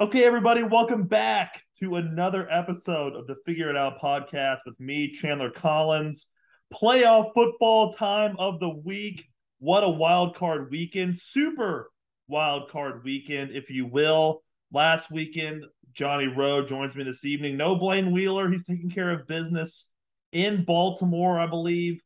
Okay, 0.00 0.24
everybody, 0.24 0.64
welcome 0.64 1.04
back 1.04 1.62
to 1.78 1.94
another 1.94 2.50
episode 2.50 3.14
of 3.14 3.28
the 3.28 3.36
Figure 3.46 3.70
It 3.70 3.76
Out 3.76 4.00
podcast 4.00 4.58
with 4.66 4.78
me, 4.80 5.12
Chandler 5.12 5.50
Collins. 5.50 6.26
Playoff 6.72 7.32
football 7.32 7.92
time 7.92 8.34
of 8.40 8.58
the 8.58 8.70
week. 8.70 9.24
What 9.60 9.84
a 9.84 9.88
wild 9.88 10.34
card 10.34 10.68
weekend. 10.72 11.16
Super 11.16 11.92
wild 12.26 12.68
card 12.70 13.04
weekend, 13.04 13.52
if 13.52 13.70
you 13.70 13.86
will. 13.86 14.42
Last 14.72 15.12
weekend, 15.12 15.64
Johnny 15.92 16.26
Rowe 16.26 16.66
joins 16.66 16.96
me 16.96 17.04
this 17.04 17.24
evening. 17.24 17.56
No 17.56 17.76
Blaine 17.76 18.10
Wheeler. 18.10 18.50
He's 18.50 18.64
taking 18.64 18.90
care 18.90 19.12
of 19.12 19.28
business 19.28 19.86
in 20.32 20.64
Baltimore, 20.64 21.38
I 21.38 21.46
believe. 21.46 22.00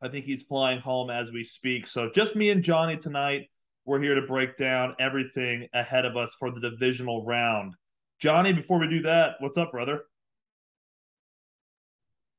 I 0.00 0.08
think 0.08 0.24
he's 0.24 0.44
flying 0.44 0.80
home 0.80 1.10
as 1.10 1.30
we 1.30 1.44
speak. 1.44 1.86
So 1.86 2.08
just 2.14 2.36
me 2.36 2.48
and 2.48 2.64
Johnny 2.64 2.96
tonight. 2.96 3.50
We're 3.84 4.00
here 4.00 4.14
to 4.14 4.22
break 4.22 4.56
down 4.56 4.94
everything 5.00 5.66
ahead 5.74 6.04
of 6.04 6.16
us 6.16 6.34
for 6.38 6.52
the 6.52 6.60
divisional 6.60 7.24
round. 7.24 7.74
Johnny, 8.20 8.52
before 8.52 8.78
we 8.78 8.88
do 8.88 9.02
that, 9.02 9.34
what's 9.40 9.56
up, 9.56 9.72
brother? 9.72 10.02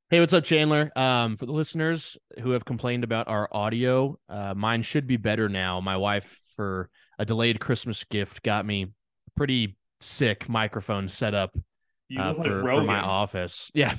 Hey, 0.09 0.21
what's 0.21 0.31
up, 0.31 0.45
Chandler? 0.45 0.91
Um, 0.95 1.35
for 1.35 1.45
the 1.45 1.51
listeners 1.51 2.17
who 2.41 2.51
have 2.51 2.63
complained 2.63 3.03
about 3.03 3.27
our 3.27 3.49
audio, 3.51 4.17
uh, 4.29 4.53
mine 4.53 4.83
should 4.83 5.05
be 5.05 5.17
better 5.17 5.49
now. 5.49 5.81
My 5.81 5.97
wife, 5.97 6.39
for 6.55 6.89
a 7.19 7.25
delayed 7.25 7.59
Christmas 7.59 8.03
gift, 8.05 8.43
got 8.43 8.65
me 8.65 8.83
a 8.83 9.31
pretty 9.35 9.75
sick 9.99 10.47
microphone 10.47 11.09
set 11.09 11.33
up 11.33 11.57
uh, 12.17 12.33
for, 12.35 12.61
for 12.61 12.83
my 12.83 13.01
office. 13.01 13.71
Yeah, 13.75 13.95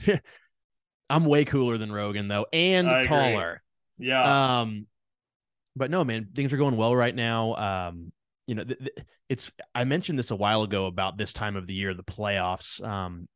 I'm 1.11 1.27
way 1.27 1.45
cooler 1.45 1.77
than 1.77 1.93
Rogan 1.93 2.29
though, 2.29 2.47
and 2.53 2.89
I 2.89 3.03
taller. 3.03 3.61
Agree. 3.99 4.09
Yeah. 4.09 4.61
Um, 4.61 4.87
but 5.77 5.91
no, 5.91 6.05
man, 6.05 6.29
things 6.35 6.53
are 6.53 6.57
going 6.57 6.77
well 6.77 6.95
right 6.95 7.15
now. 7.15 7.55
Um, 7.55 8.13
you 8.47 8.55
know, 8.55 8.65
th- 8.65 8.79
th- 8.79 8.99
it's 9.29 9.51
I 9.75 9.85
mentioned 9.85 10.19
this 10.19 10.31
a 10.31 10.37
while 10.37 10.63
ago 10.63 10.87
about 10.87 11.17
this 11.17 11.33
time 11.33 11.57
of 11.57 11.67
the 11.67 11.75
year, 11.75 11.95
the 11.95 12.03
playoffs. 12.03 12.83
Um, 12.83 13.29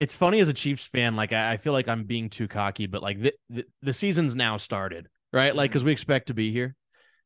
it's 0.00 0.16
funny 0.16 0.40
as 0.40 0.48
a 0.48 0.52
Chiefs 0.52 0.84
fan, 0.84 1.14
like 1.14 1.32
I, 1.32 1.52
I 1.52 1.56
feel 1.56 1.72
like 1.72 1.88
I'm 1.88 2.04
being 2.04 2.28
too 2.28 2.48
cocky, 2.48 2.86
but 2.86 3.02
like 3.02 3.20
the, 3.20 3.34
the, 3.50 3.64
the 3.82 3.92
season's 3.92 4.34
now 4.34 4.56
started, 4.56 5.08
right? 5.32 5.54
Like 5.54 5.70
because 5.70 5.82
mm-hmm. 5.82 5.86
we 5.88 5.92
expect 5.92 6.26
to 6.28 6.34
be 6.34 6.52
here. 6.52 6.74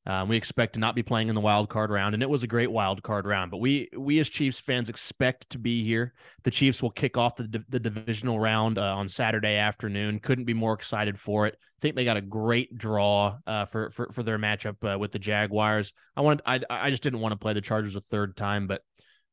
Um, 0.07 0.29
we 0.29 0.37
expect 0.37 0.75
to 0.75 0.79
not 0.79 0.95
be 0.95 1.03
playing 1.03 1.29
in 1.29 1.35
the 1.35 1.41
wild 1.41 1.69
card 1.69 1.91
round, 1.91 2.15
and 2.15 2.23
it 2.23 2.31
was 2.31 2.45
a 2.45 2.47
great 2.47 2.71
wild 2.71 3.03
card 3.03 3.27
round. 3.27 3.51
But 3.51 3.59
we 3.59 3.89
we 3.97 4.21
as 4.21 4.31
Chiefs 4.31 4.61
fans 4.61 4.89
expect 4.89 5.51
to 5.51 5.59
be 5.59 5.83
here. 5.85 6.15
The 6.45 6.51
Chiefs 6.51 6.81
will 6.81 6.91
kick 6.91 7.17
off 7.17 7.37
the 7.37 7.65
the 7.69 7.81
divisional 7.81 8.39
round 8.39 8.79
uh, 8.79 8.95
on 8.95 9.09
Saturday 9.09 9.57
afternoon. 9.57 10.21
Couldn't 10.21 10.45
be 10.45 10.55
more 10.55 10.75
excited 10.75 11.19
for 11.19 11.47
it. 11.47 11.57
I 11.59 11.79
think 11.81 11.97
they 11.97 12.05
got 12.05 12.17
a 12.17 12.23
great 12.23 12.79
draw 12.79 13.39
uh, 13.47 13.65
for 13.65 13.91
for 13.91 14.09
for 14.13 14.23
their 14.23 14.39
matchup 14.39 14.95
uh, 14.95 14.99
with 14.99 15.11
the 15.11 15.19
Jaguars. 15.19 15.93
I 16.17 16.21
wanted 16.21 16.43
I 16.47 16.61
I 16.71 16.91
just 16.91 17.03
didn't 17.03 17.21
want 17.21 17.33
to 17.33 17.39
play 17.39 17.53
the 17.53 17.61
Chargers 17.61 17.97
a 17.97 18.01
third 18.01 18.37
time, 18.37 18.69
but 18.69 18.83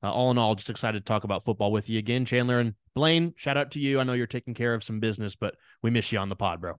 uh, 0.04 0.12
all 0.12 0.32
in 0.32 0.38
all, 0.38 0.56
just 0.56 0.70
excited 0.70 1.00
to 1.00 1.06
talk 1.06 1.24
about 1.24 1.46
football 1.46 1.72
with 1.72 1.90
you 1.90 1.98
again, 1.98 2.26
Chandler 2.26 2.60
and 2.60 2.74
Blaine. 2.94 3.34
Shout 3.38 3.58
out 3.58 3.72
to 3.72 3.80
you. 3.80 4.00
I 4.00 4.04
know 4.04 4.14
you're 4.14 4.28
taking 4.28 4.54
care 4.54 4.74
of 4.74 4.84
some 4.84 5.00
business, 5.00 5.36
but 5.36 5.56
we 5.82 5.92
miss 5.92 6.12
you 6.12 6.20
on 6.20 6.30
the 6.30 6.36
pod, 6.36 6.60
bro. 6.60 6.78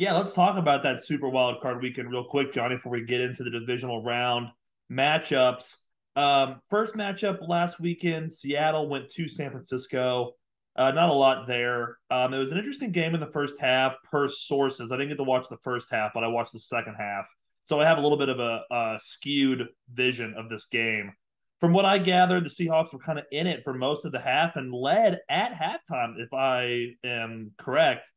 Yeah, 0.00 0.14
let's 0.14 0.32
talk 0.32 0.56
about 0.56 0.82
that 0.84 1.04
super 1.04 1.28
wild 1.28 1.60
card 1.60 1.82
weekend 1.82 2.10
real 2.10 2.24
quick, 2.24 2.54
Johnny, 2.54 2.76
before 2.76 2.92
we 2.92 3.04
get 3.04 3.20
into 3.20 3.44
the 3.44 3.50
divisional 3.50 4.02
round 4.02 4.48
matchups. 4.90 5.76
Um, 6.16 6.62
first 6.70 6.94
matchup 6.94 7.46
last 7.46 7.78
weekend, 7.78 8.32
Seattle 8.32 8.88
went 8.88 9.10
to 9.10 9.28
San 9.28 9.50
Francisco. 9.50 10.36
Uh, 10.74 10.90
not 10.92 11.10
a 11.10 11.12
lot 11.12 11.46
there. 11.46 11.98
Um, 12.10 12.32
it 12.32 12.38
was 12.38 12.50
an 12.50 12.56
interesting 12.56 12.92
game 12.92 13.12
in 13.12 13.20
the 13.20 13.26
first 13.26 13.56
half, 13.60 13.92
per 14.10 14.26
sources. 14.26 14.90
I 14.90 14.96
didn't 14.96 15.10
get 15.10 15.18
to 15.18 15.24
watch 15.24 15.46
the 15.50 15.58
first 15.62 15.88
half, 15.90 16.12
but 16.14 16.24
I 16.24 16.28
watched 16.28 16.54
the 16.54 16.60
second 16.60 16.94
half, 16.98 17.26
so 17.64 17.78
I 17.78 17.84
have 17.84 17.98
a 17.98 18.00
little 18.00 18.16
bit 18.16 18.30
of 18.30 18.40
a, 18.40 18.62
a 18.70 18.98
skewed 19.02 19.68
vision 19.92 20.32
of 20.34 20.48
this 20.48 20.64
game. 20.64 21.12
From 21.60 21.74
what 21.74 21.84
I 21.84 21.98
gathered, 21.98 22.46
the 22.46 22.48
Seahawks 22.48 22.94
were 22.94 23.00
kind 23.00 23.18
of 23.18 23.26
in 23.32 23.46
it 23.46 23.64
for 23.64 23.74
most 23.74 24.06
of 24.06 24.12
the 24.12 24.20
half 24.20 24.56
and 24.56 24.72
led 24.72 25.18
at 25.28 25.52
halftime, 25.52 26.14
if 26.16 26.32
I 26.32 26.92
am 27.04 27.52
correct. 27.58 28.10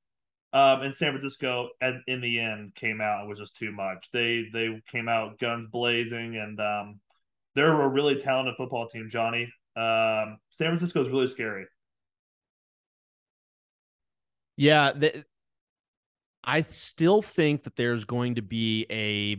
Um, 0.53 0.81
and 0.81 0.93
San 0.93 1.11
Francisco, 1.11 1.69
at, 1.81 1.95
in 2.07 2.21
the 2.21 2.39
end, 2.39 2.75
came 2.75 3.01
out 3.01 3.21
and 3.21 3.29
was 3.29 3.39
just 3.39 3.57
too 3.57 3.71
much. 3.71 4.09
They 4.13 4.45
they 4.53 4.81
came 4.87 5.09
out 5.09 5.39
guns 5.39 5.65
blazing, 5.65 6.37
and 6.37 6.59
um, 6.59 6.99
they're 7.55 7.81
a 7.81 7.87
really 7.87 8.15
talented 8.17 8.55
football 8.55 8.87
team. 8.87 9.09
Johnny, 9.09 9.51
um, 9.75 10.37
San 10.51 10.67
Francisco 10.67 11.01
is 11.01 11.09
really 11.09 11.27
scary. 11.27 11.65
Yeah, 14.55 14.91
I 16.43 16.61
still 16.61 17.23
think 17.23 17.63
that 17.63 17.75
there's 17.75 18.05
going 18.05 18.35
to 18.35 18.43
be 18.43 18.85
a 18.91 19.37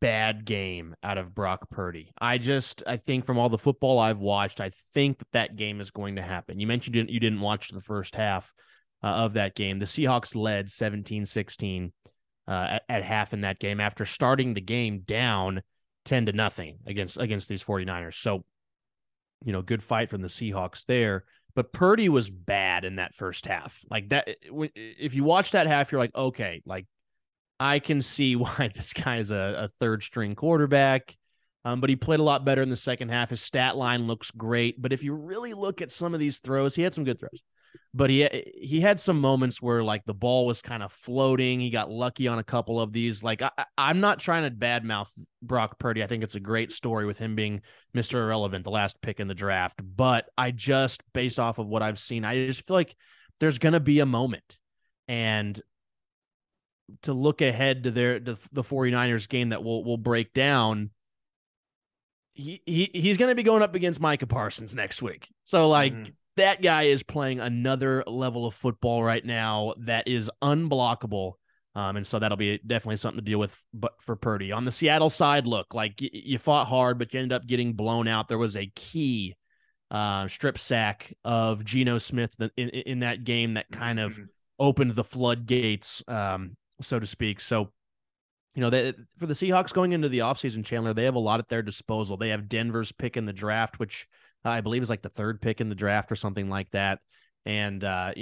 bad 0.00 0.46
game 0.46 0.94
out 1.02 1.18
of 1.18 1.34
Brock 1.34 1.68
Purdy. 1.68 2.12
I 2.18 2.38
just 2.38 2.82
I 2.86 2.96
think 2.96 3.26
from 3.26 3.38
all 3.38 3.50
the 3.50 3.58
football 3.58 3.98
I've 3.98 4.20
watched, 4.20 4.62
I 4.62 4.70
think 4.94 5.18
that 5.18 5.32
that 5.32 5.56
game 5.56 5.82
is 5.82 5.90
going 5.90 6.16
to 6.16 6.22
happen. 6.22 6.58
You 6.58 6.66
mentioned 6.66 6.96
you 6.96 7.02
didn't, 7.02 7.12
you 7.12 7.20
didn't 7.20 7.42
watch 7.42 7.68
the 7.68 7.82
first 7.82 8.14
half 8.14 8.54
uh, 9.04 9.08
of 9.08 9.34
that 9.34 9.54
game. 9.54 9.78
The 9.78 9.84
Seahawks 9.84 10.34
led 10.34 10.70
17 10.70 11.26
16 11.26 11.92
uh, 12.48 12.50
at, 12.50 12.82
at, 12.88 13.02
half 13.04 13.34
in 13.34 13.42
that 13.42 13.58
game 13.58 13.78
after 13.78 14.06
starting 14.06 14.54
the 14.54 14.62
game 14.62 15.00
down 15.00 15.62
10 16.06 16.26
to 16.26 16.32
nothing 16.32 16.78
against 16.86 17.18
against 17.18 17.48
these 17.48 17.62
49ers. 17.62 18.14
So, 18.14 18.44
you 19.44 19.52
know, 19.52 19.60
good 19.60 19.82
fight 19.82 20.08
from 20.08 20.22
the 20.22 20.28
Seahawks 20.28 20.86
there. 20.86 21.24
But 21.54 21.72
Purdy 21.72 22.08
was 22.08 22.30
bad 22.30 22.84
in 22.84 22.96
that 22.96 23.14
first 23.14 23.46
half. 23.46 23.78
Like 23.90 24.08
that, 24.08 24.28
if 24.74 25.14
you 25.14 25.22
watch 25.22 25.52
that 25.52 25.66
half, 25.66 25.92
you're 25.92 26.00
like, 26.00 26.14
okay, 26.16 26.62
like 26.64 26.86
I 27.60 27.80
can 27.80 28.00
see 28.00 28.36
why 28.36 28.70
this 28.74 28.94
guy 28.94 29.18
is 29.18 29.30
a, 29.30 29.64
a 29.64 29.70
third 29.80 30.02
string 30.02 30.34
quarterback. 30.34 31.14
Um, 31.66 31.80
but 31.80 31.88
he 31.88 31.96
played 31.96 32.20
a 32.20 32.24
lot 32.24 32.44
better 32.44 32.62
in 32.62 32.68
the 32.68 32.76
second 32.76 33.10
half. 33.10 33.30
His 33.30 33.40
stat 33.40 33.76
line 33.76 34.06
looks 34.06 34.30
great. 34.30 34.80
But 34.80 34.92
if 34.92 35.02
you 35.02 35.14
really 35.14 35.54
look 35.54 35.80
at 35.80 35.90
some 35.90 36.12
of 36.12 36.20
these 36.20 36.38
throws, 36.38 36.74
he 36.74 36.82
had 36.82 36.92
some 36.92 37.04
good 37.04 37.18
throws 37.18 37.42
but 37.94 38.10
he 38.10 38.28
he 38.56 38.80
had 38.80 38.98
some 38.98 39.20
moments 39.20 39.62
where 39.62 39.84
like 39.84 40.04
the 40.04 40.14
ball 40.14 40.46
was 40.46 40.60
kind 40.60 40.82
of 40.82 40.90
floating. 40.90 41.60
He 41.60 41.70
got 41.70 41.90
lucky 41.90 42.26
on 42.26 42.40
a 42.40 42.44
couple 42.44 42.80
of 42.80 42.92
these. 42.92 43.22
Like 43.22 43.40
I, 43.40 43.50
I'm 43.78 44.00
not 44.00 44.18
trying 44.18 44.42
to 44.42 44.50
badmouth 44.50 45.08
Brock 45.40 45.78
Purdy. 45.78 46.02
I 46.02 46.08
think 46.08 46.24
it's 46.24 46.34
a 46.34 46.40
great 46.40 46.72
story 46.72 47.06
with 47.06 47.18
him 47.18 47.36
being 47.36 47.62
Mr. 47.96 48.14
Irrelevant, 48.14 48.64
the 48.64 48.70
last 48.70 49.00
pick 49.00 49.20
in 49.20 49.28
the 49.28 49.34
draft. 49.34 49.80
But 49.80 50.28
I 50.36 50.50
just 50.50 51.02
based 51.12 51.38
off 51.38 51.58
of 51.58 51.68
what 51.68 51.82
I've 51.82 52.00
seen, 52.00 52.24
I 52.24 52.46
just 52.46 52.66
feel 52.66 52.74
like 52.74 52.96
there's 53.38 53.60
gonna 53.60 53.80
be 53.80 54.00
a 54.00 54.06
moment, 54.06 54.58
and 55.06 55.60
to 57.02 57.12
look 57.12 57.42
ahead 57.42 57.84
to 57.84 57.92
their 57.92 58.18
the, 58.18 58.36
the 58.52 58.62
49ers 58.62 59.28
game 59.28 59.50
that 59.50 59.62
we'll 59.62 59.84
we'll 59.84 59.96
break 59.98 60.32
down. 60.32 60.90
He, 62.36 62.60
he 62.66 62.90
he's 62.92 63.16
going 63.16 63.30
to 63.30 63.36
be 63.36 63.44
going 63.44 63.62
up 63.62 63.76
against 63.76 64.00
Micah 64.00 64.26
Parsons 64.26 64.74
next 64.74 65.00
week. 65.00 65.28
So 65.44 65.68
like 65.68 65.92
mm-hmm 65.92 66.10
that 66.36 66.62
guy 66.62 66.84
is 66.84 67.02
playing 67.02 67.40
another 67.40 68.02
level 68.06 68.46
of 68.46 68.54
football 68.54 69.02
right 69.02 69.24
now 69.24 69.74
that 69.78 70.08
is 70.08 70.30
unblockable. 70.42 71.34
Um, 71.76 71.96
and 71.96 72.06
so 72.06 72.18
that'll 72.18 72.36
be 72.36 72.60
definitely 72.64 72.96
something 72.98 73.24
to 73.24 73.30
deal 73.30 73.38
with. 73.38 73.56
But 73.72 73.94
for 74.00 74.16
Purdy 74.16 74.52
on 74.52 74.64
the 74.64 74.72
Seattle 74.72 75.10
side, 75.10 75.46
look 75.46 75.74
like 75.74 75.94
y- 76.00 76.10
you 76.12 76.38
fought 76.38 76.68
hard, 76.68 76.98
but 76.98 77.12
you 77.12 77.20
ended 77.20 77.34
up 77.34 77.46
getting 77.46 77.72
blown 77.72 78.06
out. 78.06 78.28
There 78.28 78.38
was 78.38 78.56
a 78.56 78.70
key 78.74 79.36
uh, 79.90 80.28
strip 80.28 80.58
sack 80.58 81.12
of 81.24 81.64
Geno 81.64 81.98
Smith 81.98 82.34
in, 82.56 82.68
in 82.68 83.00
that 83.00 83.24
game 83.24 83.54
that 83.54 83.70
kind 83.70 83.98
of 83.98 84.12
mm-hmm. 84.12 84.24
opened 84.58 84.94
the 84.94 85.04
floodgates, 85.04 86.02
um, 86.08 86.56
so 86.80 86.98
to 86.98 87.06
speak. 87.06 87.40
So, 87.40 87.72
you 88.54 88.60
know, 88.60 88.70
they, 88.70 88.92
for 89.18 89.26
the 89.26 89.34
Seahawks 89.34 89.72
going 89.72 89.92
into 89.92 90.08
the 90.08 90.20
offseason, 90.20 90.64
Chandler, 90.64 90.94
they 90.94 91.04
have 91.04 91.16
a 91.16 91.20
lot 91.20 91.40
at 91.40 91.48
their 91.48 91.62
disposal. 91.62 92.16
They 92.16 92.28
have 92.28 92.48
Denver's 92.48 92.92
pick 92.92 93.16
in 93.16 93.26
the 93.26 93.32
draft, 93.32 93.80
which 93.80 94.06
I 94.44 94.60
believe 94.60 94.82
is 94.82 94.90
like 94.90 95.02
the 95.02 95.08
third 95.08 95.40
pick 95.40 95.60
in 95.60 95.68
the 95.68 95.74
draft 95.74 96.12
or 96.12 96.16
something 96.16 96.48
like 96.48 96.70
that. 96.72 96.98
And 97.46 97.82
uh, 97.82 98.12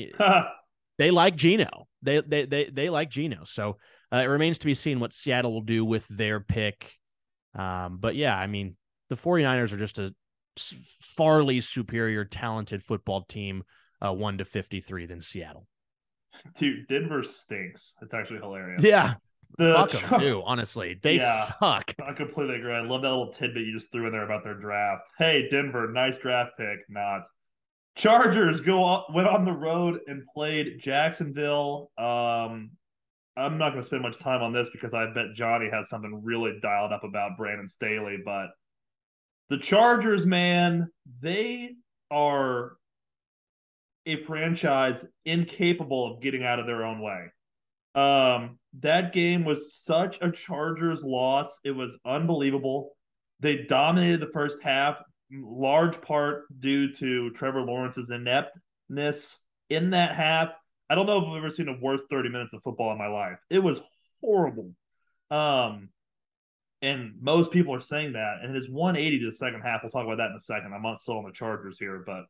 they 0.99 1.11
like 1.11 1.37
Geno. 1.37 1.89
They 2.03 2.21
they 2.21 2.45
they 2.45 2.65
they 2.67 2.91
like 2.91 3.11
Geno. 3.11 3.45
So 3.45 3.79
uh, 4.13 4.19
it 4.19 4.27
remains 4.27 4.59
to 4.59 4.67
be 4.67 4.75
seen 4.75 5.01
what 5.01 5.13
Seattle 5.13 5.53
will 5.53 5.63
do 5.63 5.85
with 5.85 6.07
their 6.09 6.41
pick. 6.41 6.93
Um, 7.55 7.99
but 7.99 8.17
yeah, 8.17 8.37
I 8.37 8.47
mean, 8.47 8.77
the 9.09 9.17
49ers 9.17 9.73
are 9.73 9.79
just 9.79 9.99
a 9.99 10.15
farly 11.19 11.63
superior 11.63 12.25
talented 12.25 12.83
football 12.83 13.23
team, 13.23 13.65
uh, 14.01 14.13
1 14.13 14.39
to 14.39 14.45
53 14.45 15.07
than 15.07 15.21
Seattle. 15.21 15.67
Dude, 16.59 16.89
Denver 16.89 17.23
stinks. 17.23 17.95
It's 18.03 18.15
actually 18.15 18.41
hilarious. 18.41 18.83
Yeah. 18.83 19.15
The 19.59 19.75
Fuck 19.75 19.91
them 19.91 20.21
too, 20.21 20.43
honestly. 20.45 20.99
They 21.03 21.17
yeah, 21.17 21.51
suck. 21.61 21.95
I 22.05 22.13
completely 22.13 22.57
agree. 22.57 22.73
I 22.73 22.81
love 22.81 23.03
that 23.03 23.09
little 23.09 23.33
tidbit 23.33 23.67
you 23.67 23.79
just 23.79 23.93
threw 23.93 24.07
in 24.07 24.13
there 24.13 24.25
about 24.25 24.45
their 24.45 24.55
draft. 24.55 25.11
Hey, 25.19 25.49
Denver, 25.51 25.91
nice 25.93 26.17
draft 26.17 26.53
pick. 26.57 26.81
Not. 26.89 27.23
Chargers 27.95 28.63
go 28.63 28.85
up, 28.85 29.09
went 29.13 29.29
on 29.29 29.45
the 29.45 29.53
road 29.53 30.01
and 30.07 30.23
played 30.35 30.79
Jacksonville. 30.81 31.91
Um, 31.99 32.71
I'm 33.37 33.59
not 33.59 33.71
going 33.71 33.83
to 33.83 33.87
spend 33.87 34.03
much 34.03 34.19
time 34.19 34.43
on 34.43 34.53
this 34.53 34.69
because 34.73 34.95
I 34.95 35.13
bet 35.13 35.35
Johnny 35.35 35.69
has 35.71 35.89
something 35.89 36.23
really 36.25 36.59
dialed 36.63 36.93
up 36.93 37.05
about 37.05 37.37
Brandon 37.37 37.69
Staley. 37.69 38.19
But 38.25 38.49
the 39.51 39.59
Chargers, 39.59 40.25
man, 40.27 40.91
they 41.21 41.75
are 42.11 42.77
a 44.07 44.25
franchise 44.25 45.05
incapable 45.25 46.15
of 46.15 46.23
getting 46.23 46.45
out 46.45 46.59
of 46.59 46.67
their 46.67 46.85
own 46.85 47.01
way. 47.01 47.27
Um, 47.95 48.59
that 48.81 49.13
game 49.13 49.45
was 49.45 49.75
such 49.75 50.19
a 50.21 50.31
Chargers 50.31 51.03
loss. 51.03 51.59
It 51.65 51.73
was 51.73 51.97
unbelievable. 52.07 52.93
They 53.41 53.65
dominated 53.65 54.21
the 54.21 54.31
first 54.33 54.61
half, 54.63 54.99
large 55.31 56.01
part 56.01 56.45
due 56.59 56.93
to 56.95 57.31
Trevor 57.31 57.63
Lawrence's 57.63 58.11
ineptness 58.11 59.39
in 59.69 59.91
that 59.91 60.15
half. 60.15 60.51
I 60.89 60.95
don't 60.95 61.07
know 61.07 61.19
if 61.19 61.29
I've 61.29 61.37
ever 61.37 61.51
seen 61.51 61.69
a 61.69 61.79
worse 61.81 62.05
30 62.11 62.29
minutes 62.29 62.55
of 62.55 62.63
football 62.63 62.93
in 62.93 62.99
my 62.99 63.09
life. 63.09 63.39
It 63.51 63.63
was 63.63 63.81
horrible. 64.21 64.73
Um, 65.31 65.89
and 66.83 67.15
most 67.21 67.51
people 67.51 67.75
are 67.75 67.81
saying 67.81 68.13
that. 68.15 68.39
And 68.43 68.55
his 68.55 68.69
180 68.69 69.21
to 69.21 69.27
the 69.27 69.33
second 69.33 69.63
half, 69.63 69.83
we'll 69.83 69.91
talk 69.91 70.05
about 70.05 70.19
that 70.19 70.31
in 70.31 70.37
a 70.37 70.41
second. 70.41 70.73
I'm 70.75 70.83
not 70.83 70.99
still 70.99 71.19
on 71.19 71.25
the 71.25 71.33
Chargers 71.33 71.79
here, 71.79 72.03
but 72.05 72.25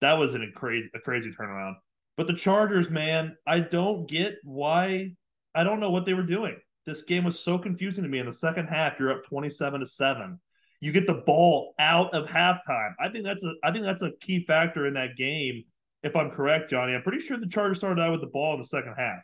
that 0.00 0.14
was 0.14 0.34
an, 0.34 0.42
a 0.42 0.52
crazy 0.52 0.90
a 0.94 0.98
crazy 0.98 1.30
turnaround. 1.30 1.74
But 2.16 2.26
the 2.26 2.34
Chargers, 2.34 2.90
man, 2.90 3.36
I 3.46 3.60
don't 3.60 4.08
get 4.08 4.36
why. 4.42 5.12
I 5.54 5.64
don't 5.64 5.80
know 5.80 5.90
what 5.90 6.06
they 6.06 6.14
were 6.14 6.22
doing. 6.22 6.56
This 6.86 7.02
game 7.02 7.24
was 7.24 7.38
so 7.38 7.58
confusing 7.58 8.04
to 8.04 8.10
me. 8.10 8.18
In 8.18 8.26
the 8.26 8.32
second 8.32 8.66
half, 8.66 8.98
you're 8.98 9.12
up 9.12 9.24
27 9.24 9.80
to 9.80 9.86
seven. 9.86 10.40
You 10.80 10.90
get 10.90 11.06
the 11.06 11.22
ball 11.26 11.74
out 11.78 12.12
of 12.12 12.28
halftime. 12.28 12.94
I 12.98 13.08
think 13.08 13.24
that's 13.24 13.44
a 13.44 13.52
I 13.62 13.70
think 13.70 13.84
that's 13.84 14.02
a 14.02 14.10
key 14.20 14.44
factor 14.44 14.86
in 14.86 14.94
that 14.94 15.16
game. 15.16 15.64
If 16.02 16.16
I'm 16.16 16.30
correct, 16.30 16.70
Johnny, 16.70 16.94
I'm 16.94 17.02
pretty 17.02 17.24
sure 17.24 17.38
the 17.38 17.46
Chargers 17.46 17.78
started 17.78 18.02
out 18.02 18.10
with 18.10 18.20
the 18.20 18.26
ball 18.26 18.54
in 18.54 18.60
the 18.60 18.66
second 18.66 18.94
half. 18.96 19.22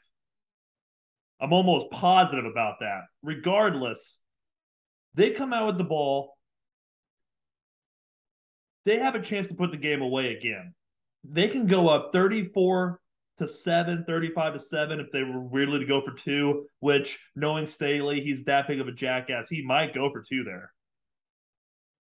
I'm 1.41 1.53
almost 1.53 1.91
positive 1.91 2.45
about 2.45 2.77
that. 2.81 3.03
Regardless, 3.23 4.19
they 5.15 5.31
come 5.31 5.53
out 5.53 5.67
with 5.67 5.79
the 5.79 5.85
ball. 5.85 6.37
They 8.85 8.99
have 8.99 9.17
a 9.17 9.21
chance 9.21 9.49
to 9.49 9.55
put 9.55 9.73
the 9.73 9.77
game 9.77 10.01
away 10.01 10.37
again. 10.37 10.75
They 11.25 11.49
can 11.49 11.67
go 11.67 11.89
up 11.89 12.11
34 12.13 13.01
to 13.39 13.49
7, 13.49 14.05
35 14.05 14.55
to 14.55 14.61
7 14.61 15.01
if 15.01 15.11
they 15.13 15.23
were 15.23 15.41
weirdly 15.41 15.81
to 15.81 15.87
go 15.87 16.01
for 16.01 16.13
two, 16.13 16.67
which 16.81 17.19
knowing 17.35 17.67
Staley, 17.67 18.21
he's 18.21 18.45
that 18.45 18.69
big 18.69 18.81
of 18.81 18.89
a 18.89 18.93
jackass. 18.93 19.49
He 19.49 19.63
might 19.63 19.95
go 19.95 20.11
for 20.11 20.23
two 20.23 20.45
there. 20.45 20.73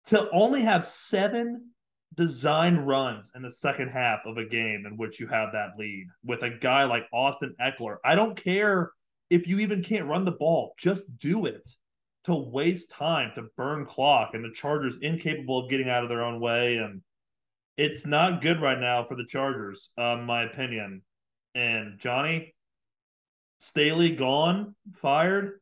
To 0.07 0.29
only 0.31 0.63
have 0.63 0.85
seven 0.85 1.71
design 2.15 2.77
runs 2.77 3.29
in 3.35 3.43
the 3.43 3.51
second 3.51 3.89
half 3.89 4.21
of 4.27 4.37
a 4.37 4.45
game 4.45 4.85
in 4.87 4.97
which 4.97 5.19
you 5.19 5.27
have 5.27 5.51
that 5.53 5.71
lead 5.79 6.07
with 6.25 6.43
a 6.43 6.51
guy 6.51 6.85
like 6.85 7.07
Austin 7.13 7.55
Ekeler. 7.61 7.97
I 8.05 8.15
don't 8.15 8.37
care 8.37 8.93
if 9.31 9.49
you 9.49 9.59
even 9.61 9.83
can't 9.83 10.07
run 10.07 10.25
the 10.25 10.33
ball, 10.33 10.75
just 10.79 11.05
do 11.19 11.47
it 11.47 11.69
to 12.25 12.35
waste 12.35 12.91
time 12.91 13.33
to 13.35 13.49
burn 13.57 13.85
clock 13.85 14.31
and 14.35 14.45
the 14.45 14.55
Chargers 14.55 14.99
incapable 15.03 15.59
of 15.59 15.71
getting 15.71 15.89
out 15.89 16.03
of 16.03 16.09
their 16.09 16.25
own 16.25 16.41
way 16.41 16.77
and 16.77 17.03
it's 17.77 18.07
not 18.07 18.41
good 18.41 18.61
right 18.61 18.79
now 18.79 19.05
for 19.05 19.17
the 19.17 19.27
Chargers, 19.27 19.91
um, 19.99 20.25
my 20.25 20.45
opinion. 20.45 21.03
And 21.55 21.99
Johnny 21.99 22.55
Staley 23.61 24.11
gone, 24.11 24.75
fired. 25.01 25.61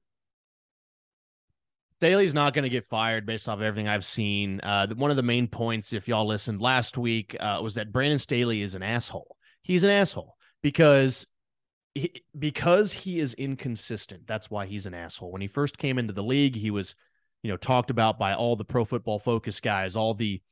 Staley's 1.98 2.34
not 2.34 2.52
going 2.52 2.64
to 2.64 2.68
get 2.68 2.88
fired 2.88 3.26
based 3.26 3.48
off 3.48 3.60
everything 3.60 3.86
I've 3.86 4.04
seen. 4.04 4.60
Uh, 4.60 4.88
one 4.88 5.12
of 5.12 5.16
the 5.16 5.22
main 5.22 5.46
points, 5.46 5.92
if 5.92 6.08
y'all 6.08 6.26
listened 6.26 6.60
last 6.60 6.98
week, 6.98 7.36
uh, 7.38 7.60
was 7.62 7.76
that 7.76 7.92
Brandon 7.92 8.18
Staley 8.18 8.62
is 8.62 8.74
an 8.74 8.82
asshole. 8.82 9.36
He's 9.62 9.84
an 9.84 9.90
asshole 9.90 10.34
because 10.62 11.26
he, 11.94 12.24
because 12.36 12.92
he 12.92 13.20
is 13.20 13.34
inconsistent. 13.34 14.26
That's 14.26 14.50
why 14.50 14.66
he's 14.66 14.86
an 14.86 14.94
asshole. 14.94 15.30
When 15.30 15.42
he 15.42 15.46
first 15.46 15.78
came 15.78 15.96
into 15.96 16.12
the 16.12 16.24
league, 16.24 16.56
he 16.56 16.72
was, 16.72 16.96
you 17.44 17.50
know, 17.52 17.56
talked 17.56 17.90
about 17.90 18.18
by 18.18 18.34
all 18.34 18.56
the 18.56 18.64
pro 18.64 18.84
football 18.84 19.20
focus 19.20 19.60
guys, 19.60 19.94
all 19.94 20.14
the 20.14 20.42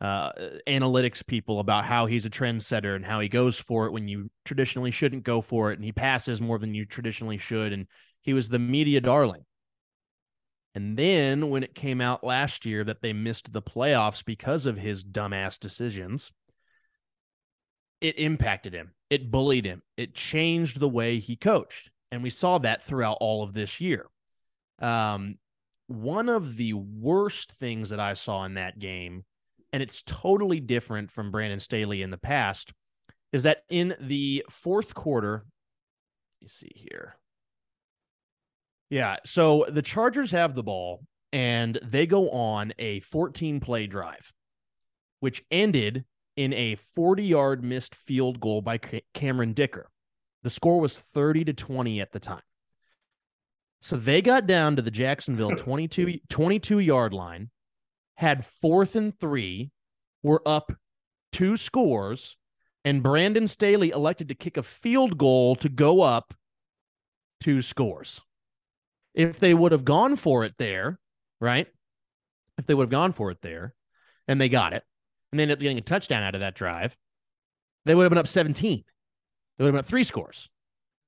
uh, 0.00 0.32
analytics 0.66 1.26
people 1.26 1.60
about 1.60 1.84
how 1.84 2.06
he's 2.06 2.24
a 2.24 2.30
trendsetter 2.30 2.96
and 2.96 3.04
how 3.04 3.20
he 3.20 3.28
goes 3.28 3.58
for 3.58 3.86
it 3.86 3.92
when 3.92 4.08
you 4.08 4.30
traditionally 4.44 4.90
shouldn't 4.90 5.24
go 5.24 5.40
for 5.40 5.72
it, 5.72 5.78
and 5.78 5.84
he 5.84 5.92
passes 5.92 6.40
more 6.40 6.58
than 6.58 6.74
you 6.74 6.86
traditionally 6.86 7.38
should, 7.38 7.72
and 7.72 7.86
he 8.22 8.32
was 8.32 8.48
the 8.48 8.58
media 8.58 9.00
darling. 9.00 9.44
And 10.74 10.96
then 10.96 11.50
when 11.50 11.62
it 11.62 11.74
came 11.74 12.00
out 12.00 12.24
last 12.24 12.64
year 12.64 12.84
that 12.84 13.02
they 13.02 13.12
missed 13.12 13.52
the 13.52 13.62
playoffs 13.62 14.24
because 14.24 14.66
of 14.66 14.78
his 14.78 15.04
dumbass 15.04 15.58
decisions, 15.58 16.32
it 18.00 18.18
impacted 18.18 18.72
him. 18.72 18.92
It 19.10 19.30
bullied 19.30 19.64
him. 19.64 19.82
It 19.96 20.14
changed 20.14 20.78
the 20.78 20.88
way 20.88 21.18
he 21.18 21.36
coached. 21.36 21.90
And 22.12 22.22
we 22.22 22.30
saw 22.30 22.58
that 22.58 22.82
throughout 22.82 23.18
all 23.20 23.42
of 23.42 23.52
this 23.52 23.80
year. 23.80 24.06
Um, 24.78 25.36
one 25.88 26.28
of 26.28 26.56
the 26.56 26.72
worst 26.74 27.52
things 27.52 27.90
that 27.90 28.00
I 28.00 28.14
saw 28.14 28.44
in 28.44 28.54
that 28.54 28.78
game, 28.78 29.24
and 29.72 29.82
it's 29.82 30.02
totally 30.02 30.60
different 30.60 31.10
from 31.10 31.30
Brandon 31.30 31.60
Staley 31.60 32.02
in 32.02 32.10
the 32.10 32.18
past, 32.18 32.72
is 33.32 33.44
that 33.44 33.62
in 33.68 33.94
the 34.00 34.44
fourth 34.50 34.94
quarter, 34.94 35.44
let 36.40 36.42
me 36.42 36.48
see 36.48 36.72
here. 36.74 37.16
Yeah, 38.88 39.18
so 39.24 39.66
the 39.68 39.82
Chargers 39.82 40.32
have 40.32 40.54
the 40.54 40.64
ball 40.64 41.04
and 41.32 41.78
they 41.82 42.06
go 42.06 42.30
on 42.30 42.72
a 42.78 43.00
14 43.00 43.60
play 43.60 43.86
drive, 43.86 44.32
which 45.20 45.44
ended 45.50 46.04
in 46.36 46.52
a 46.54 46.76
40 46.94 47.24
yard 47.24 47.64
missed 47.64 47.94
field 47.94 48.40
goal 48.40 48.62
by 48.62 48.78
Cameron 49.14 49.52
Dicker. 49.52 49.88
The 50.42 50.50
score 50.50 50.80
was 50.80 50.98
30 50.98 51.44
to 51.44 51.52
20 51.52 52.00
at 52.00 52.12
the 52.12 52.20
time. 52.20 52.42
So 53.82 53.96
they 53.96 54.20
got 54.20 54.46
down 54.46 54.76
to 54.76 54.82
the 54.82 54.90
Jacksonville 54.90 55.50
22, 55.56 56.18
22 56.28 56.78
yard 56.80 57.12
line, 57.12 57.50
had 58.20 58.44
fourth 58.44 58.96
and 58.96 59.18
three, 59.18 59.70
were 60.22 60.42
up 60.44 60.72
two 61.32 61.56
scores, 61.56 62.36
and 62.84 63.02
Brandon 63.02 63.48
Staley 63.48 63.88
elected 63.88 64.28
to 64.28 64.34
kick 64.34 64.58
a 64.58 64.62
field 64.62 65.16
goal 65.16 65.56
to 65.56 65.70
go 65.70 66.02
up 66.02 66.34
two 67.42 67.62
scores. 67.62 68.20
If 69.14 69.40
they 69.40 69.54
would 69.54 69.72
have 69.72 69.86
gone 69.86 70.16
for 70.16 70.44
it 70.44 70.52
there, 70.58 71.00
right? 71.40 71.66
If 72.58 72.66
they 72.66 72.74
would 72.74 72.84
have 72.84 72.90
gone 72.90 73.12
for 73.12 73.30
it 73.30 73.38
there 73.40 73.74
and 74.28 74.38
they 74.38 74.50
got 74.50 74.74
it, 74.74 74.82
and 75.32 75.38
they 75.38 75.44
ended 75.44 75.56
up 75.56 75.62
getting 75.62 75.78
a 75.78 75.80
touchdown 75.82 76.22
out 76.22 76.34
of 76.34 76.42
that 76.42 76.54
drive, 76.54 76.98
they 77.86 77.94
would 77.94 78.02
have 78.02 78.10
been 78.10 78.18
up 78.18 78.28
17. 78.28 78.84
They 79.56 79.64
would 79.64 79.68
have 79.68 79.72
been 79.72 79.80
up 79.80 79.86
three 79.86 80.04
scores. 80.04 80.50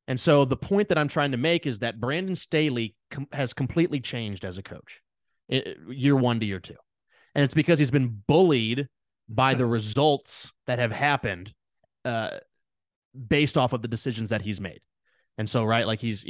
And 0.08 0.18
so 0.18 0.46
the 0.46 0.56
point 0.56 0.88
that 0.88 0.96
I'm 0.96 1.08
trying 1.08 1.32
to 1.32 1.36
make 1.36 1.66
is 1.66 1.80
that 1.80 2.00
Brandon 2.00 2.36
Staley 2.36 2.96
com- 3.10 3.28
has 3.32 3.52
completely 3.52 4.00
changed 4.00 4.46
as 4.46 4.56
a 4.56 4.62
coach, 4.62 5.02
it, 5.50 5.76
year 5.90 6.16
one 6.16 6.40
to 6.40 6.46
year 6.46 6.58
two. 6.58 6.76
And 7.34 7.44
it's 7.44 7.54
because 7.54 7.78
he's 7.78 7.90
been 7.90 8.22
bullied 8.26 8.88
by 9.28 9.54
the 9.54 9.66
results 9.66 10.52
that 10.66 10.78
have 10.78 10.92
happened 10.92 11.52
uh, 12.04 12.38
based 13.28 13.56
off 13.56 13.72
of 13.72 13.82
the 13.82 13.88
decisions 13.88 14.30
that 14.30 14.42
he's 14.42 14.60
made. 14.60 14.80
And 15.38 15.48
so, 15.48 15.64
right, 15.64 15.86
like 15.86 16.00
he's, 16.00 16.26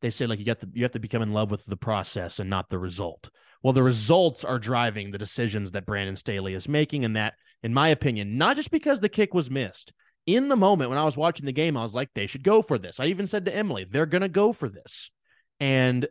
they 0.00 0.10
say, 0.10 0.26
like 0.26 0.38
you 0.38 0.46
got 0.46 0.60
to, 0.60 0.68
you 0.72 0.82
have 0.82 0.92
to 0.92 0.98
become 0.98 1.20
in 1.20 1.32
love 1.32 1.50
with 1.50 1.66
the 1.66 1.76
process 1.76 2.38
and 2.38 2.48
not 2.48 2.70
the 2.70 2.78
result. 2.78 3.28
Well, 3.62 3.74
the 3.74 3.82
results 3.82 4.44
are 4.44 4.58
driving 4.58 5.10
the 5.10 5.18
decisions 5.18 5.72
that 5.72 5.84
Brandon 5.84 6.16
Staley 6.16 6.54
is 6.54 6.66
making. 6.66 7.04
And 7.04 7.16
that, 7.16 7.34
in 7.62 7.74
my 7.74 7.88
opinion, 7.88 8.38
not 8.38 8.56
just 8.56 8.70
because 8.70 9.00
the 9.00 9.10
kick 9.10 9.34
was 9.34 9.50
missed. 9.50 9.92
In 10.26 10.48
the 10.48 10.56
moment 10.56 10.90
when 10.90 10.98
I 10.98 11.04
was 11.04 11.16
watching 11.16 11.44
the 11.44 11.52
game, 11.52 11.76
I 11.76 11.82
was 11.82 11.94
like, 11.94 12.08
they 12.14 12.26
should 12.26 12.44
go 12.44 12.62
for 12.62 12.78
this. 12.78 13.00
I 13.00 13.06
even 13.06 13.26
said 13.26 13.44
to 13.44 13.54
Emily, 13.54 13.84
they're 13.84 14.06
going 14.06 14.22
to 14.22 14.28
go 14.28 14.52
for 14.52 14.68
this. 14.68 15.10
And 15.58 16.06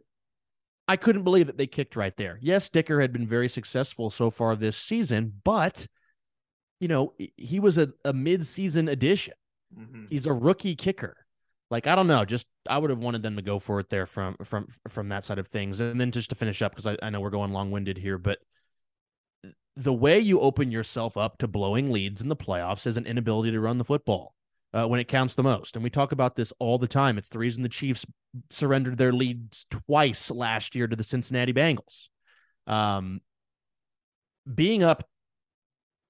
I 0.90 0.98
couldn't 0.98 1.24
believe 1.24 1.48
that 1.48 1.58
they 1.58 1.68
kicked 1.68 1.96
right 1.96 2.16
there. 2.18 2.38
Yes, 2.42 2.68
Dicker 2.68 3.00
had 3.00 3.14
been 3.14 3.28
very 3.28 3.48
successful 3.48 4.10
so 4.10 4.30
far 4.30 4.56
this 4.56 4.76
season, 4.76 5.34
but, 5.44 5.88
you 6.80 6.88
know, 6.88 7.14
he 7.38 7.60
was 7.60 7.78
a, 7.78 7.90
a 8.04 8.12
mid 8.12 8.46
season 8.46 8.90
addition. 8.90 9.36
Mm-hmm. 9.78 10.06
He's 10.10 10.26
a 10.26 10.34
rookie 10.34 10.76
kicker 10.76 11.16
like 11.72 11.88
I 11.88 11.96
don't 11.96 12.08
know, 12.08 12.26
just 12.26 12.48
I 12.68 12.78
would 12.78 12.90
have 12.90 13.00
wanted 13.00 13.24
them 13.24 13.36
to 13.36 13.42
go 13.42 13.60
for 13.60 13.80
it 13.80 13.90
there 13.90 14.06
from 14.06 14.36
from 14.44 14.68
from 14.88 15.10
that 15.10 15.26
side 15.26 15.40
of 15.40 15.48
things. 15.48 15.80
And 15.80 16.00
then 16.00 16.12
just 16.12 16.30
to 16.30 16.36
finish 16.36 16.62
up, 16.62 16.72
because 16.72 16.88
I, 16.88 16.98
I 17.02 17.10
know 17.10 17.22
we're 17.22 17.30
going 17.30 17.54
long 17.54 17.72
winded 17.72 17.98
here, 17.98 18.18
but 18.18 18.40
the 19.76 19.94
way 19.94 20.20
you 20.20 20.40
open 20.40 20.72
yourself 20.72 21.16
up 21.16 21.38
to 21.38 21.48
blowing 21.48 21.92
leads 21.92 22.22
in 22.22 22.28
the 22.28 22.36
playoffs 22.36 22.88
is 22.88 22.98
an 22.98 23.06
inability 23.06 23.52
to 23.52 23.60
run 23.60 23.78
the 23.78 23.86
football 23.86 24.34
uh, 24.74 24.88
when 24.88 25.00
it 25.00 25.08
counts 25.08 25.36
the 25.36 25.44
most. 25.44 25.76
And 25.76 25.84
we 25.84 25.90
talk 25.90 26.12
about 26.12 26.36
this 26.36 26.54
all 26.60 26.78
the 26.78 26.88
time. 26.88 27.18
It's 27.18 27.30
the 27.30 27.40
reason 27.40 27.64
the 27.64 27.70
Chiefs 27.70 28.06
surrendered 28.50 28.98
their 28.98 29.14
leads 29.14 29.66
twice 29.70 30.30
last 30.30 30.76
year 30.76 30.88
to 30.88 30.96
the 30.96 31.04
Cincinnati 31.04 31.54
Bengals. 31.54 32.10
Um, 32.68 33.22
being 34.54 34.84
up, 34.84 35.08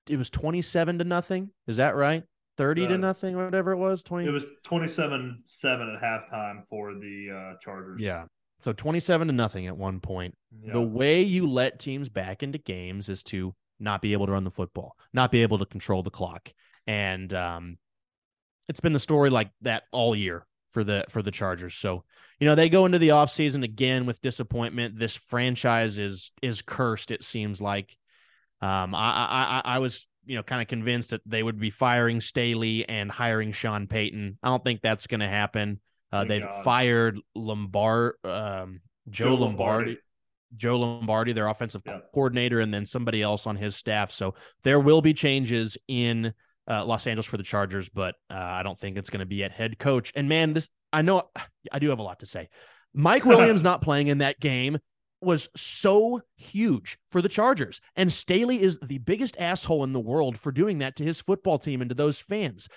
it 0.08 0.18
was 0.18 0.30
27 0.30 1.00
to 1.00 1.04
nothing. 1.04 1.52
Is 1.68 1.78
that 1.78 1.96
right? 1.96 2.24
30 2.58 2.86
uh, 2.86 2.88
to 2.90 2.98
nothing, 2.98 3.38
whatever 3.38 3.72
it 3.72 3.78
was. 3.78 4.04
20. 4.04 4.28
It 4.28 4.32
was 4.32 4.46
27 4.64 5.38
7 5.46 5.96
at 5.96 6.04
halftime 6.04 6.64
for 6.70 6.94
the 6.94 7.54
uh, 7.54 7.58
Chargers. 7.62 8.02
Yeah. 8.02 8.26
So 8.60 8.74
27 8.74 9.28
to 9.28 9.34
nothing 9.34 9.68
at 9.68 9.78
one 9.78 10.02
point. 10.02 10.36
Yeah. 10.62 10.74
The 10.74 10.82
way 10.82 11.22
you 11.22 11.50
let 11.50 11.80
teams 11.80 12.10
back 12.10 12.44
into 12.44 12.58
games 12.58 13.08
is 13.08 13.24
to 13.24 13.56
not 13.80 14.02
be 14.02 14.12
able 14.12 14.26
to 14.26 14.34
run 14.34 14.44
the 14.44 14.52
football, 14.52 14.98
not 15.14 15.32
be 15.32 15.42
able 15.42 15.60
to 15.60 15.66
control 15.66 16.04
the 16.04 16.10
clock. 16.10 16.52
And 16.86 17.34
um, 17.34 17.78
it's 18.70 18.80
been 18.80 18.94
the 18.94 19.00
story 19.00 19.30
like 19.30 19.52
that 19.62 19.84
all 19.92 20.16
year 20.16 20.46
for 20.72 20.84
the 20.86 21.04
for 21.10 21.22
the 21.22 21.32
Chargers. 21.32 21.76
So, 21.76 22.06
you 22.40 22.48
know, 22.48 22.56
they 22.56 22.70
go 22.70 22.86
into 22.86 23.00
the 23.00 23.10
offseason 23.10 23.64
again 23.64 24.06
with 24.06 24.22
disappointment. 24.22 24.98
This 24.98 25.18
franchise 25.18 25.98
is 25.98 26.32
is 26.42 26.62
cursed, 26.62 27.12
it 27.12 27.24
seems 27.24 27.60
like. 27.60 27.98
Um, 28.62 28.96
I, 28.96 29.62
I 29.66 29.76
I 29.76 29.80
was 29.80 30.06
you 30.26 30.36
know, 30.36 30.44
kind 30.44 30.62
of 30.62 30.68
convinced 30.68 31.10
that 31.10 31.22
they 31.26 31.42
would 31.42 31.60
be 31.60 31.72
firing 31.72 32.22
Staley 32.22 32.88
and 32.88 33.10
hiring 33.12 33.52
Sean 33.52 33.88
Payton. 33.88 34.38
I 34.44 34.50
don't 34.50 34.64
think 34.64 34.82
that's 34.82 35.08
going 35.08 35.22
to 35.22 35.28
happen. 35.28 35.80
Uh, 36.12 36.24
they've 36.24 36.44
God. 36.44 36.64
fired 36.64 37.20
Lombard, 37.34 38.14
um, 38.24 38.82
Joe, 39.10 39.26
Joe 39.26 39.36
Lombardi. 39.36 39.48
Lombardi. 39.56 39.98
Joe 40.56 40.80
Lombardi, 40.80 41.34
their 41.34 41.48
offensive 41.48 41.82
Yeah. 41.86 42.00
coordinator, 42.14 42.60
and 42.60 42.72
then 42.72 42.86
somebody 42.86 43.24
else 43.24 43.48
on 43.48 43.56
his 43.56 43.76
staff. 43.76 44.12
So 44.12 44.36
there 44.64 44.80
will 44.80 45.02
be 45.02 45.14
changes 45.16 45.78
in 45.88 46.34
uh, 46.70 46.86
Los 46.86 47.08
Angeles 47.08 47.26
for 47.26 47.38
the 47.38 47.44
Chargers, 47.44 47.90
but 47.90 48.16
uh, 48.30 48.36
I 48.36 48.64
don't 48.64 48.78
think 48.78 48.98
it's 48.98 49.10
going 49.10 49.22
to 49.22 49.26
be 49.26 49.44
at 49.44 49.52
head 49.52 49.80
coach. 49.80 50.12
And 50.16 50.30
man, 50.30 50.54
this 50.54 50.70
I 50.94 51.02
know 51.02 51.30
I 51.72 51.80
do 51.80 51.90
have 51.90 52.00
a 52.00 52.04
lot 52.04 52.20
to 52.20 52.26
say. 52.26 52.50
Mike 52.94 53.26
Williams 53.26 53.64
not 53.64 53.82
playing 53.82 54.08
in 54.08 54.20
that 54.20 54.40
game 54.40 54.78
was 55.22 55.50
so 55.56 56.22
huge 56.38 56.98
for 57.12 57.22
the 57.22 57.30
Chargers. 57.30 57.82
And 57.96 58.12
Staley 58.12 58.62
is 58.62 58.80
the 58.82 59.00
biggest 59.00 59.36
asshole 59.38 59.84
in 59.84 59.94
the 59.94 60.00
world 60.00 60.38
for 60.38 60.52
doing 60.52 60.80
that 60.80 60.96
to 60.98 61.04
his 61.04 61.20
football 61.20 61.60
team 61.60 61.82
and 61.82 61.90
to 61.90 61.96
those 61.96 62.20
fans. 62.20 62.68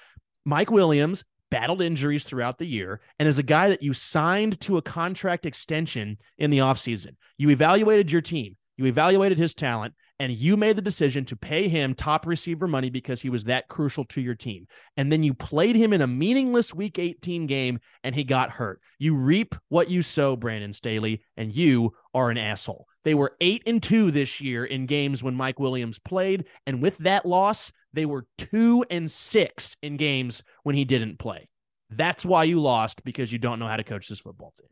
Mike 0.44 0.70
Williams 0.70 1.24
battled 1.50 1.82
injuries 1.82 2.24
throughout 2.24 2.58
the 2.58 2.66
year 2.66 3.00
and 3.18 3.28
is 3.28 3.38
a 3.38 3.44
guy 3.44 3.68
that 3.68 3.82
you 3.82 3.92
signed 3.92 4.58
to 4.58 4.76
a 4.76 4.82
contract 4.82 5.46
extension 5.46 6.18
in 6.38 6.50
the 6.50 6.58
offseason. 6.58 7.14
You 7.38 7.50
evaluated 7.50 8.10
your 8.10 8.22
team, 8.22 8.56
you 8.76 8.86
evaluated 8.86 9.38
his 9.38 9.54
talent, 9.54 9.94
and 10.18 10.32
you 10.32 10.56
made 10.56 10.76
the 10.76 10.82
decision 10.82 11.24
to 11.24 11.36
pay 11.36 11.68
him 11.68 11.94
top 11.94 12.26
receiver 12.26 12.68
money 12.68 12.90
because 12.90 13.20
he 13.20 13.30
was 13.30 13.44
that 13.44 13.68
crucial 13.68 14.04
to 14.06 14.20
your 14.20 14.34
team. 14.34 14.66
And 14.96 15.10
then 15.10 15.22
you 15.22 15.34
played 15.34 15.74
him 15.74 15.92
in 15.92 16.00
a 16.00 16.06
meaningless 16.06 16.72
week 16.72 16.98
18 16.98 17.46
game 17.46 17.80
and 18.04 18.14
he 18.14 18.24
got 18.24 18.50
hurt. 18.50 18.80
You 18.98 19.16
reap 19.16 19.54
what 19.68 19.90
you 19.90 20.02
sow, 20.02 20.36
Brandon 20.36 20.72
Staley, 20.72 21.22
and 21.36 21.54
you 21.54 21.92
are 22.14 22.30
an 22.30 22.38
asshole. 22.38 22.86
They 23.04 23.14
were 23.14 23.36
8 23.40 23.64
and 23.66 23.82
2 23.82 24.10
this 24.10 24.40
year 24.40 24.64
in 24.64 24.86
games 24.86 25.22
when 25.22 25.34
Mike 25.34 25.58
Williams 25.58 25.98
played, 25.98 26.44
and 26.66 26.80
with 26.80 26.98
that 26.98 27.26
loss, 27.26 27.72
they 27.92 28.06
were 28.06 28.26
2 28.38 28.84
and 28.90 29.10
6 29.10 29.76
in 29.82 29.96
games 29.96 30.44
when 30.62 30.76
he 30.76 30.84
didn't 30.84 31.18
play. 31.18 31.48
That's 31.90 32.24
why 32.24 32.44
you 32.44 32.60
lost 32.60 33.02
because 33.04 33.32
you 33.32 33.38
don't 33.38 33.58
know 33.58 33.66
how 33.66 33.76
to 33.76 33.84
coach 33.84 34.08
this 34.08 34.20
football 34.20 34.52
team. 34.56 34.68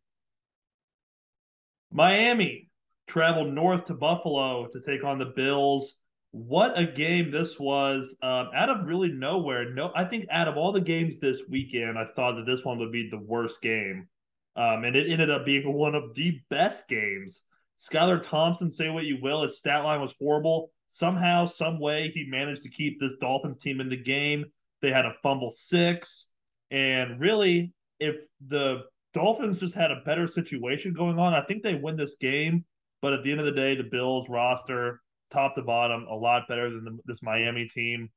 Miami 1.93 2.70
traveled 3.11 3.53
north 3.53 3.85
to 3.87 3.95
Buffalo 3.95 4.69
to 4.69 4.81
take 4.81 5.05
on 5.05 5.19
the 5.19 5.27
Bills. 5.27 5.97
What 6.31 6.79
a 6.79 6.87
game 6.87 7.33
this 7.33 7.59
was! 7.59 8.15
Um, 8.23 8.51
out 8.55 8.71
of 8.71 8.87
really 8.87 9.11
nowhere. 9.11 9.75
No, 9.75 9.91
I 9.97 10.05
think 10.05 10.27
out 10.31 10.47
of 10.47 10.57
all 10.57 10.71
the 10.71 10.81
games 10.81 11.19
this 11.19 11.43
weekend, 11.49 11.99
I 11.99 12.05
thought 12.05 12.37
that 12.37 12.47
this 12.47 12.65
one 12.65 12.79
would 12.79 12.93
be 12.93 13.09
the 13.11 13.19
worst 13.19 13.61
game, 13.61 14.07
um, 14.55 14.85
and 14.85 14.95
it 14.95 15.11
ended 15.11 15.29
up 15.29 15.45
being 15.45 15.73
one 15.73 15.97
of 15.97 16.15
the 16.15 16.41
best 16.51 16.87
games. 16.87 17.43
Skylar 17.81 18.23
Thompson, 18.23 18.71
say 18.71 18.91
what 18.91 19.05
you 19.05 19.19
will, 19.21 19.43
his 19.43 19.59
stat 19.59 19.83
line 19.83 20.01
was 20.01 20.15
horrible. 20.21 20.71
Somehow, 20.87 21.47
some 21.47 21.81
way, 21.81 22.13
he 22.15 22.25
managed 22.29 22.63
to 22.63 22.69
keep 22.69 23.01
this 23.01 23.17
Dolphins 23.17 23.57
team 23.57 23.81
in 23.81 23.89
the 23.89 23.97
game. 23.97 24.45
They 24.83 24.93
had 24.93 25.07
a 25.07 25.15
fumble 25.21 25.51
six, 25.51 26.27
and 26.71 27.19
really, 27.19 27.73
if 27.99 28.15
the 28.47 28.83
Dolphins 29.15 29.59
just 29.59 29.75
had 29.75 29.91
a 29.91 30.03
better 30.05 30.29
situation 30.29 30.93
going 30.93 31.19
on, 31.19 31.35
I 31.35 31.43
think 31.43 31.65
they 31.65 31.75
win 31.75 31.97
this 31.97 32.15
game. 32.15 32.65
But 33.03 33.13
at 33.15 33.25
the 33.25 33.31
end 33.31 33.41
of 33.41 33.47
the 33.47 33.53
day, 33.53 33.75
the 33.75 33.83
Bills 33.85 34.29
roster, 34.29 35.01
top 35.31 35.55
to 35.55 35.63
bottom, 35.63 36.07
a 36.09 36.15
lot 36.15 36.49
better 36.49 36.71
than 36.71 36.85
the, 36.85 36.99
this 37.07 37.23
Miami 37.23 37.67
team. 37.67 38.11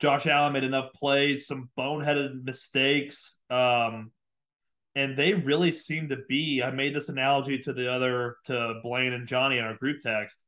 Josh 0.00 0.26
Allen 0.26 0.52
made 0.52 0.64
enough 0.64 0.92
plays, 0.94 1.46
some 1.46 1.68
boneheaded 1.78 2.44
mistakes. 2.44 3.36
Um, 3.50 4.10
and 4.96 5.16
they 5.16 5.34
really 5.34 5.72
seem 5.72 6.08
to 6.08 6.18
be. 6.28 6.62
I 6.62 6.70
made 6.70 6.94
this 6.94 7.08
analogy 7.08 7.58
to 7.58 7.72
the 7.72 7.92
other, 7.92 8.36
to 8.46 8.80
Blaine 8.82 9.12
and 9.12 9.28
Johnny 9.28 9.58
in 9.58 9.64
our 9.64 9.76
group 9.76 10.00
text. 10.00 10.38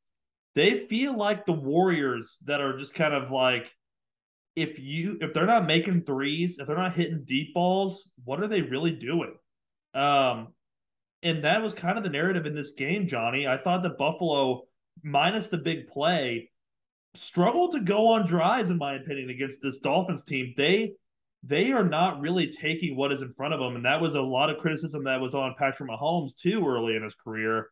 They 0.54 0.86
feel 0.86 1.16
like 1.16 1.46
the 1.46 1.52
Warriors 1.52 2.36
that 2.44 2.60
are 2.60 2.76
just 2.76 2.94
kind 2.94 3.14
of 3.14 3.30
like, 3.30 3.70
if 4.54 4.78
you 4.78 5.16
if 5.22 5.32
they're 5.32 5.46
not 5.46 5.66
making 5.66 6.02
threes, 6.02 6.58
if 6.58 6.66
they're 6.66 6.76
not 6.76 6.94
hitting 6.94 7.24
deep 7.24 7.54
balls, 7.54 8.10
what 8.24 8.42
are 8.42 8.48
they 8.48 8.60
really 8.60 8.90
doing? 8.90 9.34
Um, 9.94 10.48
and 11.22 11.44
that 11.44 11.62
was 11.62 11.74
kind 11.74 11.98
of 11.98 12.04
the 12.04 12.10
narrative 12.10 12.46
in 12.46 12.54
this 12.54 12.72
game, 12.72 13.06
Johnny. 13.06 13.46
I 13.46 13.56
thought 13.56 13.82
that 13.82 13.98
Buffalo, 13.98 14.62
minus 15.02 15.46
the 15.48 15.58
big 15.58 15.88
play, 15.88 16.50
struggled 17.14 17.72
to 17.72 17.80
go 17.80 18.08
on 18.08 18.26
drives, 18.26 18.70
in 18.70 18.78
my 18.78 18.94
opinion, 18.94 19.30
against 19.30 19.60
this 19.62 19.78
Dolphins 19.78 20.24
team. 20.24 20.54
They 20.56 20.92
they 21.44 21.72
are 21.72 21.84
not 21.84 22.20
really 22.20 22.46
taking 22.46 22.96
what 22.96 23.10
is 23.10 23.22
in 23.22 23.32
front 23.34 23.52
of 23.52 23.60
them, 23.60 23.76
and 23.76 23.84
that 23.84 24.00
was 24.00 24.14
a 24.14 24.20
lot 24.20 24.50
of 24.50 24.58
criticism 24.58 25.04
that 25.04 25.20
was 25.20 25.34
on 25.34 25.54
Patrick 25.58 25.90
Mahomes 25.90 26.36
too 26.36 26.66
early 26.66 26.94
in 26.94 27.02
his 27.02 27.14
career 27.14 27.68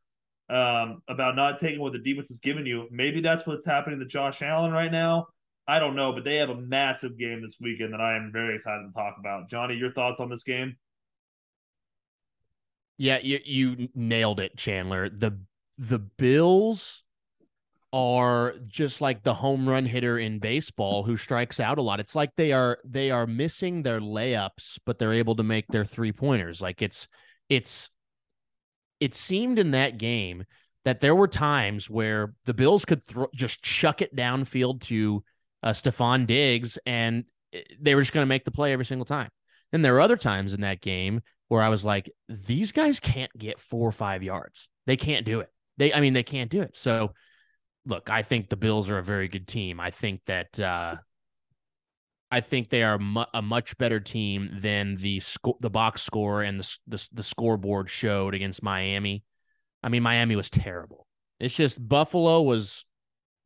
um, 0.48 1.02
about 1.08 1.36
not 1.36 1.58
taking 1.58 1.80
what 1.80 1.92
the 1.92 1.98
defense 2.00 2.30
is 2.30 2.40
giving 2.40 2.66
you. 2.66 2.88
Maybe 2.90 3.20
that's 3.20 3.46
what's 3.46 3.64
happening 3.64 4.00
to 4.00 4.06
Josh 4.06 4.42
Allen 4.42 4.72
right 4.72 4.90
now. 4.90 5.28
I 5.68 5.78
don't 5.78 5.94
know, 5.94 6.12
but 6.12 6.24
they 6.24 6.36
have 6.36 6.50
a 6.50 6.60
massive 6.60 7.16
game 7.16 7.42
this 7.42 7.58
weekend 7.60 7.92
that 7.92 8.00
I 8.00 8.16
am 8.16 8.30
very 8.32 8.56
excited 8.56 8.86
to 8.88 8.92
talk 8.92 9.16
about. 9.20 9.48
Johnny, 9.48 9.76
your 9.76 9.92
thoughts 9.92 10.18
on 10.18 10.28
this 10.28 10.42
game? 10.42 10.76
Yeah, 13.00 13.18
you 13.22 13.40
you 13.46 13.88
nailed 13.94 14.40
it, 14.40 14.58
Chandler. 14.58 15.08
The 15.08 15.38
the 15.78 15.98
Bills 15.98 17.02
are 17.94 18.56
just 18.66 19.00
like 19.00 19.22
the 19.22 19.32
home 19.32 19.66
run 19.66 19.86
hitter 19.86 20.18
in 20.18 20.38
baseball 20.38 21.02
who 21.02 21.16
strikes 21.16 21.58
out 21.60 21.78
a 21.78 21.82
lot. 21.82 21.98
It's 21.98 22.14
like 22.14 22.36
they 22.36 22.52
are 22.52 22.76
they 22.84 23.10
are 23.10 23.26
missing 23.26 23.82
their 23.82 24.00
layups, 24.00 24.80
but 24.84 24.98
they're 24.98 25.14
able 25.14 25.34
to 25.36 25.42
make 25.42 25.66
their 25.68 25.86
three 25.86 26.12
pointers. 26.12 26.60
Like 26.60 26.82
it's 26.82 27.08
it's 27.48 27.88
it 29.00 29.14
seemed 29.14 29.58
in 29.58 29.70
that 29.70 29.96
game 29.96 30.44
that 30.84 31.00
there 31.00 31.16
were 31.16 31.26
times 31.26 31.88
where 31.88 32.34
the 32.44 32.52
Bills 32.52 32.84
could 32.84 33.02
throw 33.02 33.28
just 33.34 33.62
chuck 33.62 34.02
it 34.02 34.14
downfield 34.14 34.82
to 34.82 35.24
uh, 35.62 35.70
Stefon 35.70 36.26
Diggs, 36.26 36.78
and 36.84 37.24
eh, 37.54 37.62
they 37.80 37.94
were 37.94 38.02
just 38.02 38.12
going 38.12 38.26
to 38.26 38.28
make 38.28 38.44
the 38.44 38.50
play 38.50 38.74
every 38.74 38.84
single 38.84 39.06
time. 39.06 39.30
Then 39.72 39.80
there 39.80 39.94
were 39.94 40.00
other 40.00 40.18
times 40.18 40.52
in 40.52 40.60
that 40.60 40.82
game 40.82 41.22
where 41.50 41.62
I 41.62 41.68
was 41.68 41.84
like, 41.84 42.08
these 42.28 42.70
guys 42.70 43.00
can't 43.00 43.36
get 43.36 43.58
four 43.58 43.88
or 43.88 43.92
five 43.92 44.22
yards. 44.22 44.68
They 44.86 44.96
can't 44.96 45.26
do 45.26 45.40
it. 45.40 45.48
They, 45.78 45.92
I 45.92 46.00
mean, 46.00 46.12
they 46.12 46.22
can't 46.22 46.48
do 46.48 46.62
it. 46.62 46.76
So, 46.76 47.12
look, 47.84 48.08
I 48.08 48.22
think 48.22 48.48
the 48.48 48.56
Bills 48.56 48.88
are 48.88 48.98
a 48.98 49.02
very 49.02 49.26
good 49.26 49.48
team. 49.48 49.80
I 49.80 49.90
think 49.90 50.20
that, 50.26 50.60
uh, 50.60 50.94
I 52.30 52.40
think 52.40 52.68
they 52.68 52.84
are 52.84 52.98
mu- 53.00 53.24
a 53.34 53.42
much 53.42 53.76
better 53.78 53.98
team 53.98 54.58
than 54.60 54.94
the 54.94 55.18
sco- 55.18 55.58
the 55.58 55.70
box 55.70 56.02
score 56.02 56.42
and 56.42 56.60
the, 56.60 56.76
the 56.86 57.08
the 57.14 57.22
scoreboard 57.24 57.90
showed 57.90 58.34
against 58.34 58.62
Miami. 58.62 59.24
I 59.82 59.88
mean, 59.88 60.04
Miami 60.04 60.36
was 60.36 60.50
terrible. 60.50 61.08
It's 61.40 61.56
just 61.56 61.86
Buffalo 61.88 62.42
was 62.42 62.84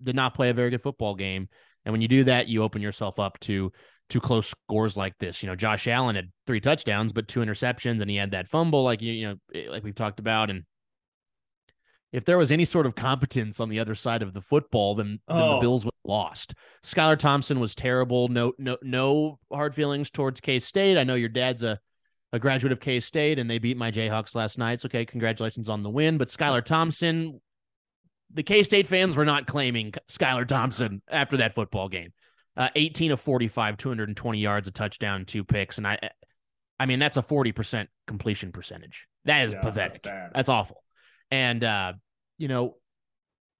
did 0.02 0.14
not 0.14 0.34
play 0.34 0.50
a 0.50 0.54
very 0.54 0.68
good 0.68 0.82
football 0.82 1.14
game, 1.14 1.48
and 1.86 1.92
when 1.92 2.02
you 2.02 2.08
do 2.08 2.24
that, 2.24 2.48
you 2.48 2.62
open 2.62 2.82
yourself 2.82 3.18
up 3.18 3.40
to 3.40 3.72
to 4.10 4.20
close 4.20 4.46
scores 4.46 4.96
like 4.96 5.16
this. 5.18 5.42
You 5.42 5.48
know, 5.48 5.56
Josh 5.56 5.88
Allen 5.88 6.16
had 6.16 6.30
three 6.46 6.60
touchdowns, 6.60 7.12
but 7.12 7.28
two 7.28 7.40
interceptions, 7.40 8.00
and 8.00 8.10
he 8.10 8.16
had 8.16 8.32
that 8.32 8.48
fumble, 8.48 8.84
like 8.84 9.02
you, 9.02 9.12
you 9.12 9.28
know, 9.28 9.36
eh, 9.54 9.66
like 9.70 9.82
we've 9.84 9.94
talked 9.94 10.20
about. 10.20 10.50
And 10.50 10.64
if 12.12 12.24
there 12.24 12.38
was 12.38 12.52
any 12.52 12.64
sort 12.64 12.86
of 12.86 12.94
competence 12.94 13.60
on 13.60 13.68
the 13.68 13.80
other 13.80 13.94
side 13.94 14.22
of 14.22 14.34
the 14.34 14.40
football, 14.40 14.94
then, 14.94 15.18
then 15.26 15.36
the 15.36 15.44
Oh. 15.44 15.60
Bills 15.60 15.84
would 15.84 15.94
have 16.04 16.10
lost. 16.10 16.54
Skylar 16.84 17.18
Thompson 17.18 17.58
was 17.60 17.74
terrible. 17.74 18.28
No, 18.28 18.52
no, 18.58 18.76
no 18.82 19.38
hard 19.52 19.74
feelings 19.74 20.10
towards 20.10 20.40
K 20.40 20.58
State. 20.58 20.98
I 20.98 21.04
know 21.04 21.14
your 21.14 21.28
dad's 21.28 21.62
a 21.62 21.78
a 22.32 22.38
graduate 22.40 22.72
of 22.72 22.80
K 22.80 22.98
State, 22.98 23.38
and 23.38 23.48
they 23.48 23.58
beat 23.58 23.76
my 23.76 23.92
Jayhawks 23.92 24.34
last 24.34 24.58
night. 24.58 24.80
So, 24.80 24.86
okay, 24.86 25.06
congratulations 25.06 25.68
on 25.68 25.84
the 25.84 25.90
win. 25.90 26.18
But 26.18 26.28
Skylar 26.28 26.64
Thompson, 26.64 27.40
the 28.32 28.42
K 28.42 28.64
State 28.64 28.88
fans 28.88 29.16
were 29.16 29.24
not 29.24 29.46
claiming 29.46 29.92
Skylar 30.08 30.46
Thompson 30.46 31.00
after 31.08 31.36
that 31.36 31.54
football 31.54 31.88
game. 31.88 32.12
Uh, 32.56 32.68
18 32.76 33.10
of 33.10 33.20
45, 33.20 33.76
220 33.76 34.38
yards, 34.38 34.68
a 34.68 34.70
touchdown, 34.70 35.24
two 35.24 35.42
picks, 35.44 35.78
and 35.78 35.86
I, 35.86 35.98
I 36.78 36.86
mean 36.86 36.98
that's 37.00 37.16
a 37.16 37.22
40 37.22 37.52
percent 37.52 37.88
completion 38.06 38.52
percentage. 38.52 39.08
That 39.24 39.46
is 39.46 39.52
Yeah, 39.54 39.60
pathetic. 39.60 40.02
bad. 40.02 40.30
That's 40.34 40.48
awful. 40.48 40.82
And 41.30 41.64
uh, 41.64 41.94
you 42.38 42.48
know, 42.48 42.76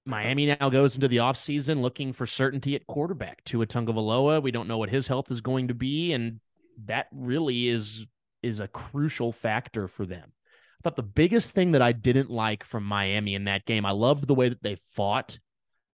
Miami 0.05 0.45
now 0.45 0.69
goes 0.69 0.95
into 0.95 1.07
the 1.07 1.17
offseason 1.17 1.81
looking 1.81 2.13
for 2.13 2.25
certainty 2.25 2.75
at 2.75 2.85
quarterback. 2.87 3.43
Tua 3.43 3.65
Tagovailoa, 3.65 4.41
we 4.41 4.51
don't 4.51 4.67
know 4.67 4.77
what 4.77 4.89
his 4.89 5.07
health 5.07 5.31
is 5.31 5.41
going 5.41 5.69
to 5.69 5.73
be, 5.73 6.13
and 6.13 6.39
that 6.85 7.07
really 7.11 7.67
is 7.67 8.05
is 8.43 8.59
a 8.59 8.67
crucial 8.67 9.31
factor 9.31 9.87
for 9.87 10.05
them. 10.05 10.31
I 10.79 10.81
thought 10.83 10.95
the 10.95 11.03
biggest 11.03 11.51
thing 11.51 11.71
that 11.71 11.81
I 11.81 11.91
didn't 11.93 12.29
like 12.29 12.63
from 12.63 12.83
Miami 12.83 13.33
in 13.33 13.45
that 13.45 13.65
game, 13.65 13.85
I 13.85 13.91
loved 13.91 14.27
the 14.27 14.35
way 14.35 14.49
that 14.49 14.61
they 14.61 14.77
fought. 14.91 15.39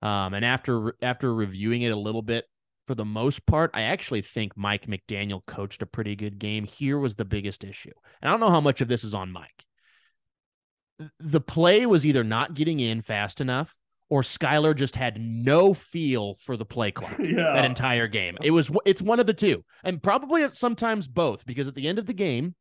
Um, 0.01 0.35
and 0.35 0.45
after 0.45 0.95
after 1.03 1.35
reviewing 1.35 1.83
it 1.83 1.91
a 1.91 1.97
little 1.97 2.23
bit, 2.23 2.45
for 2.87 2.95
the 2.95 3.05
most 3.05 3.47
part, 3.47 3.71
I 3.75 3.83
actually 3.83 4.23
think 4.23 4.57
Mike 4.57 4.87
McDaniel 4.87 5.45
coached 5.47 5.83
a 5.83 5.87
pretty 5.87 6.17
good 6.17 6.39
game. 6.39 6.65
Here 6.65 6.99
was 6.99 7.15
the 7.15 7.25
biggest 7.25 7.65
issue. 7.65 7.93
And 8.23 8.29
I 8.29 8.33
don't 8.33 8.41
know 8.41 8.51
how 8.51 8.61
much 8.61 8.81
of 8.81 8.89
this 8.89 9.05
is 9.05 9.15
on 9.15 9.33
Mike. 9.33 9.65
The 11.21 11.41
play 11.41 11.85
was 11.85 12.07
either 12.07 12.25
not 12.25 12.55
getting 12.55 12.81
in 12.81 13.03
fast 13.03 13.41
enough 13.41 13.75
or 14.09 14.23
Skylar 14.23 14.75
just 14.75 14.97
had 14.97 15.21
no 15.21 15.75
feel 15.75 16.35
for 16.35 16.57
the 16.57 16.65
play 16.65 16.91
clock 16.93 17.19
yeah. 17.19 17.53
that 17.55 17.65
entire 17.65 18.07
game. 18.07 18.39
It 18.43 18.51
was 18.51 18.71
it's 18.85 19.03
one 19.03 19.21
of 19.21 19.27
the 19.27 19.35
two, 19.35 19.65
and 19.85 20.03
probably 20.03 20.47
sometimes 20.53 21.09
both, 21.09 21.45
because 21.45 21.69
at 21.69 21.75
the 21.75 21.89
end 21.89 21.99
of 21.99 22.07
the 22.07 22.15
game, 22.15 22.55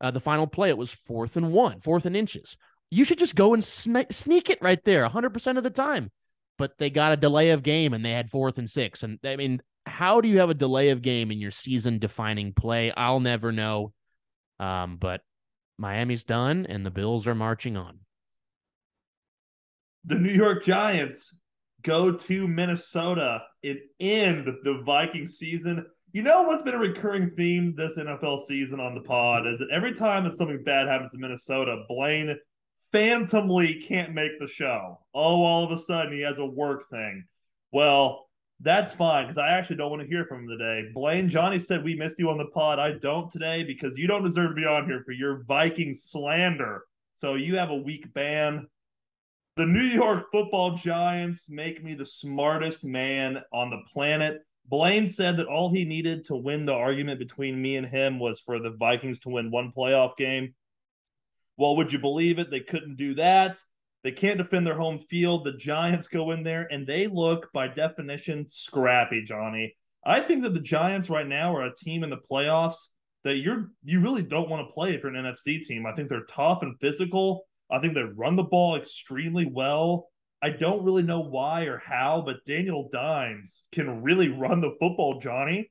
uh, 0.00 0.10
the 0.10 0.20
final 0.20 0.46
play 0.46 0.68
it 0.70 0.78
was 0.78 0.92
fourth 0.92 1.36
and 1.36 1.52
one, 1.52 1.80
fourth 1.80 2.06
and 2.06 2.16
inches. 2.16 2.56
You 2.90 3.04
should 3.04 3.18
just 3.18 3.36
go 3.36 3.54
and 3.54 3.62
sne- 3.62 4.12
sneak 4.12 4.50
it 4.50 4.60
right 4.60 4.82
there, 4.84 5.06
hundred 5.06 5.30
percent 5.30 5.58
of 5.58 5.64
the 5.64 5.70
time. 5.70 6.10
But 6.60 6.76
they 6.78 6.90
got 6.90 7.14
a 7.14 7.16
delay 7.16 7.50
of 7.50 7.64
game, 7.64 7.94
and 7.94 8.04
they 8.04 8.12
had 8.12 8.30
fourth 8.30 8.58
and 8.58 8.68
six. 8.68 9.02
And 9.02 9.18
I 9.24 9.36
mean, 9.36 9.62
how 9.86 10.20
do 10.20 10.28
you 10.28 10.40
have 10.40 10.50
a 10.50 10.54
delay 10.54 10.90
of 10.90 11.02
game 11.02 11.32
in 11.32 11.38
your 11.40 11.50
season-defining 11.50 12.52
play? 12.52 12.92
I'll 12.92 13.20
never 13.20 13.50
know. 13.50 13.94
Um, 14.60 14.98
but 14.98 15.22
Miami's 15.78 16.24
done, 16.24 16.66
and 16.68 16.84
the 16.84 16.90
Bills 16.90 17.26
are 17.26 17.34
marching 17.34 17.78
on. 17.78 18.00
the 20.04 20.14
New 20.16 20.32
York 20.32 20.64
Giants 20.64 21.34
go 21.82 22.12
to 22.12 22.48
Minnesota 22.48 23.40
and 23.64 23.78
end 24.00 24.48
the 24.64 24.82
Viking 24.84 25.26
season. 25.26 25.86
You 26.12 26.22
know 26.22 26.42
what's 26.42 26.62
been 26.62 26.74
a 26.74 26.78
recurring 26.78 27.30
theme 27.36 27.74
this 27.76 27.96
NFL 27.96 28.46
season 28.46 28.80
on 28.80 28.94
the 28.94 29.02
pod 29.02 29.46
is 29.46 29.60
that 29.60 29.70
every 29.72 29.94
time 29.94 30.24
that 30.24 30.34
something 30.34 30.62
bad 30.64 30.88
happens 30.88 31.14
in 31.14 31.20
Minnesota, 31.20 31.84
Blaine 31.88 32.36
phantomly 32.92 33.74
can't 33.74 34.14
make 34.14 34.38
the 34.38 34.48
show. 34.48 34.98
Oh, 35.14 35.42
all 35.42 35.64
of 35.64 35.72
a 35.72 35.82
sudden 35.82 36.12
he 36.12 36.20
has 36.20 36.38
a 36.38 36.46
work 36.46 36.90
thing. 36.90 37.24
Well, 37.72 38.26
that's 38.60 38.92
fine 38.92 39.24
because 39.24 39.38
I 39.38 39.48
actually 39.48 39.76
don't 39.76 39.90
want 39.90 40.02
to 40.02 40.08
hear 40.08 40.26
from 40.26 40.44
him 40.44 40.48
today. 40.48 40.90
Blaine, 40.92 41.28
Johnny 41.28 41.58
said 41.58 41.82
we 41.82 41.94
missed 41.94 42.18
you 42.18 42.28
on 42.28 42.38
the 42.38 42.46
pod. 42.46 42.78
I 42.78 42.92
don't 42.92 43.30
today 43.30 43.64
because 43.64 43.96
you 43.96 44.06
don't 44.06 44.22
deserve 44.22 44.50
to 44.50 44.54
be 44.54 44.66
on 44.66 44.86
here 44.86 45.02
for 45.04 45.12
your 45.12 45.44
Viking 45.44 45.94
slander. 45.94 46.84
So 47.14 47.34
you 47.34 47.56
have 47.56 47.70
a 47.70 47.76
week 47.76 48.12
ban. 48.12 48.66
The 49.56 49.66
New 49.66 49.82
York 49.82 50.26
football 50.30 50.74
giants 50.76 51.48
make 51.48 51.82
me 51.82 51.94
the 51.94 52.04
smartest 52.06 52.84
man 52.84 53.42
on 53.52 53.70
the 53.70 53.82
planet. 53.92 54.42
Blaine 54.66 55.06
said 55.06 55.36
that 55.36 55.46
all 55.46 55.72
he 55.72 55.84
needed 55.84 56.24
to 56.26 56.36
win 56.36 56.64
the 56.64 56.74
argument 56.74 57.18
between 57.18 57.60
me 57.60 57.76
and 57.76 57.86
him 57.86 58.18
was 58.18 58.40
for 58.40 58.58
the 58.58 58.70
Vikings 58.70 59.18
to 59.20 59.30
win 59.30 59.50
one 59.50 59.72
playoff 59.76 60.16
game. 60.16 60.54
Well, 61.60 61.76
would 61.76 61.92
you 61.92 61.98
believe 61.98 62.38
it? 62.38 62.50
They 62.50 62.60
couldn't 62.60 62.96
do 62.96 63.14
that. 63.16 63.58
They 64.02 64.12
can't 64.12 64.38
defend 64.38 64.66
their 64.66 64.78
home 64.78 64.98
field. 65.10 65.44
The 65.44 65.58
Giants 65.58 66.08
go 66.08 66.30
in 66.30 66.42
there 66.42 66.66
and 66.70 66.86
they 66.86 67.06
look, 67.06 67.52
by 67.52 67.68
definition, 67.68 68.46
scrappy, 68.48 69.22
Johnny. 69.26 69.76
I 70.02 70.22
think 70.22 70.42
that 70.44 70.54
the 70.54 70.60
Giants 70.60 71.10
right 71.10 71.26
now 71.26 71.54
are 71.54 71.66
a 71.66 71.74
team 71.74 72.02
in 72.02 72.08
the 72.08 72.16
playoffs 72.16 72.88
that 73.24 73.36
you're 73.36 73.72
you 73.84 74.00
really 74.00 74.22
don't 74.22 74.48
want 74.48 74.66
to 74.66 74.72
play 74.72 74.94
if 74.94 75.02
you're 75.02 75.14
an 75.14 75.22
NFC 75.22 75.62
team. 75.62 75.84
I 75.84 75.92
think 75.92 76.08
they're 76.08 76.24
tough 76.24 76.62
and 76.62 76.80
physical. 76.80 77.44
I 77.70 77.78
think 77.78 77.92
they 77.92 78.04
run 78.04 78.36
the 78.36 78.42
ball 78.42 78.76
extremely 78.76 79.44
well. 79.44 80.08
I 80.40 80.48
don't 80.48 80.82
really 80.82 81.02
know 81.02 81.20
why 81.20 81.64
or 81.64 81.76
how, 81.76 82.22
but 82.24 82.42
Danny 82.46 82.70
Dimes 82.90 83.64
can 83.70 84.02
really 84.02 84.28
run 84.28 84.62
the 84.62 84.76
football, 84.80 85.20
Johnny. 85.20 85.70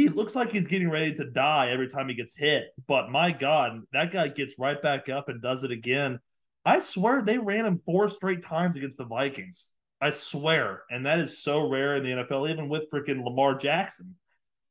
He 0.00 0.08
looks 0.08 0.34
like 0.34 0.50
he's 0.50 0.66
getting 0.66 0.88
ready 0.88 1.12
to 1.12 1.26
die 1.26 1.68
every 1.68 1.86
time 1.86 2.08
he 2.08 2.14
gets 2.14 2.34
hit. 2.34 2.72
But 2.88 3.10
my 3.10 3.32
God, 3.32 3.82
that 3.92 4.10
guy 4.10 4.28
gets 4.28 4.54
right 4.58 4.80
back 4.80 5.10
up 5.10 5.28
and 5.28 5.42
does 5.42 5.62
it 5.62 5.70
again. 5.70 6.18
I 6.64 6.78
swear 6.78 7.20
they 7.20 7.36
ran 7.36 7.66
him 7.66 7.82
four 7.84 8.08
straight 8.08 8.42
times 8.42 8.76
against 8.76 8.96
the 8.96 9.04
Vikings. 9.04 9.70
I 10.00 10.08
swear. 10.08 10.84
And 10.88 11.04
that 11.04 11.18
is 11.18 11.42
so 11.42 11.68
rare 11.68 11.96
in 11.96 12.02
the 12.02 12.24
NFL, 12.24 12.48
even 12.48 12.70
with 12.70 12.90
freaking 12.90 13.22
Lamar 13.22 13.56
Jackson. 13.56 14.14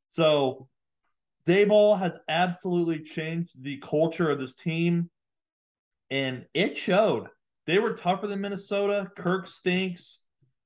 So 0.08 0.66
Daboll 1.46 1.96
has 1.96 2.18
absolutely 2.28 2.98
changed 2.98 3.52
the 3.62 3.76
culture 3.76 4.30
of 4.30 4.40
this 4.40 4.54
team. 4.54 5.10
And 6.10 6.44
it 6.54 6.76
showed. 6.76 7.28
They 7.68 7.78
were 7.78 7.94
tougher 7.94 8.26
than 8.26 8.40
Minnesota. 8.40 9.08
Kirk 9.16 9.46
stinks. 9.46 10.22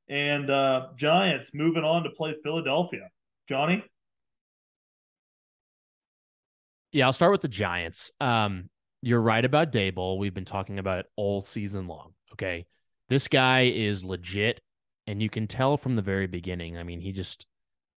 And 0.09 0.49
uh, 0.49 0.87
Giants 0.97 1.51
moving 1.53 1.85
on 1.85 2.05
to 2.05 2.11
play 2.13 2.35
Philadelphia. 2.43 3.11
Johnny? 3.47 3.85
Yeah, 6.95 7.07
I'll 7.07 7.13
start 7.13 7.33
with 7.33 7.41
the 7.41 7.49
Giants. 7.49 8.13
Um, 8.21 8.71
you're 9.03 9.21
right 9.21 9.45
about 9.45 9.73
Daboll. 9.73 10.17
We've 10.17 10.33
been 10.33 10.45
talking 10.45 10.79
about 10.79 11.01
it 11.01 11.07
all 11.17 11.41
season 11.41 11.89
long. 11.89 12.13
Okay. 12.35 12.67
This 13.09 13.27
guy 13.27 13.63
is 13.63 14.05
legit. 14.05 14.61
And 15.09 15.21
you 15.21 15.29
can 15.29 15.49
tell 15.49 15.77
from 15.77 15.97
the 15.97 16.03
very 16.03 16.29
beginning. 16.29 16.79
I 16.79 16.85
mean, 16.85 17.01
he 17.01 17.11
just, 17.11 17.47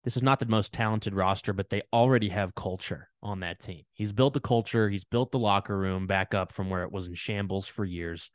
this 0.05 0.17
is 0.17 0.23
not 0.23 0.39
the 0.39 0.47
most 0.47 0.73
talented 0.73 1.13
roster, 1.13 1.53
but 1.53 1.71
they 1.71 1.83
already 1.93 2.29
have 2.29 2.55
culture 2.55 3.11
on 3.21 3.41
that 3.41 3.59
team. 3.59 3.83
He's 3.95 4.13
built 4.13 4.33
the 4.33 4.41
culture. 4.41 4.89
He's 4.89 5.05
built 5.05 5.33
the 5.33 5.41
locker 5.41 5.77
room 5.77 6.07
back 6.07 6.33
up 6.33 6.53
from 6.53 6.71
where 6.71 6.85
it 6.85 6.93
was 6.93 7.09
in 7.09 7.15
shambles 7.15 7.67
for 7.67 7.85
years. 7.85 8.31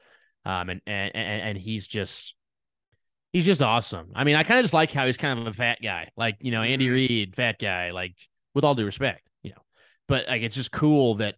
Um, 0.46 0.68
and, 0.68 0.82
and, 0.86 1.16
and 1.16 1.58
he's 1.58 1.88
just, 1.88 2.36
he's 3.32 3.46
just 3.46 3.62
awesome. 3.62 4.12
I 4.14 4.26
mean, 4.26 4.36
I 4.36 4.44
kind 4.44 4.60
of 4.60 4.66
just 4.66 4.74
like 4.74 4.92
how 4.92 5.06
he's 5.06 5.18
kind 5.18 5.40
of 5.40 5.48
a 5.48 5.54
fat 5.54 5.80
guy, 5.82 6.10
like, 6.18 6.36
you 6.42 6.52
know, 6.52 6.64
Andy 6.64 6.86
mm-hmm. 6.86 6.94
Reid, 6.94 7.36
fat 7.38 7.60
guy, 7.60 7.92
like 7.92 8.16
with 8.54 8.66
all 8.66 8.76
due 8.76 8.86
respect, 8.86 9.29
but 10.10 10.28
like, 10.28 10.42
it's 10.42 10.56
just 10.56 10.74
cool 10.74 11.16
that 11.16 11.36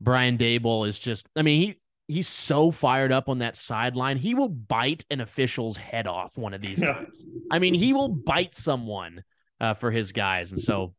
Brian 0.00 0.36
Daboll 0.38 0.88
is 0.88 0.98
just, 0.98 1.28
I 1.36 1.42
mean, 1.42 1.60
he, 1.60 1.80
he's 2.12 2.26
so 2.26 2.70
fired 2.70 3.12
up 3.12 3.28
on 3.28 3.40
that 3.40 3.54
sideline. 3.54 4.16
He 4.16 4.34
will 4.34 4.48
bite 4.48 5.04
an 5.10 5.20
official's 5.20 5.76
head 5.76 6.06
off 6.06 6.36
one 6.38 6.54
of 6.54 6.62
these 6.62 6.82
yeah. 6.82 6.94
times. 6.94 7.26
I 7.50 7.58
mean, 7.58 7.74
he 7.74 7.92
will 7.92 8.08
bite 8.08 8.56
someone 8.56 9.22
uh, 9.60 9.74
for 9.74 9.90
his 9.90 10.12
guys. 10.12 10.50
And 10.52 10.60
so, 10.60 10.94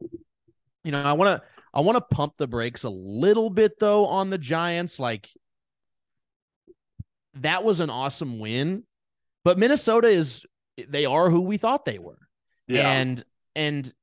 you 0.83 0.91
know, 0.91 1.01
I 1.01 1.13
want 1.13 1.41
to, 1.41 1.47
I 1.73 1.81
want 1.81 1.97
to 1.97 2.15
pump 2.15 2.35
the 2.37 2.47
brakes 2.47 2.83
a 2.83 2.89
little 2.89 3.49
bit 3.49 3.79
though 3.79 4.05
on 4.05 4.29
the 4.29 4.37
Giants. 4.37 4.99
Like 4.99 5.27
that 7.35 7.63
was 7.63 7.79
an 7.79 7.89
awesome 7.89 8.37
win, 8.37 8.83
but 9.43 9.57
Minnesota 9.57 10.09
is, 10.09 10.45
they 10.87 11.05
are 11.05 11.29
who 11.29 11.41
we 11.41 11.57
thought 11.57 11.85
they 11.85 11.99
were. 11.99 12.19
Yeah. 12.67 12.91
And, 12.91 13.23
and 13.55 13.93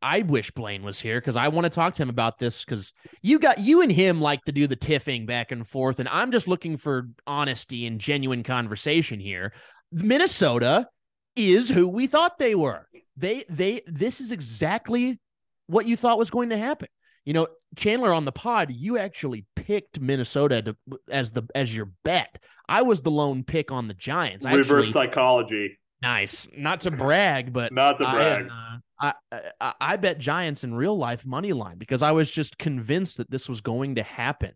I 0.00 0.22
wish 0.22 0.50
Blaine 0.52 0.82
was 0.82 1.00
here 1.00 1.20
because 1.20 1.36
I 1.36 1.48
want 1.48 1.64
to 1.64 1.70
talk 1.70 1.94
to 1.94 2.02
him 2.02 2.08
about 2.10 2.38
this 2.38 2.64
because 2.64 2.92
you 3.22 3.38
got 3.38 3.58
you 3.58 3.82
and 3.82 3.90
him 3.90 4.20
like 4.20 4.44
to 4.44 4.52
do 4.52 4.66
the 4.66 4.76
tiffing 4.76 5.26
back 5.26 5.50
and 5.50 5.66
forth, 5.66 5.98
and 5.98 6.08
I'm 6.08 6.30
just 6.30 6.46
looking 6.46 6.76
for 6.76 7.08
honesty 7.26 7.86
and 7.86 8.00
genuine 8.00 8.42
conversation 8.42 9.18
here. 9.18 9.52
Minnesota 9.90 10.88
is 11.34 11.68
who 11.68 11.88
we 11.88 12.06
thought 12.06 12.38
they 12.38 12.54
were. 12.54 12.86
They 13.16 13.44
they 13.48 13.82
this 13.86 14.20
is 14.20 14.32
exactly 14.32 15.18
what 15.66 15.86
you 15.86 15.96
thought 15.96 16.18
was 16.18 16.30
going 16.30 16.50
to 16.50 16.56
happen. 16.56 16.88
You 17.24 17.34
know, 17.34 17.48
Chandler 17.76 18.12
on 18.12 18.24
the 18.24 18.32
pod, 18.32 18.70
you 18.70 18.98
actually 18.98 19.44
picked 19.54 20.00
Minnesota 20.00 20.62
to, 20.62 20.76
as 21.10 21.32
the 21.32 21.42
as 21.54 21.74
your 21.74 21.90
bet. 22.04 22.38
I 22.68 22.82
was 22.82 23.00
the 23.00 23.10
lone 23.10 23.44
pick 23.44 23.72
on 23.72 23.88
the 23.88 23.94
Giants. 23.94 24.46
Reverse 24.46 24.86
actually, 24.86 24.92
psychology. 24.92 25.78
Nice. 26.00 26.46
Not 26.56 26.80
to 26.82 26.90
brag, 26.90 27.52
but 27.52 27.72
not 27.72 27.98
to 27.98 28.04
brag. 28.04 28.48
I, 28.50 28.78
uh, 29.00 29.12
I, 29.32 29.40
I, 29.60 29.74
I 29.80 29.96
bet 29.96 30.18
Giants 30.18 30.64
in 30.64 30.74
real 30.74 30.96
life 30.96 31.24
money 31.26 31.52
line 31.52 31.78
because 31.78 32.02
I 32.02 32.12
was 32.12 32.30
just 32.30 32.58
convinced 32.58 33.16
that 33.16 33.30
this 33.30 33.48
was 33.48 33.60
going 33.60 33.96
to 33.96 34.02
happen. 34.02 34.52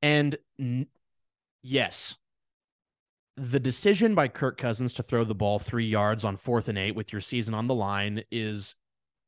And 0.00 0.36
n- 0.58 0.86
yes, 1.62 2.16
the 3.36 3.60
decision 3.60 4.14
by 4.14 4.28
Kirk 4.28 4.58
Cousins 4.58 4.92
to 4.94 5.02
throw 5.02 5.24
the 5.24 5.34
ball 5.34 5.58
three 5.58 5.86
yards 5.86 6.24
on 6.24 6.36
fourth 6.36 6.68
and 6.68 6.78
eight 6.78 6.94
with 6.94 7.12
your 7.12 7.20
season 7.20 7.54
on 7.54 7.66
the 7.66 7.74
line 7.74 8.22
is 8.30 8.74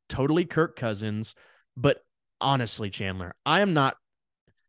totally 0.09 0.45
Kirk 0.45 0.77
Cousins. 0.77 1.35
But 1.77 1.99
honestly, 2.41 2.91
Chandler, 2.91 3.35
I 3.47 3.61
am 3.61 3.75
not 3.75 3.97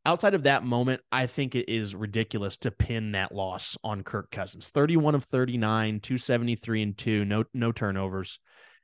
outside 0.06 0.34
of 0.34 0.44
that 0.44 0.64
moment. 0.64 1.02
I 1.12 1.28
think 1.28 1.56
it 1.56 1.70
is 1.70 1.96
ridiculous 1.96 2.58
to 2.58 2.72
pin 2.72 3.14
that 3.14 3.34
loss 3.34 3.78
on 3.84 4.04
Kirk 4.04 4.32
Cousins. 4.32 4.70
31 4.70 5.16
of 5.16 5.24
39, 5.24 6.00
273 6.00 6.82
and 6.82 6.98
two, 6.98 7.26
no, 7.26 7.44
no 7.54 7.72
turnovers 7.72 8.40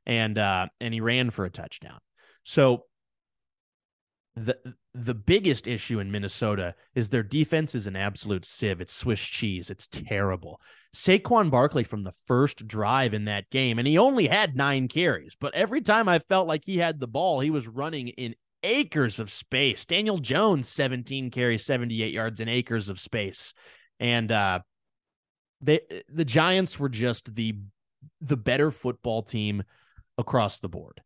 and 0.06 0.38
uh, 0.38 0.68
and 0.80 0.94
he 0.94 1.02
ran 1.02 1.30
for 1.30 1.46
a 1.46 1.50
touchdown. 1.50 2.00
So 2.44 2.86
the 4.36 4.58
the 4.94 5.14
biggest 5.14 5.68
issue 5.68 6.00
in 6.00 6.12
Minnesota 6.12 6.76
is 6.96 7.10
their 7.10 7.24
defense 7.24 7.76
is 7.76 7.88
an 7.88 7.96
absolute 7.96 8.46
sieve. 8.46 8.82
It's 8.82 8.94
Swiss 8.94 9.22
cheese. 9.22 9.70
It's 9.70 9.88
terrible. 9.88 10.60
Saquon 10.96 11.50
Barkley 11.50 11.84
from 11.84 12.04
the 12.04 12.14
first 12.28 12.68
drive 12.68 13.14
in 13.14 13.26
that 13.26 13.50
game, 13.50 13.80
and 13.80 13.88
he 13.88 13.98
only 13.98 14.28
had 14.28 14.56
nine 14.56 14.88
carries, 14.88 15.36
but 15.40 15.54
every 15.54 15.82
time 15.82 16.10
I 16.10 16.20
felt 16.20 16.48
like 16.48 16.66
he 16.66 16.78
had 16.78 17.00
the 17.00 17.08
ball, 17.08 17.40
he 17.40 17.50
was 17.50 17.68
running 17.68 18.10
in 18.10 18.36
acres 18.64 19.20
of 19.20 19.32
space. 19.32 19.86
Daniel 19.86 20.18
Jones, 20.18 20.68
17 20.70 21.32
carries, 21.32 21.66
78 21.66 22.14
yards 22.14 22.40
in 22.40 22.48
acres 22.48 22.90
of 22.90 23.00
space. 23.00 23.54
And 24.00 24.32
uh 24.32 24.60
they 25.62 25.82
the 26.10 26.26
Giants 26.26 26.80
were 26.80 26.90
just 26.90 27.34
the 27.36 27.56
the 28.20 28.38
better 28.38 28.72
football 28.72 29.22
team 29.24 29.64
across 30.18 30.60
the 30.60 30.70
board. 30.70 31.02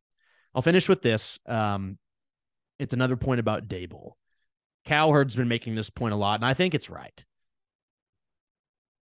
I'll 0.54 0.62
finish 0.62 0.88
with 0.88 1.02
this. 1.02 1.40
Um, 1.46 1.98
it's 2.80 2.94
another 2.94 3.18
point 3.18 3.40
about 3.40 3.68
Daboll. 3.68 4.14
Cowherd's 4.86 5.36
been 5.36 5.48
making 5.48 5.76
this 5.76 5.90
point 5.90 6.14
a 6.14 6.18
lot, 6.18 6.40
and 6.40 6.46
I 6.46 6.54
think 6.54 6.74
it's 6.74 6.90
right. 6.90 7.24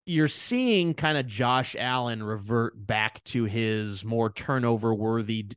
You're 0.06 0.28
seeing 0.28 0.94
kind 0.94 1.18
of 1.18 1.28
Josh 1.28 1.76
Allen 1.78 2.24
revert 2.24 2.74
back 2.76 3.24
to 3.26 3.46
his 3.46 4.04
more 4.04 4.32
turnover 4.32 4.94
worthy 4.94 5.48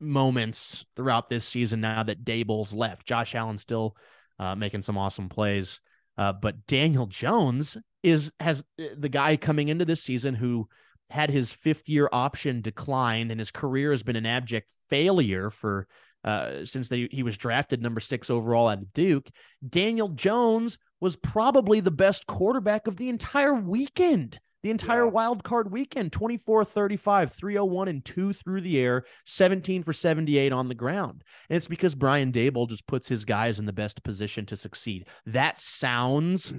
moments 0.00 0.84
throughout 0.96 1.28
this 1.28 1.44
season 1.44 1.80
now 1.80 2.02
that 2.02 2.24
Daboll's 2.24 2.72
left. 2.72 3.06
Josh 3.06 3.34
Allen 3.34 3.58
still 3.58 3.96
uh, 4.38 4.54
making 4.54 4.82
some 4.82 4.98
awesome 4.98 5.28
plays. 5.28 5.80
Uh, 6.16 6.32
but 6.32 6.66
Daniel 6.66 7.06
Jones 7.06 7.76
is 8.02 8.32
has 8.40 8.64
uh, 8.80 8.84
the 8.96 9.08
guy 9.08 9.36
coming 9.36 9.68
into 9.68 9.84
this 9.84 10.02
season 10.02 10.34
who 10.34 10.68
had 11.08 11.30
his 11.30 11.52
fifth 11.52 11.88
year 11.88 12.08
option 12.12 12.60
declined, 12.60 13.30
and 13.30 13.38
his 13.38 13.50
career 13.50 13.90
has 13.90 14.02
been 14.02 14.16
an 14.16 14.26
abject 14.26 14.68
failure 14.88 15.50
for 15.50 15.86
uh, 16.24 16.64
since 16.64 16.88
they, 16.88 17.08
he 17.10 17.22
was 17.22 17.38
drafted 17.38 17.80
number 17.80 18.00
six 18.00 18.28
overall 18.28 18.68
at 18.68 18.92
Duke. 18.92 19.28
Daniel 19.66 20.08
Jones 20.08 20.78
was 21.00 21.16
probably 21.16 21.80
the 21.80 21.90
best 21.90 22.26
quarterback 22.26 22.86
of 22.86 22.96
the 22.96 23.08
entire 23.08 23.54
weekend. 23.54 24.38
The 24.62 24.70
entire 24.70 25.04
yeah. 25.04 25.10
wild 25.10 25.42
card 25.42 25.72
weekend 25.72 26.12
24 26.12 26.64
35, 26.64 27.32
301 27.32 27.88
and 27.88 28.04
2 28.04 28.32
through 28.34 28.60
the 28.60 28.78
air, 28.78 29.04
17 29.26 29.82
for 29.82 29.92
78 29.92 30.52
on 30.52 30.68
the 30.68 30.74
ground. 30.74 31.24
And 31.48 31.56
it's 31.56 31.68
because 31.68 31.94
Brian 31.94 32.30
Daboll 32.32 32.68
just 32.68 32.86
puts 32.86 33.08
his 33.08 33.24
guys 33.24 33.58
in 33.58 33.66
the 33.66 33.72
best 33.72 34.02
position 34.02 34.46
to 34.46 34.56
succeed. 34.56 35.06
That 35.26 35.58
sounds 35.60 36.52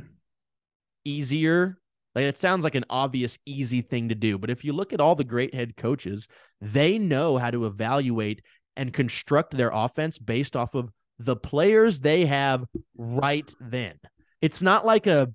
easier 1.06 1.78
Like 2.16 2.26
it 2.26 2.38
sounds 2.38 2.64
like 2.64 2.76
an 2.76 2.86
obvious, 2.90 3.38
easy 3.46 3.82
thing 3.82 4.10
to 4.10 4.16
do. 4.16 4.38
But 4.38 4.50
if 4.50 4.64
you 4.66 4.74
look 4.74 4.94
at 4.94 5.00
all 5.00 5.16
the 5.16 5.24
great 5.24 5.54
head 5.54 5.78
coaches, 5.78 6.28
they 6.60 6.98
know 6.98 7.38
how 7.38 7.52
to 7.52 7.66
evaluate 7.66 8.42
and 8.76 8.94
construct 8.94 9.56
their 9.56 9.70
offense 9.74 10.18
based 10.18 10.56
off 10.56 10.76
of 10.76 10.90
the 11.20 11.36
players 11.36 12.00
they 12.00 12.26
have 12.26 12.66
right 12.98 13.54
then. 13.60 14.00
It's 14.42 14.62
not 14.62 14.86
like 14.86 15.08
a 15.08 15.32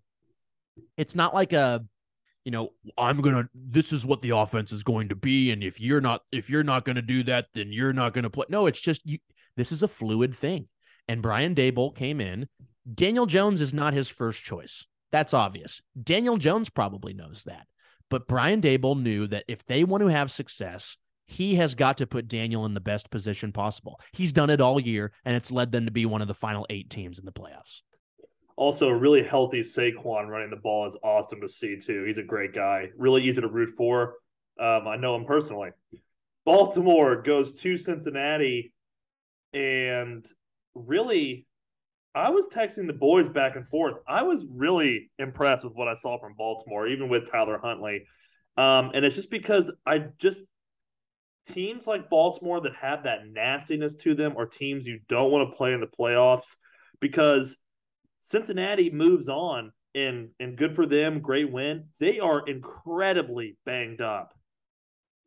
it's 0.96 1.14
not 1.14 1.32
like 1.32 1.52
a 1.52 1.84
you 2.46 2.52
know, 2.52 2.68
I'm 2.96 3.20
to 3.22 3.48
this 3.54 3.92
is 3.92 4.06
what 4.06 4.20
the 4.20 4.30
offense 4.30 4.70
is 4.70 4.84
going 4.84 5.08
to 5.08 5.16
be 5.16 5.50
and 5.50 5.64
if 5.64 5.80
you're 5.80 6.00
not 6.00 6.22
if 6.30 6.48
you're 6.48 6.62
not 6.62 6.84
going 6.84 6.94
to 6.94 7.02
do 7.02 7.24
that 7.24 7.48
then 7.52 7.72
you're 7.72 7.92
not 7.92 8.14
going 8.14 8.22
to 8.22 8.30
play. 8.30 8.46
No, 8.48 8.66
it's 8.66 8.80
just 8.80 9.04
you 9.04 9.18
this 9.56 9.72
is 9.72 9.82
a 9.82 9.88
fluid 9.88 10.32
thing. 10.32 10.68
And 11.08 11.20
Brian 11.20 11.56
Daboll 11.56 11.94
came 11.94 12.20
in. 12.20 12.46
Daniel 12.94 13.26
Jones 13.26 13.60
is 13.60 13.74
not 13.74 13.94
his 13.94 14.08
first 14.08 14.44
choice. 14.44 14.86
That's 15.10 15.34
obvious. 15.34 15.82
Daniel 16.00 16.36
Jones 16.36 16.70
probably 16.70 17.14
knows 17.14 17.42
that. 17.46 17.66
But 18.10 18.28
Brian 18.28 18.60
Daboll 18.62 19.02
knew 19.02 19.26
that 19.26 19.44
if 19.48 19.66
they 19.66 19.82
want 19.82 20.02
to 20.02 20.08
have 20.08 20.30
success, 20.30 20.96
he 21.26 21.56
has 21.56 21.74
got 21.74 21.96
to 21.96 22.06
put 22.06 22.28
Daniel 22.28 22.64
in 22.64 22.74
the 22.74 22.80
best 22.80 23.10
position 23.10 23.50
possible. 23.50 23.98
He's 24.12 24.32
done 24.32 24.50
it 24.50 24.60
all 24.60 24.78
year, 24.78 25.10
and 25.24 25.34
it's 25.34 25.50
led 25.50 25.72
them 25.72 25.86
to 25.86 25.90
be 25.90 26.06
one 26.06 26.22
of 26.22 26.28
the 26.28 26.34
final 26.34 26.64
eight 26.70 26.90
teams 26.90 27.18
in 27.18 27.24
the 27.24 27.32
playoffs. 27.32 27.80
Also, 28.56 28.88
a 28.88 28.96
really 28.96 29.22
healthy 29.22 29.60
Saquon 29.60 30.28
running 30.28 30.50
the 30.50 30.56
ball 30.56 30.86
is 30.86 30.96
awesome 31.02 31.42
to 31.42 31.48
see 31.48 31.76
too. 31.78 32.04
He's 32.04 32.18
a 32.18 32.22
great 32.22 32.54
guy, 32.54 32.88
really 32.96 33.22
easy 33.22 33.42
to 33.42 33.48
root 33.48 33.70
for. 33.76 34.14
Um, 34.58 34.88
I 34.88 34.96
know 34.96 35.14
him 35.14 35.26
personally. 35.26 35.70
Baltimore 36.46 37.20
goes 37.20 37.52
to 37.52 37.76
Cincinnati, 37.76 38.72
and 39.52 40.24
really, 40.74 41.46
I 42.14 42.30
was 42.30 42.46
texting 42.46 42.86
the 42.86 42.94
boys 42.94 43.28
back 43.28 43.56
and 43.56 43.68
forth. 43.68 43.96
I 44.08 44.22
was 44.22 44.46
really 44.50 45.10
impressed 45.18 45.64
with 45.64 45.74
what 45.74 45.88
I 45.88 45.94
saw 45.94 46.18
from 46.18 46.34
Baltimore, 46.34 46.86
even 46.86 47.10
with 47.10 47.30
Tyler 47.30 47.58
Huntley. 47.62 48.04
Um, 48.56 48.92
and 48.94 49.04
it's 49.04 49.16
just 49.16 49.30
because 49.30 49.70
I 49.84 50.06
just 50.18 50.40
teams 51.46 51.86
like 51.86 52.08
Baltimore 52.08 52.60
that 52.62 52.74
have 52.76 53.04
that 53.04 53.26
nastiness 53.30 53.94
to 53.96 54.14
them 54.14 54.36
are 54.38 54.46
teams 54.46 54.86
you 54.86 55.00
don't 55.08 55.30
want 55.30 55.50
to 55.50 55.56
play 55.56 55.72
in 55.72 55.80
the 55.80 55.86
playoffs 55.86 56.56
because 57.00 57.56
Cincinnati 58.26 58.90
moves 58.90 59.28
on 59.28 59.70
and 59.94 60.30
and 60.40 60.56
good 60.56 60.74
for 60.74 60.84
them, 60.84 61.20
great 61.20 61.52
win. 61.52 61.84
They 62.00 62.18
are 62.18 62.44
incredibly 62.46 63.56
banged 63.64 64.00
up. 64.00 64.34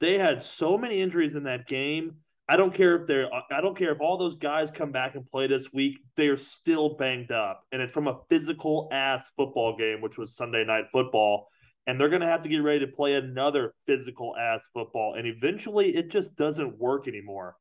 They 0.01 0.17
had 0.17 0.43
so 0.43 0.77
many 0.77 1.01
injuries 1.01 1.35
in 1.35 1.43
that 1.43 1.65
game. 1.65 2.17
I 2.49 2.57
don't 2.57 2.73
care 2.73 2.97
if 2.97 3.07
they're 3.07 3.29
I 3.33 3.61
don't 3.61 3.77
care 3.77 3.93
if 3.93 4.01
all 4.01 4.17
those 4.17 4.35
guys 4.35 4.69
come 4.69 4.91
back 4.91 5.15
and 5.15 5.25
play 5.25 5.47
this 5.47 5.71
week, 5.71 5.99
they 6.17 6.27
are 6.27 6.35
still 6.35 6.97
banged 6.97 7.31
up. 7.31 7.63
And 7.71 7.81
it's 7.81 7.93
from 7.93 8.09
a 8.09 8.19
physical 8.29 8.89
ass 8.91 9.31
football 9.37 9.77
game, 9.77 10.01
which 10.01 10.17
was 10.17 10.35
Sunday 10.35 10.65
night 10.65 10.87
football 10.91 11.47
and 11.87 11.99
they're 11.99 12.09
going 12.09 12.21
to 12.21 12.27
have 12.27 12.41
to 12.41 12.49
get 12.49 12.61
ready 12.61 12.81
to 12.81 12.91
play 12.91 13.15
another 13.15 13.73
physical 13.87 14.35
ass 14.37 14.67
football. 14.73 15.15
And 15.15 15.25
eventually, 15.25 15.95
it 15.95 16.11
just 16.11 16.35
doesn't 16.35 16.77
work 16.77 17.07
anymore. 17.07 17.55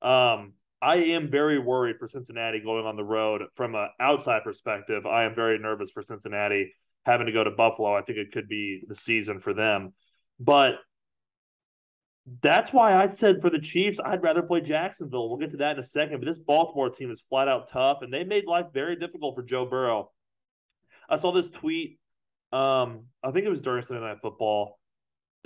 Um, 0.00 0.54
I 0.84 0.96
am 0.96 1.30
very 1.30 1.58
worried 1.58 1.96
for 1.98 2.06
Cincinnati 2.06 2.60
going 2.60 2.84
on 2.84 2.96
the 2.96 3.04
road 3.04 3.42
from 3.54 3.74
an 3.74 3.88
outside 4.00 4.44
perspective. 4.44 5.06
I 5.06 5.24
am 5.24 5.34
very 5.34 5.58
nervous 5.58 5.90
for 5.90 6.02
Cincinnati 6.02 6.74
having 7.06 7.26
to 7.26 7.32
go 7.32 7.42
to 7.42 7.50
Buffalo. 7.50 7.94
I 7.94 8.02
think 8.02 8.18
it 8.18 8.32
could 8.32 8.48
be 8.48 8.82
the 8.86 8.94
season 8.94 9.40
for 9.40 9.54
them. 9.54 9.94
But 10.38 10.74
that's 12.42 12.72
why 12.72 12.94
I 12.94 13.06
said 13.06 13.40
for 13.40 13.48
the 13.48 13.58
Chiefs, 13.58 13.98
I'd 14.04 14.22
rather 14.22 14.42
play 14.42 14.60
Jacksonville. 14.60 15.30
We'll 15.30 15.38
get 15.38 15.52
to 15.52 15.56
that 15.58 15.72
in 15.72 15.78
a 15.78 15.82
second. 15.82 16.20
But 16.20 16.26
this 16.26 16.38
Baltimore 16.38 16.90
team 16.90 17.10
is 17.10 17.22
flat 17.30 17.48
out 17.48 17.68
tough, 17.68 18.02
and 18.02 18.12
they 18.12 18.24
made 18.24 18.44
life 18.46 18.66
very 18.74 18.96
difficult 18.96 19.36
for 19.36 19.42
Joe 19.42 19.64
Burrow. 19.64 20.10
I 21.08 21.16
saw 21.16 21.32
this 21.32 21.48
tweet 21.48 21.98
um, 22.54 23.06
I 23.24 23.32
think 23.32 23.46
it 23.46 23.50
was 23.50 23.60
during 23.60 23.84
Sunday 23.84 24.04
Night 24.04 24.18
Football. 24.22 24.78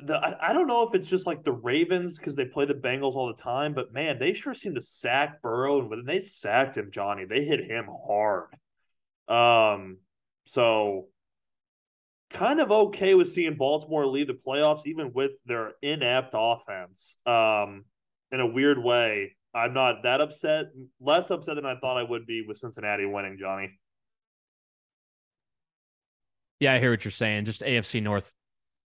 The 0.01 0.17
I, 0.17 0.51
I 0.51 0.53
don't 0.53 0.69
know 0.69 0.87
if 0.87 0.95
it's 0.95 1.09
just 1.09 1.27
like 1.27 1.45
the 1.45 1.53
Ravens 1.53 2.19
because 2.19 2.37
they 2.37 2.45
play 2.45 2.65
the 2.65 2.75
Bengals 2.75 3.15
all 3.15 3.27
the 3.27 3.43
time, 3.43 3.75
but 3.75 3.93
man, 3.93 4.19
they 4.19 4.33
sure 4.33 4.55
seem 4.55 4.75
to 4.75 4.81
sack 4.81 5.43
Burrow, 5.43 5.81
and 5.81 5.91
when 5.91 6.05
they 6.05 6.21
sacked 6.21 6.77
him, 6.77 6.91
Johnny, 6.93 7.25
they 7.25 7.45
hit 7.45 7.65
him 7.65 7.89
hard. 8.07 8.55
Um, 9.29 9.99
so 10.47 11.09
kind 12.31 12.61
of 12.61 12.71
okay 12.71 13.15
with 13.15 13.33
seeing 13.33 13.57
Baltimore 13.57 14.07
leave 14.07 14.27
the 14.27 14.35
playoffs, 14.35 14.87
even 14.87 15.13
with 15.13 15.33
their 15.47 15.73
inept 15.83 16.35
offense. 16.37 17.17
Um, 17.27 17.85
in 18.31 18.41
a 18.41 18.47
weird 18.47 18.83
way, 18.83 19.37
I'm 19.55 19.73
not 19.73 20.03
that 20.03 20.21
upset. 20.21 20.67
Less 21.01 21.31
upset 21.31 21.57
than 21.57 21.67
I 21.67 21.77
thought 21.81 21.97
I 21.97 22.03
would 22.03 22.27
be 22.27 22.45
with 22.47 22.59
Cincinnati 22.59 23.07
winning, 23.07 23.39
Johnny. 23.39 23.79
Yeah, 26.61 26.75
I 26.75 26.79
hear 26.79 26.91
what 26.91 27.05
you're 27.05 27.13
saying. 27.13 27.45
Just 27.45 27.63
AFC 27.63 28.03
North 28.03 28.33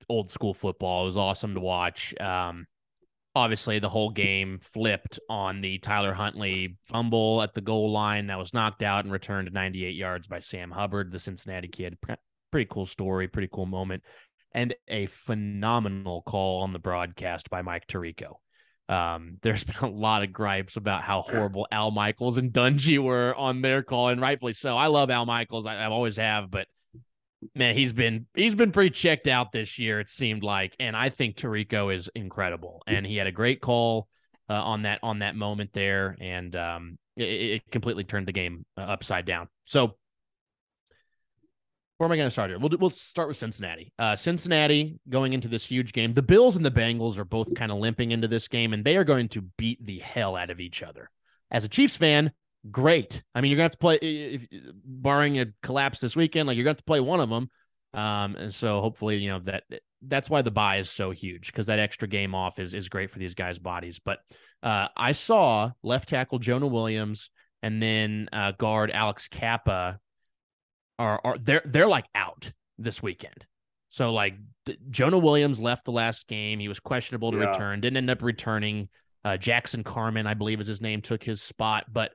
old 0.09 0.29
school 0.29 0.53
football. 0.53 1.03
It 1.03 1.07
was 1.07 1.17
awesome 1.17 1.53
to 1.55 1.59
watch. 1.59 2.13
Um, 2.19 2.65
obviously, 3.35 3.79
the 3.79 3.89
whole 3.89 4.09
game 4.09 4.59
flipped 4.73 5.19
on 5.29 5.61
the 5.61 5.77
Tyler 5.79 6.13
Huntley 6.13 6.77
fumble 6.85 7.41
at 7.41 7.53
the 7.53 7.61
goal 7.61 7.91
line 7.91 8.27
that 8.27 8.37
was 8.37 8.53
knocked 8.53 8.83
out 8.83 9.03
and 9.03 9.11
returned 9.11 9.51
98 9.51 9.95
yards 9.95 10.27
by 10.27 10.39
Sam 10.39 10.71
Hubbard, 10.71 11.11
the 11.11 11.19
Cincinnati 11.19 11.67
kid. 11.67 11.97
Pretty 12.51 12.67
cool 12.69 12.85
story, 12.85 13.27
pretty 13.27 13.49
cool 13.51 13.65
moment, 13.65 14.03
and 14.53 14.75
a 14.87 15.07
phenomenal 15.07 16.21
call 16.21 16.61
on 16.61 16.73
the 16.73 16.79
broadcast 16.79 17.49
by 17.49 17.61
Mike 17.61 17.87
Tirico. 17.87 18.35
Um, 18.89 19.37
there's 19.41 19.63
been 19.63 19.77
a 19.81 19.89
lot 19.89 20.23
of 20.23 20.33
gripes 20.33 20.75
about 20.75 21.01
how 21.01 21.21
horrible 21.21 21.67
Al 21.71 21.91
Michaels 21.91 22.37
and 22.37 22.51
Dungy 22.51 22.99
were 22.99 23.33
on 23.35 23.61
their 23.61 23.81
call, 23.81 24.09
and 24.09 24.21
rightfully 24.21 24.53
so. 24.53 24.77
I 24.77 24.87
love 24.87 25.09
Al 25.09 25.25
Michaels, 25.25 25.65
I, 25.65 25.75
I 25.77 25.85
always 25.85 26.17
have, 26.17 26.51
but 26.51 26.67
man, 27.55 27.75
he's 27.75 27.93
been 27.93 28.27
he's 28.33 28.55
been 28.55 28.71
pretty 28.71 28.89
checked 28.89 29.27
out 29.27 29.51
this 29.51 29.79
year. 29.79 29.99
It 29.99 30.09
seemed 30.09 30.43
like, 30.43 30.75
and 30.79 30.95
I 30.95 31.09
think 31.09 31.35
Tirico 31.35 31.93
is 31.93 32.09
incredible, 32.15 32.81
and 32.87 33.05
he 33.05 33.17
had 33.17 33.27
a 33.27 33.31
great 33.31 33.61
call 33.61 34.07
uh, 34.49 34.53
on 34.53 34.83
that 34.83 34.99
on 35.03 35.19
that 35.19 35.35
moment 35.35 35.71
there, 35.73 36.17
and 36.19 36.55
um, 36.55 36.97
it, 37.15 37.23
it 37.23 37.71
completely 37.71 38.03
turned 38.03 38.27
the 38.27 38.33
game 38.33 38.65
uh, 38.77 38.81
upside 38.81 39.25
down. 39.25 39.47
So. 39.65 39.95
Where 41.97 42.07
am 42.07 42.11
I 42.11 42.17
going 42.17 42.27
to 42.27 42.31
start 42.31 42.49
here? 42.49 42.59
We'll, 42.59 42.71
we'll 42.79 42.89
start 42.89 43.29
with 43.29 43.37
Cincinnati. 43.37 43.93
Uh, 43.97 44.15
Cincinnati 44.15 44.99
going 45.07 45.31
into 45.31 45.47
this 45.47 45.63
huge 45.63 45.93
game. 45.93 46.13
The 46.13 46.23
Bills 46.23 46.57
and 46.57 46.65
the 46.65 46.71
Bengals 46.71 47.17
are 47.17 47.23
both 47.23 47.53
kind 47.53 47.71
of 47.71 47.77
limping 47.77 48.11
into 48.11 48.27
this 48.27 48.47
game, 48.47 48.73
and 48.73 48.83
they 48.83 48.97
are 48.97 49.05
going 49.05 49.29
to 49.29 49.43
beat 49.57 49.85
the 49.85 49.99
hell 49.99 50.35
out 50.35 50.49
of 50.49 50.59
each 50.59 50.83
other. 50.83 51.11
As 51.51 51.63
a 51.63 51.69
Chiefs 51.69 51.95
fan, 51.95 52.33
great. 52.69 53.23
I 53.33 53.41
mean, 53.41 53.51
you're 53.51 53.57
gonna 53.57 53.65
have 53.65 53.71
to 53.73 53.77
play, 53.77 53.97
if, 53.97 54.47
barring 54.85 55.39
a 55.39 55.47
collapse 55.61 55.99
this 55.99 56.15
weekend, 56.15 56.47
like 56.47 56.55
you're 56.55 56.63
gonna 56.63 56.71
have 56.71 56.77
to 56.77 56.83
play 56.83 56.99
one 56.99 57.19
of 57.19 57.29
them. 57.29 57.49
Um, 57.93 58.35
and 58.35 58.53
so 58.53 58.81
hopefully, 58.81 59.17
you 59.17 59.29
know 59.29 59.39
that 59.39 59.63
that's 60.01 60.29
why 60.29 60.41
the 60.41 60.51
bye 60.51 60.77
is 60.77 60.89
so 60.89 61.11
huge 61.11 61.47
because 61.47 61.67
that 61.67 61.79
extra 61.79 62.07
game 62.07 62.35
off 62.35 62.59
is 62.59 62.73
is 62.73 62.89
great 62.89 63.11
for 63.11 63.19
these 63.19 63.35
guys' 63.35 63.59
bodies. 63.59 63.99
But 64.03 64.19
uh, 64.61 64.87
I 64.95 65.11
saw 65.11 65.71
left 65.83 66.09
tackle 66.09 66.39
Jonah 66.39 66.67
Williams 66.67 67.29
and 67.61 67.81
then 67.81 68.29
uh, 68.33 68.51
guard 68.51 68.91
Alex 68.91 69.27
Cappa 69.27 69.99
are 70.99 71.21
are 71.23 71.37
they're 71.37 71.63
they're 71.65 71.87
like 71.87 72.05
out 72.13 72.51
this 72.77 73.01
weekend. 73.01 73.45
So 73.89 74.11
like 74.11 74.35
Jonah 74.89 75.17
Williams 75.17 75.59
left 75.59 75.85
the 75.85 75.91
last 75.91 76.27
game. 76.27 76.59
He 76.59 76.67
was 76.67 76.79
questionable 76.79 77.31
to 77.31 77.37
yeah. 77.37 77.45
return. 77.45 77.81
Didn't 77.81 77.97
end 77.97 78.09
up 78.09 78.21
returning. 78.21 78.89
Uh, 79.25 79.37
Jackson 79.37 79.83
Carman, 79.83 80.27
I 80.27 80.33
believe 80.33 80.59
is 80.59 80.67
his 80.67 80.81
name, 80.81 81.01
took 81.01 81.23
his 81.23 81.41
spot. 81.41 81.85
But 81.91 82.11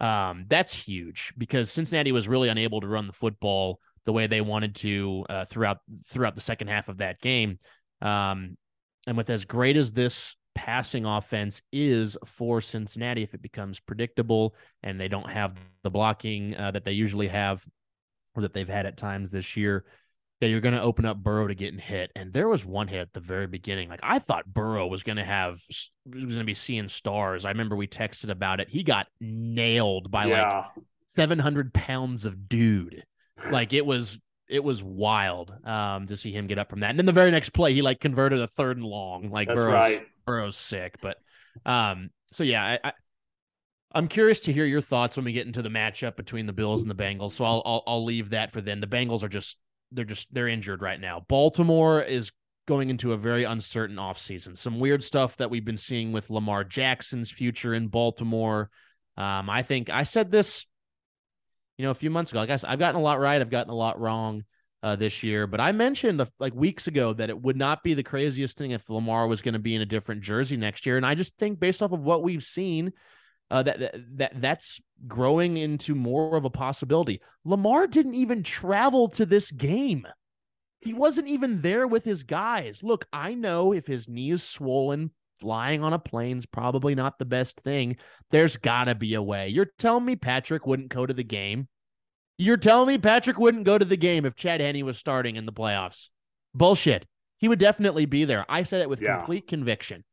um, 0.00 0.46
that's 0.48 0.72
huge 0.72 1.32
because 1.36 1.70
Cincinnati 1.70 2.12
was 2.12 2.28
really 2.28 2.48
unable 2.48 2.80
to 2.80 2.86
run 2.86 3.06
the 3.06 3.12
football 3.12 3.80
the 4.04 4.12
way 4.12 4.26
they 4.26 4.40
wanted 4.40 4.74
to 4.76 5.26
uh, 5.28 5.44
throughout 5.44 5.78
throughout 6.06 6.34
the 6.34 6.40
second 6.40 6.68
half 6.68 6.88
of 6.88 6.98
that 6.98 7.20
game. 7.20 7.58
Um, 8.00 8.56
and 9.06 9.16
with 9.16 9.30
as 9.30 9.44
great 9.44 9.76
as 9.76 9.92
this 9.92 10.36
passing 10.54 11.04
offense 11.04 11.62
is 11.72 12.16
for 12.24 12.60
Cincinnati, 12.60 13.22
if 13.22 13.34
it 13.34 13.42
becomes 13.42 13.80
predictable 13.80 14.54
and 14.82 15.00
they 15.00 15.08
don't 15.08 15.30
have 15.30 15.56
the 15.82 15.90
blocking 15.90 16.56
uh, 16.56 16.70
that 16.70 16.84
they 16.84 16.92
usually 16.92 17.28
have 17.28 17.64
or 18.34 18.42
that 18.42 18.52
they've 18.52 18.68
had 18.68 18.86
at 18.86 18.96
times 18.96 19.30
this 19.30 19.56
year, 19.56 19.84
yeah, 20.40 20.48
you're 20.48 20.60
going 20.60 20.74
to 20.74 20.82
open 20.82 21.04
up 21.04 21.16
Burrow 21.16 21.48
to 21.48 21.54
getting 21.54 21.80
hit. 21.80 22.12
And 22.14 22.32
there 22.32 22.48
was 22.48 22.64
one 22.64 22.86
hit 22.86 23.00
at 23.00 23.12
the 23.12 23.20
very 23.20 23.46
beginning. 23.46 23.88
Like 23.88 24.00
I 24.02 24.18
thought 24.18 24.46
Burrow 24.46 24.86
was 24.86 25.02
going 25.02 25.16
to 25.16 25.24
have, 25.24 25.60
was 25.68 25.90
going 26.06 26.38
to 26.38 26.44
be 26.44 26.54
seeing 26.54 26.88
stars. 26.88 27.44
I 27.44 27.50
remember 27.50 27.74
we 27.74 27.88
texted 27.88 28.30
about 28.30 28.60
it. 28.60 28.68
He 28.68 28.84
got 28.84 29.08
nailed 29.20 30.10
by 30.10 30.26
yeah. 30.26 30.58
like 30.58 30.84
700 31.08 31.74
pounds 31.74 32.24
of 32.24 32.48
dude. 32.48 33.04
Like 33.50 33.72
it 33.72 33.84
was, 33.84 34.20
it 34.48 34.62
was 34.62 34.82
wild 34.82 35.52
um, 35.64 36.06
to 36.06 36.16
see 36.16 36.32
him 36.32 36.46
get 36.46 36.58
up 36.58 36.70
from 36.70 36.80
that. 36.80 36.90
And 36.90 36.98
then 36.98 37.06
the 37.06 37.12
very 37.12 37.30
next 37.32 37.50
play, 37.50 37.74
he 37.74 37.82
like 37.82 38.00
converted 38.00 38.40
a 38.40 38.46
third 38.46 38.76
and 38.76 38.86
long. 38.86 39.30
Like 39.30 39.48
That's 39.48 39.58
Burrow's, 39.58 39.72
right. 39.72 40.06
Burrow's 40.24 40.56
sick. 40.56 40.96
But 41.02 41.18
um, 41.66 42.10
so 42.32 42.44
yeah, 42.44 42.64
I, 42.64 42.88
I 42.88 42.92
I'm 43.92 44.06
curious 44.06 44.40
to 44.40 44.52
hear 44.52 44.66
your 44.66 44.82
thoughts 44.82 45.16
when 45.16 45.24
we 45.24 45.32
get 45.32 45.46
into 45.46 45.62
the 45.62 45.68
matchup 45.70 46.16
between 46.16 46.46
the 46.46 46.52
Bills 46.52 46.82
and 46.82 46.90
the 46.90 46.94
Bengals. 46.94 47.32
So 47.32 47.44
I'll, 47.44 47.62
I'll 47.64 47.82
I'll 47.86 48.04
leave 48.04 48.30
that 48.30 48.52
for 48.52 48.60
then. 48.60 48.80
The 48.80 48.86
Bengals 48.86 49.22
are 49.22 49.28
just 49.28 49.56
they're 49.92 50.04
just 50.04 50.32
they're 50.32 50.48
injured 50.48 50.82
right 50.82 51.00
now. 51.00 51.24
Baltimore 51.28 52.02
is 52.02 52.32
going 52.66 52.90
into 52.90 53.12
a 53.12 53.16
very 53.16 53.44
uncertain 53.44 53.96
offseason. 53.96 54.56
Some 54.56 54.80
weird 54.80 55.02
stuff 55.02 55.36
that 55.38 55.50
we've 55.50 55.64
been 55.64 55.78
seeing 55.78 56.12
with 56.12 56.30
Lamar 56.30 56.64
Jackson's 56.64 57.30
future 57.30 57.74
in 57.74 57.88
Baltimore. 57.88 58.70
Um, 59.16 59.48
I 59.48 59.62
think 59.62 59.90
I 59.90 60.02
said 60.02 60.30
this, 60.30 60.66
you 61.76 61.84
know, 61.84 61.90
a 61.90 61.94
few 61.94 62.10
months 62.10 62.30
ago. 62.30 62.40
I 62.40 62.46
guess 62.46 62.64
I've 62.64 62.78
gotten 62.78 63.00
a 63.00 63.04
lot 63.04 63.20
right. 63.20 63.40
I've 63.40 63.50
gotten 63.50 63.72
a 63.72 63.76
lot 63.76 63.98
wrong. 64.00 64.44
uh, 64.82 64.96
this 64.96 65.22
year. 65.22 65.46
But 65.46 65.60
I 65.60 65.72
mentioned 65.72 66.24
like 66.38 66.54
weeks 66.54 66.86
ago 66.86 67.12
that 67.14 67.30
it 67.30 67.40
would 67.40 67.56
not 67.56 67.82
be 67.82 67.94
the 67.94 68.02
craziest 68.02 68.56
thing 68.56 68.70
if 68.70 68.88
Lamar 68.88 69.26
was 69.26 69.42
going 69.42 69.54
to 69.54 69.58
be 69.58 69.74
in 69.74 69.82
a 69.82 69.86
different 69.86 70.22
jersey 70.22 70.56
next 70.56 70.86
year. 70.86 70.96
And 70.96 71.06
I 71.06 71.14
just 71.14 71.36
think 71.38 71.58
based 71.58 71.82
off 71.82 71.92
of 71.92 72.00
what 72.00 72.22
we've 72.22 72.44
seen, 72.44 72.92
uh, 73.50 73.62
that, 73.62 73.78
that 73.78 73.94
that 74.16 74.32
that's 74.40 74.80
growing 75.06 75.56
into 75.56 75.94
more 75.94 76.36
of 76.36 76.44
a 76.44 76.50
possibility. 76.50 77.20
Lamar 77.44 77.86
didn't 77.86 78.14
even 78.14 78.42
travel 78.42 79.08
to 79.10 79.24
this 79.24 79.50
game. 79.50 80.06
He 80.80 80.94
wasn't 80.94 81.28
even 81.28 81.60
there 81.60 81.86
with 81.86 82.04
his 82.04 82.22
guys. 82.22 82.82
Look, 82.82 83.06
I 83.12 83.34
know 83.34 83.72
if 83.72 83.86
his 83.86 84.08
knee 84.08 84.30
is 84.30 84.42
swollen, 84.42 85.10
flying 85.40 85.82
on 85.82 85.92
a 85.92 85.98
plane's 85.98 86.46
probably 86.46 86.94
not 86.94 87.18
the 87.18 87.24
best 87.24 87.60
thing. 87.60 87.96
There's 88.30 88.56
got 88.56 88.84
to 88.84 88.94
be 88.94 89.14
a 89.14 89.22
way. 89.22 89.48
You're 89.48 89.72
telling 89.78 90.04
me 90.04 90.16
Patrick 90.16 90.66
wouldn't 90.66 90.90
go 90.90 91.04
to 91.04 91.14
the 91.14 91.24
game? 91.24 91.68
You're 92.36 92.56
telling 92.56 92.86
me 92.86 92.98
Patrick 92.98 93.38
wouldn't 93.38 93.64
go 93.64 93.78
to 93.78 93.84
the 93.84 93.96
game 93.96 94.24
if 94.24 94.36
Chad 94.36 94.60
Henne 94.60 94.84
was 94.84 94.96
starting 94.96 95.34
in 95.34 95.46
the 95.46 95.52
playoffs? 95.52 96.08
Bullshit. 96.54 97.04
He 97.38 97.48
would 97.48 97.58
definitely 97.58 98.06
be 98.06 98.24
there. 98.24 98.44
I 98.48 98.62
said 98.62 98.80
it 98.80 98.88
with 98.88 99.00
yeah. 99.00 99.16
complete 99.16 99.48
conviction. 99.48 100.04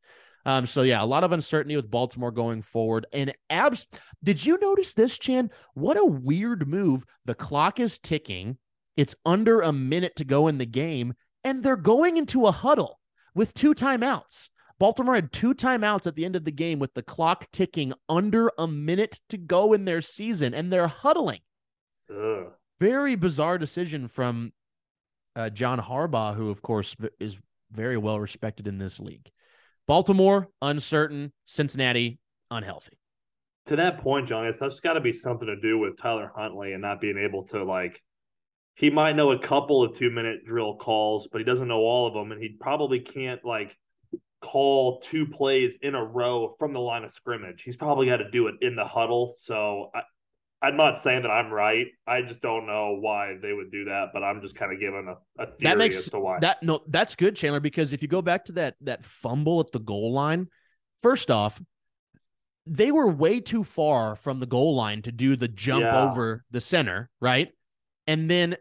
Um, 0.45 0.65
so 0.65 0.84
yeah, 0.84 1.03
a 1.03 1.05
lot 1.05 1.23
of 1.23 1.31
uncertainty 1.31 1.75
with 1.75 1.89
Baltimore 1.89 2.31
going 2.31 2.62
forward. 2.62 3.08
And 3.12 3.34
abs, 3.49 3.88
did 4.23 4.45
you 4.45 4.60
notice 4.62 4.93
this, 4.93 5.17
Chan? 5.17 5.49
What 5.73 5.97
a 5.97 6.05
weird 6.05 6.67
move. 6.67 7.03
The 7.25 7.36
clock 7.36 7.79
is 7.79 7.97
ticking. 7.97 8.58
It's 8.95 9.15
under 9.25 9.62
a 9.62 9.73
minute 9.73 10.15
to 10.17 10.25
go 10.25 10.47
in 10.47 10.58
the 10.58 10.65
game, 10.65 11.13
and 11.43 11.63
they're 11.63 11.75
going 11.75 12.17
into 12.17 12.45
a 12.45 12.51
huddle 12.51 12.99
with 13.34 13.53
two 13.53 13.73
timeouts. 13.73 14.49
Baltimore 14.77 15.15
had 15.15 15.31
two 15.31 15.53
timeouts 15.53 16.05
at 16.05 16.15
the 16.15 16.25
end 16.25 16.36
of 16.36 16.45
the 16.45 16.51
game 16.51 16.79
with 16.79 16.93
the 16.93 17.01
clock 17.01 17.47
ticking 17.51 17.93
under 18.08 18.51
a 18.58 18.67
minute 18.67 19.19
to 19.29 19.38
go 19.38 19.73
in 19.73 19.86
their 19.86 20.01
season, 20.01 20.53
and 20.53 20.71
they're 20.71 20.88
huddling. 20.88 21.39
Ugh. 22.10 22.51
Very 22.79 23.15
bizarre 23.15 23.58
decision 23.58 24.08
from 24.08 24.51
uh, 25.36 25.49
John 25.49 25.79
Harbaugh, 25.79 26.36
who, 26.36 26.49
of 26.49 26.62
course, 26.62 26.95
is 27.19 27.38
very 27.71 27.97
well 27.97 28.19
respected 28.19 28.67
in 28.67 28.77
this 28.77 28.99
league. 28.99 29.29
Baltimore, 29.88 30.50
uncertain. 30.62 31.32
Cincinnati, 31.45 32.19
unhealthy. 32.50 32.98
To 33.67 33.76
that 33.76 34.00
point, 34.00 34.28
John, 34.28 34.45
it's 34.45 34.60
just 34.60 34.84
got 34.84 34.93
to 34.93 35.02
be 35.02 35.13
something 35.13 35.48
to 35.48 35.60
do 35.60 35.78
with 35.78 35.98
Tyler 35.98 36.32
Huntley 36.36 36.74
and 36.74 36.82
not 36.82 37.02
being 37.02 37.17
able 37.17 37.43
to 37.48 37.63
like. 37.63 38.02
He 38.76 38.89
might 38.89 39.15
know 39.15 39.32
a 39.32 39.39
couple 39.39 39.84
of 39.84 39.93
two 39.93 40.10
minute 40.10 40.45
drill 40.45 40.76
calls, 40.76 41.28
but 41.32 41.39
he 41.39 41.45
doesn't 41.45 41.67
know 41.67 41.80
all 41.80 42.08
of 42.08 42.13
them, 42.13 42.32
and 42.32 42.41
he 42.41 42.50
probably 42.60 43.00
can't 43.00 43.43
like 43.45 43.78
call 44.41 45.00
two 45.00 45.26
plays 45.26 45.78
in 45.82 45.95
a 45.95 46.04
row 46.04 46.56
from 46.60 46.74
the 46.74 46.80
line 46.80 47.04
of 47.04 47.12
scrimmage. 47.12 47.63
He's 47.63 47.78
probably 47.78 48.08
got 48.08 48.17
to 48.17 48.30
do 48.30 48.48
it 48.48 48.56
in 48.62 48.76
the 48.76 48.86
huddle. 48.86 49.34
So 49.39 49.91
I, 49.95 50.02
I'm 50.65 50.78
not 50.78 50.97
saying 50.97 51.21
that 51.21 51.30
I'm 51.30 51.51
right. 51.51 51.88
I 52.08 52.23
just 52.23 52.41
don't 52.41 52.65
know 52.65 52.97
why 52.99 53.36
they 53.39 53.54
would 53.54 53.71
do 53.71 53.86
that, 53.86 54.08
but 54.13 54.23
I'm 54.23 54.41
just 54.41 54.56
kind 54.56 54.73
of 54.73 54.80
giving 54.80 55.08
a, 55.08 55.43
a 55.43 55.45
theory 55.45 55.58
that 55.62 55.78
makes, 55.78 55.97
as 55.97 56.10
to 56.10 56.19
why. 56.19 56.39
That 56.39 56.63
no, 56.63 56.82
that's 56.88 57.15
good, 57.15 57.36
Chandler, 57.36 57.60
because 57.60 57.93
if 57.93 58.01
you 58.01 58.08
go 58.08 58.23
back 58.23 58.45
to 58.45 58.54
that 58.54 58.75
that 58.82 59.06
fumble 59.06 59.60
at 59.60 59.71
the 59.71 59.80
goal 59.80 60.12
line, 60.12 60.47
first 61.04 61.30
off, 61.30 61.62
they 62.65 62.91
were 62.91 63.08
way 63.08 63.39
too 63.39 63.63
far 63.63 64.15
from 64.15 64.39
the 64.39 64.47
goal 64.47 64.75
line 64.75 65.04
to 65.04 65.12
do 65.12 65.36
the 65.36 65.47
jump 65.47 65.84
yeah. 65.84 66.04
over 66.04 66.43
the 66.49 66.62
center, 66.62 67.12
right? 67.21 67.49
And 68.08 68.30
then 68.30 68.58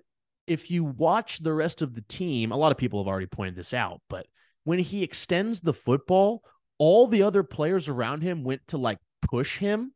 if 0.46 0.70
you 0.70 0.84
watch 0.84 1.42
the 1.42 1.54
rest 1.54 1.80
of 1.80 1.94
the 1.94 2.02
team, 2.02 2.52
a 2.52 2.56
lot 2.56 2.70
of 2.70 2.76
people 2.76 3.02
have 3.02 3.08
already 3.08 3.26
pointed 3.26 3.56
this 3.56 3.72
out, 3.72 4.02
but 4.10 4.26
when 4.64 4.78
he 4.78 5.02
extends 5.02 5.60
the 5.60 5.72
football, 5.72 6.42
all 6.76 7.06
the 7.06 7.22
other 7.22 7.42
players 7.42 7.88
around 7.88 8.22
him 8.22 8.44
went 8.44 8.66
to 8.68 8.78
like 8.78 8.98
push 9.22 9.56
him. 9.56 9.92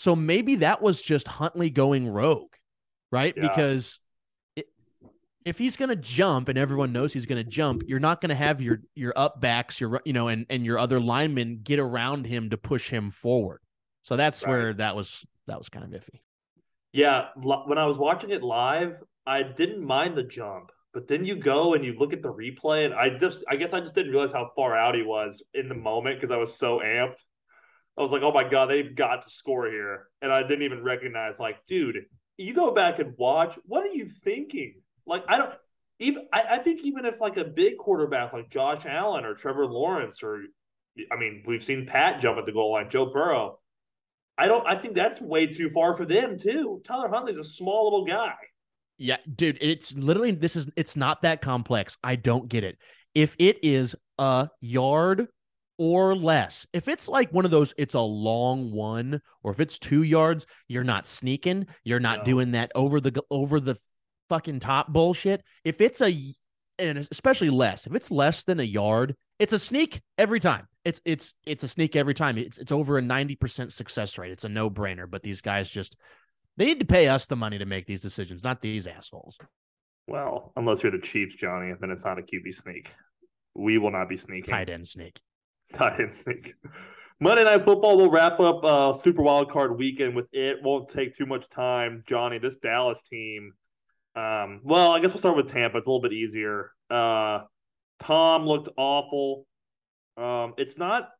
So 0.00 0.16
maybe 0.16 0.54
that 0.56 0.80
was 0.80 1.02
just 1.02 1.28
Huntley 1.28 1.68
going 1.68 2.08
rogue, 2.08 2.54
right? 3.12 3.34
Yeah. 3.36 3.42
Because 3.42 4.00
it, 4.56 4.64
if 5.44 5.58
he's 5.58 5.76
going 5.76 5.90
to 5.90 5.96
jump 5.96 6.48
and 6.48 6.56
everyone 6.56 6.90
knows 6.90 7.12
he's 7.12 7.26
going 7.26 7.44
to 7.44 7.50
jump, 7.50 7.82
you're 7.86 8.00
not 8.00 8.22
going 8.22 8.30
to 8.30 8.34
have 8.34 8.62
your 8.62 8.80
your 8.94 9.12
up 9.14 9.42
backs, 9.42 9.78
your 9.78 10.00
you 10.06 10.14
know, 10.14 10.28
and 10.28 10.46
and 10.48 10.64
your 10.64 10.78
other 10.78 11.00
linemen 11.00 11.60
get 11.62 11.78
around 11.78 12.24
him 12.24 12.48
to 12.48 12.56
push 12.56 12.88
him 12.88 13.10
forward. 13.10 13.60
So 14.00 14.16
that's 14.16 14.42
right. 14.42 14.50
where 14.50 14.72
that 14.72 14.96
was 14.96 15.22
that 15.48 15.58
was 15.58 15.68
kind 15.68 15.84
of 15.84 16.00
iffy. 16.00 16.22
Yeah, 16.94 17.26
when 17.36 17.76
I 17.76 17.84
was 17.84 17.98
watching 17.98 18.30
it 18.30 18.42
live, 18.42 18.96
I 19.26 19.42
didn't 19.42 19.84
mind 19.84 20.16
the 20.16 20.22
jump. 20.22 20.70
But 20.94 21.08
then 21.08 21.26
you 21.26 21.36
go 21.36 21.74
and 21.74 21.84
you 21.84 21.94
look 21.98 22.14
at 22.14 22.22
the 22.22 22.32
replay, 22.32 22.86
and 22.86 22.94
I 22.94 23.18
just, 23.18 23.44
I 23.50 23.56
guess 23.56 23.74
I 23.74 23.80
just 23.80 23.94
didn't 23.94 24.12
realize 24.12 24.32
how 24.32 24.50
far 24.56 24.74
out 24.74 24.94
he 24.94 25.02
was 25.02 25.42
in 25.52 25.68
the 25.68 25.74
moment 25.74 26.18
because 26.18 26.30
I 26.30 26.38
was 26.38 26.56
so 26.56 26.78
amped. 26.78 27.22
I 27.98 28.02
was 28.02 28.12
like, 28.12 28.22
oh 28.22 28.32
my 28.32 28.48
God, 28.48 28.66
they've 28.66 28.94
got 28.94 29.24
to 29.24 29.30
score 29.30 29.70
here. 29.70 30.06
And 30.22 30.32
I 30.32 30.42
didn't 30.42 30.62
even 30.62 30.82
recognize, 30.82 31.38
like, 31.38 31.64
dude, 31.66 31.96
you 32.38 32.54
go 32.54 32.72
back 32.72 32.98
and 32.98 33.14
watch, 33.18 33.58
what 33.66 33.84
are 33.84 33.92
you 33.92 34.10
thinking? 34.24 34.76
Like, 35.06 35.24
I 35.28 35.36
don't, 35.36 35.52
even, 35.98 36.26
I, 36.32 36.42
I 36.52 36.58
think 36.58 36.80
even 36.82 37.04
if 37.04 37.20
like 37.20 37.36
a 37.36 37.44
big 37.44 37.76
quarterback 37.76 38.32
like 38.32 38.50
Josh 38.50 38.86
Allen 38.86 39.24
or 39.24 39.34
Trevor 39.34 39.66
Lawrence, 39.66 40.22
or, 40.22 40.42
I 41.12 41.16
mean, 41.16 41.42
we've 41.46 41.62
seen 41.62 41.86
Pat 41.86 42.20
jump 42.20 42.38
at 42.38 42.46
the 42.46 42.52
goal 42.52 42.72
line, 42.72 42.88
Joe 42.88 43.12
Burrow. 43.12 43.58
I 44.38 44.46
don't, 44.46 44.66
I 44.66 44.76
think 44.76 44.94
that's 44.94 45.20
way 45.20 45.46
too 45.46 45.70
far 45.70 45.94
for 45.96 46.06
them, 46.06 46.38
too. 46.38 46.80
Tyler 46.86 47.10
Huntley's 47.10 47.36
a 47.36 47.44
small 47.44 47.84
little 47.90 48.06
guy. 48.06 48.32
Yeah, 48.96 49.16
dude, 49.34 49.56
it's 49.62 49.94
literally 49.94 50.30
this 50.32 50.56
is 50.56 50.68
it's 50.76 50.94
not 50.94 51.22
that 51.22 51.40
complex. 51.40 51.96
I 52.04 52.16
don't 52.16 52.48
get 52.48 52.64
it. 52.64 52.76
If 53.14 53.34
it 53.38 53.58
is 53.62 53.96
a 54.18 54.50
yard 54.60 55.26
or 55.80 56.14
less, 56.14 56.66
if 56.74 56.88
it's 56.88 57.08
like 57.08 57.32
one 57.32 57.46
of 57.46 57.50
those, 57.50 57.72
it's 57.78 57.94
a 57.94 58.00
long 58.00 58.70
one, 58.70 59.22
or 59.42 59.50
if 59.50 59.60
it's 59.60 59.78
two 59.78 60.02
yards, 60.02 60.46
you're 60.68 60.84
not 60.84 61.06
sneaking. 61.06 61.68
You're 61.84 62.00
not 62.00 62.18
no. 62.18 62.24
doing 62.26 62.50
that 62.50 62.70
over 62.74 63.00
the 63.00 63.24
over 63.30 63.58
the 63.60 63.78
fucking 64.28 64.60
top 64.60 64.92
bullshit. 64.92 65.42
If 65.64 65.80
it's 65.80 66.02
a 66.02 66.14
and 66.78 66.98
especially 67.10 67.48
less, 67.48 67.86
if 67.86 67.94
it's 67.94 68.10
less 68.10 68.44
than 68.44 68.60
a 68.60 68.64
yard, 68.64 69.16
it's 69.38 69.54
a 69.54 69.58
sneak 69.58 70.02
every 70.18 70.38
time. 70.38 70.68
It's 70.84 71.00
it's 71.06 71.34
it's 71.46 71.64
a 71.64 71.68
sneak 71.68 71.96
every 71.96 72.12
time. 72.12 72.36
It's 72.36 72.58
it's 72.58 72.72
over 72.72 72.98
a 72.98 73.02
90% 73.02 73.72
success 73.72 74.18
rate. 74.18 74.32
It's 74.32 74.44
a 74.44 74.50
no-brainer, 74.50 75.10
but 75.10 75.22
these 75.22 75.40
guys 75.40 75.70
just 75.70 75.96
they 76.58 76.66
need 76.66 76.80
to 76.80 76.86
pay 76.86 77.08
us 77.08 77.24
the 77.24 77.36
money 77.36 77.56
to 77.56 77.64
make 77.64 77.86
these 77.86 78.02
decisions, 78.02 78.44
not 78.44 78.60
these 78.60 78.86
assholes. 78.86 79.38
Well, 80.06 80.52
unless 80.56 80.82
you're 80.82 80.92
the 80.92 80.98
Chiefs, 80.98 81.36
Johnny, 81.36 81.72
then 81.80 81.90
it's 81.90 82.04
not 82.04 82.18
a 82.18 82.22
QB 82.22 82.52
sneak. 82.52 82.92
We 83.54 83.78
will 83.78 83.92
not 83.92 84.10
be 84.10 84.18
sneaking. 84.18 84.52
Tight 84.52 84.68
end 84.68 84.86
sneak. 84.86 85.18
Tight 85.72 86.00
end 86.00 86.12
sneak. 86.12 86.54
Monday 87.20 87.44
Night 87.44 87.64
Football 87.64 87.98
will 87.98 88.10
wrap 88.10 88.40
up 88.40 88.64
uh, 88.64 88.92
Super 88.92 89.22
Wild 89.22 89.50
Card 89.50 89.78
weekend 89.78 90.16
with 90.16 90.26
it. 90.32 90.56
Won't 90.62 90.88
take 90.88 91.14
too 91.14 91.26
much 91.26 91.48
time, 91.50 92.02
Johnny. 92.06 92.38
This 92.38 92.56
Dallas 92.56 93.02
team. 93.02 93.52
Um, 94.16 94.60
well, 94.64 94.92
I 94.92 95.00
guess 95.00 95.12
we'll 95.12 95.18
start 95.18 95.36
with 95.36 95.48
Tampa. 95.48 95.78
It's 95.78 95.86
a 95.86 95.90
little 95.90 96.02
bit 96.02 96.12
easier. 96.12 96.72
Uh, 96.90 97.40
Tom 98.00 98.46
looked 98.46 98.70
awful. 98.76 99.46
Um, 100.16 100.54
it's 100.56 100.78
not. 100.78 101.10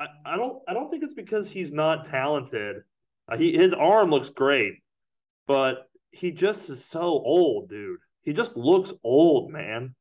I, 0.00 0.06
I 0.24 0.36
don't. 0.36 0.62
I 0.68 0.74
don't 0.74 0.90
think 0.90 1.02
it's 1.02 1.14
because 1.14 1.50
he's 1.50 1.72
not 1.72 2.04
talented. 2.04 2.76
Uh, 3.30 3.36
he 3.36 3.56
his 3.56 3.74
arm 3.74 4.10
looks 4.10 4.30
great, 4.30 4.74
but 5.46 5.88
he 6.12 6.30
just 6.30 6.70
is 6.70 6.84
so 6.84 7.00
old, 7.00 7.68
dude. 7.68 7.98
He 8.22 8.32
just 8.32 8.56
looks 8.56 8.92
old, 9.02 9.50
man. 9.50 9.94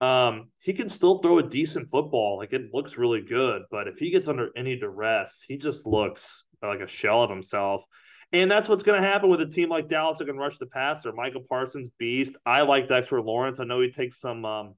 Um, 0.00 0.50
he 0.60 0.72
can 0.72 0.88
still 0.88 1.18
throw 1.18 1.38
a 1.38 1.42
decent 1.42 1.90
football. 1.90 2.38
Like 2.38 2.52
it 2.52 2.72
looks 2.72 2.98
really 2.98 3.20
good, 3.20 3.62
but 3.70 3.88
if 3.88 3.98
he 3.98 4.10
gets 4.10 4.28
under 4.28 4.50
any 4.56 4.76
duress, 4.76 5.44
he 5.46 5.56
just 5.56 5.86
looks 5.86 6.44
like 6.62 6.80
a 6.80 6.86
shell 6.86 7.22
of 7.22 7.30
himself. 7.30 7.84
And 8.32 8.50
that's 8.50 8.68
what's 8.68 8.82
going 8.82 9.00
to 9.00 9.08
happen 9.08 9.30
with 9.30 9.40
a 9.40 9.46
team 9.46 9.70
like 9.70 9.88
Dallas 9.88 10.18
that 10.18 10.26
can 10.26 10.36
rush 10.36 10.58
the 10.58 10.66
passer. 10.66 11.12
Michael 11.12 11.44
Parsons, 11.48 11.90
beast. 11.98 12.34
I 12.44 12.62
like 12.62 12.88
Dexter 12.88 13.22
Lawrence. 13.22 13.58
I 13.58 13.64
know 13.64 13.80
he 13.80 13.90
takes 13.90 14.20
some 14.20 14.44
um, 14.44 14.74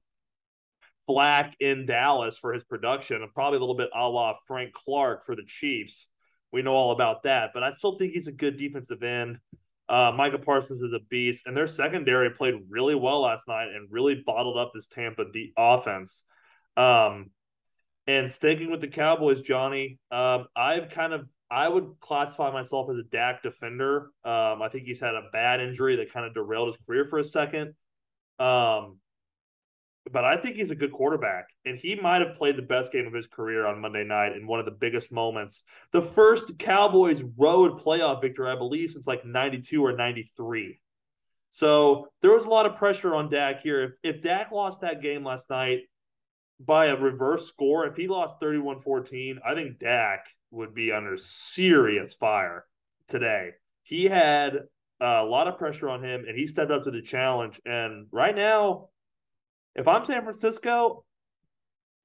flack 1.05 1.55
in 1.59 1.85
Dallas 1.85 2.37
for 2.37 2.53
his 2.53 2.63
production, 2.63 3.21
and 3.21 3.33
probably 3.33 3.57
a 3.57 3.59
little 3.59 3.75
bit 3.75 3.89
a 3.93 4.07
la 4.07 4.35
Frank 4.47 4.73
Clark 4.73 5.25
for 5.25 5.35
the 5.35 5.43
Chiefs. 5.45 6.07
We 6.53 6.61
know 6.61 6.73
all 6.73 6.91
about 6.91 7.23
that, 7.23 7.51
but 7.53 7.63
I 7.63 7.71
still 7.71 7.97
think 7.97 8.13
he's 8.13 8.27
a 8.27 8.33
good 8.33 8.57
defensive 8.57 9.03
end. 9.03 9.39
Uh, 9.91 10.13
Micah 10.15 10.37
Parsons 10.37 10.81
is 10.81 10.93
a 10.93 11.01
beast, 11.09 11.43
and 11.45 11.55
their 11.55 11.67
secondary 11.67 12.29
played 12.29 12.55
really 12.69 12.95
well 12.95 13.23
last 13.23 13.45
night 13.45 13.67
and 13.75 13.89
really 13.91 14.23
bottled 14.25 14.57
up 14.57 14.71
this 14.73 14.87
Tampa 14.87 15.25
de- 15.33 15.51
offense. 15.57 16.23
Um, 16.77 17.31
and 18.07 18.31
sticking 18.31 18.71
with 18.71 18.79
the 18.79 18.87
Cowboys, 18.87 19.41
Johnny, 19.41 19.99
um, 20.09 20.47
I've 20.55 20.89
kind 20.89 21.11
of 21.11 21.27
I 21.51 21.67
would 21.67 21.95
classify 21.99 22.49
myself 22.51 22.89
as 22.89 22.95
a 22.95 23.03
Dak 23.03 23.43
defender. 23.43 24.11
Um, 24.23 24.61
I 24.61 24.69
think 24.71 24.85
he's 24.85 25.01
had 25.01 25.15
a 25.15 25.29
bad 25.33 25.59
injury 25.59 25.97
that 25.97 26.13
kind 26.13 26.25
of 26.25 26.33
derailed 26.33 26.69
his 26.69 26.77
career 26.87 27.05
for 27.09 27.19
a 27.19 27.23
second. 27.25 27.73
Um, 28.39 29.00
but 30.09 30.25
I 30.25 30.37
think 30.37 30.55
he's 30.55 30.71
a 30.71 30.75
good 30.75 30.91
quarterback, 30.91 31.47
and 31.65 31.77
he 31.77 31.95
might 31.95 32.21
have 32.21 32.35
played 32.35 32.57
the 32.57 32.63
best 32.63 32.91
game 32.91 33.05
of 33.05 33.13
his 33.13 33.27
career 33.27 33.67
on 33.67 33.81
Monday 33.81 34.03
night 34.03 34.35
in 34.35 34.47
one 34.47 34.59
of 34.59 34.65
the 34.65 34.71
biggest 34.71 35.11
moments. 35.11 35.63
The 35.91 36.01
first 36.01 36.57
Cowboys 36.57 37.23
road 37.37 37.79
playoff 37.79 38.21
victory, 38.21 38.49
I 38.49 38.55
believe, 38.55 38.91
since 38.91 39.05
like 39.05 39.25
92 39.25 39.85
or 39.85 39.95
93. 39.95 40.79
So 41.51 42.07
there 42.21 42.31
was 42.31 42.45
a 42.45 42.49
lot 42.49 42.65
of 42.65 42.77
pressure 42.77 43.13
on 43.13 43.29
Dak 43.29 43.61
here. 43.61 43.83
If, 43.83 44.15
if 44.15 44.21
Dak 44.21 44.51
lost 44.51 44.81
that 44.81 45.01
game 45.01 45.23
last 45.23 45.49
night 45.49 45.81
by 46.59 46.87
a 46.87 46.95
reverse 46.95 47.47
score, 47.47 47.85
if 47.85 47.95
he 47.95 48.07
lost 48.07 48.39
31 48.39 48.81
14, 48.81 49.39
I 49.45 49.53
think 49.53 49.79
Dak 49.79 50.25
would 50.49 50.73
be 50.73 50.91
under 50.91 51.15
serious 51.17 52.13
fire 52.13 52.65
today. 53.07 53.51
He 53.83 54.05
had 54.05 54.61
a 54.99 55.23
lot 55.23 55.47
of 55.47 55.57
pressure 55.57 55.89
on 55.89 56.03
him, 56.03 56.25
and 56.27 56.37
he 56.37 56.47
stepped 56.47 56.71
up 56.71 56.85
to 56.85 56.91
the 56.91 57.01
challenge. 57.01 57.59
And 57.65 58.07
right 58.11 58.35
now, 58.35 58.89
if 59.75 59.87
I'm 59.87 60.03
San 60.05 60.21
Francisco, 60.23 61.03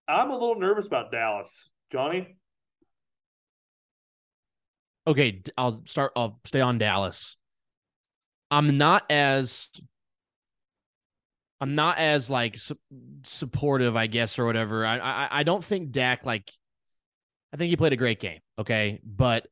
I'm 0.09 0.31
a 0.31 0.35
little 0.35 0.59
nervous 0.59 0.87
about 0.87 1.11
Dallas. 1.11 1.68
Johnny? 1.90 2.37
Okay, 5.07 5.42
I'll 5.57 5.83
start. 5.87 6.12
I'll 6.16 6.40
stay 6.44 6.61
on 6.61 6.79
Dallas. 6.79 7.37
I'm 8.50 8.76
not 8.76 9.05
as 9.11 9.68
I'm 11.61 11.74
not 11.74 11.98
as 11.98 12.29
like 12.29 12.57
su- 12.57 12.79
supportive, 13.24 13.96
I 13.96 14.09
guess, 14.09 14.38
or 14.38 14.44
whatever. 14.44 14.85
I, 14.85 14.98
I 14.98 15.29
I 15.31 15.42
don't 15.42 15.64
think 15.64 15.90
Dak 15.92 16.24
like. 16.24 16.50
I 17.52 17.57
think 17.57 17.70
he 17.70 17.76
played 17.76 17.92
a 17.92 17.96
great 17.96 18.20
game. 18.20 18.40
Okay, 18.59 19.00
but 19.05 19.46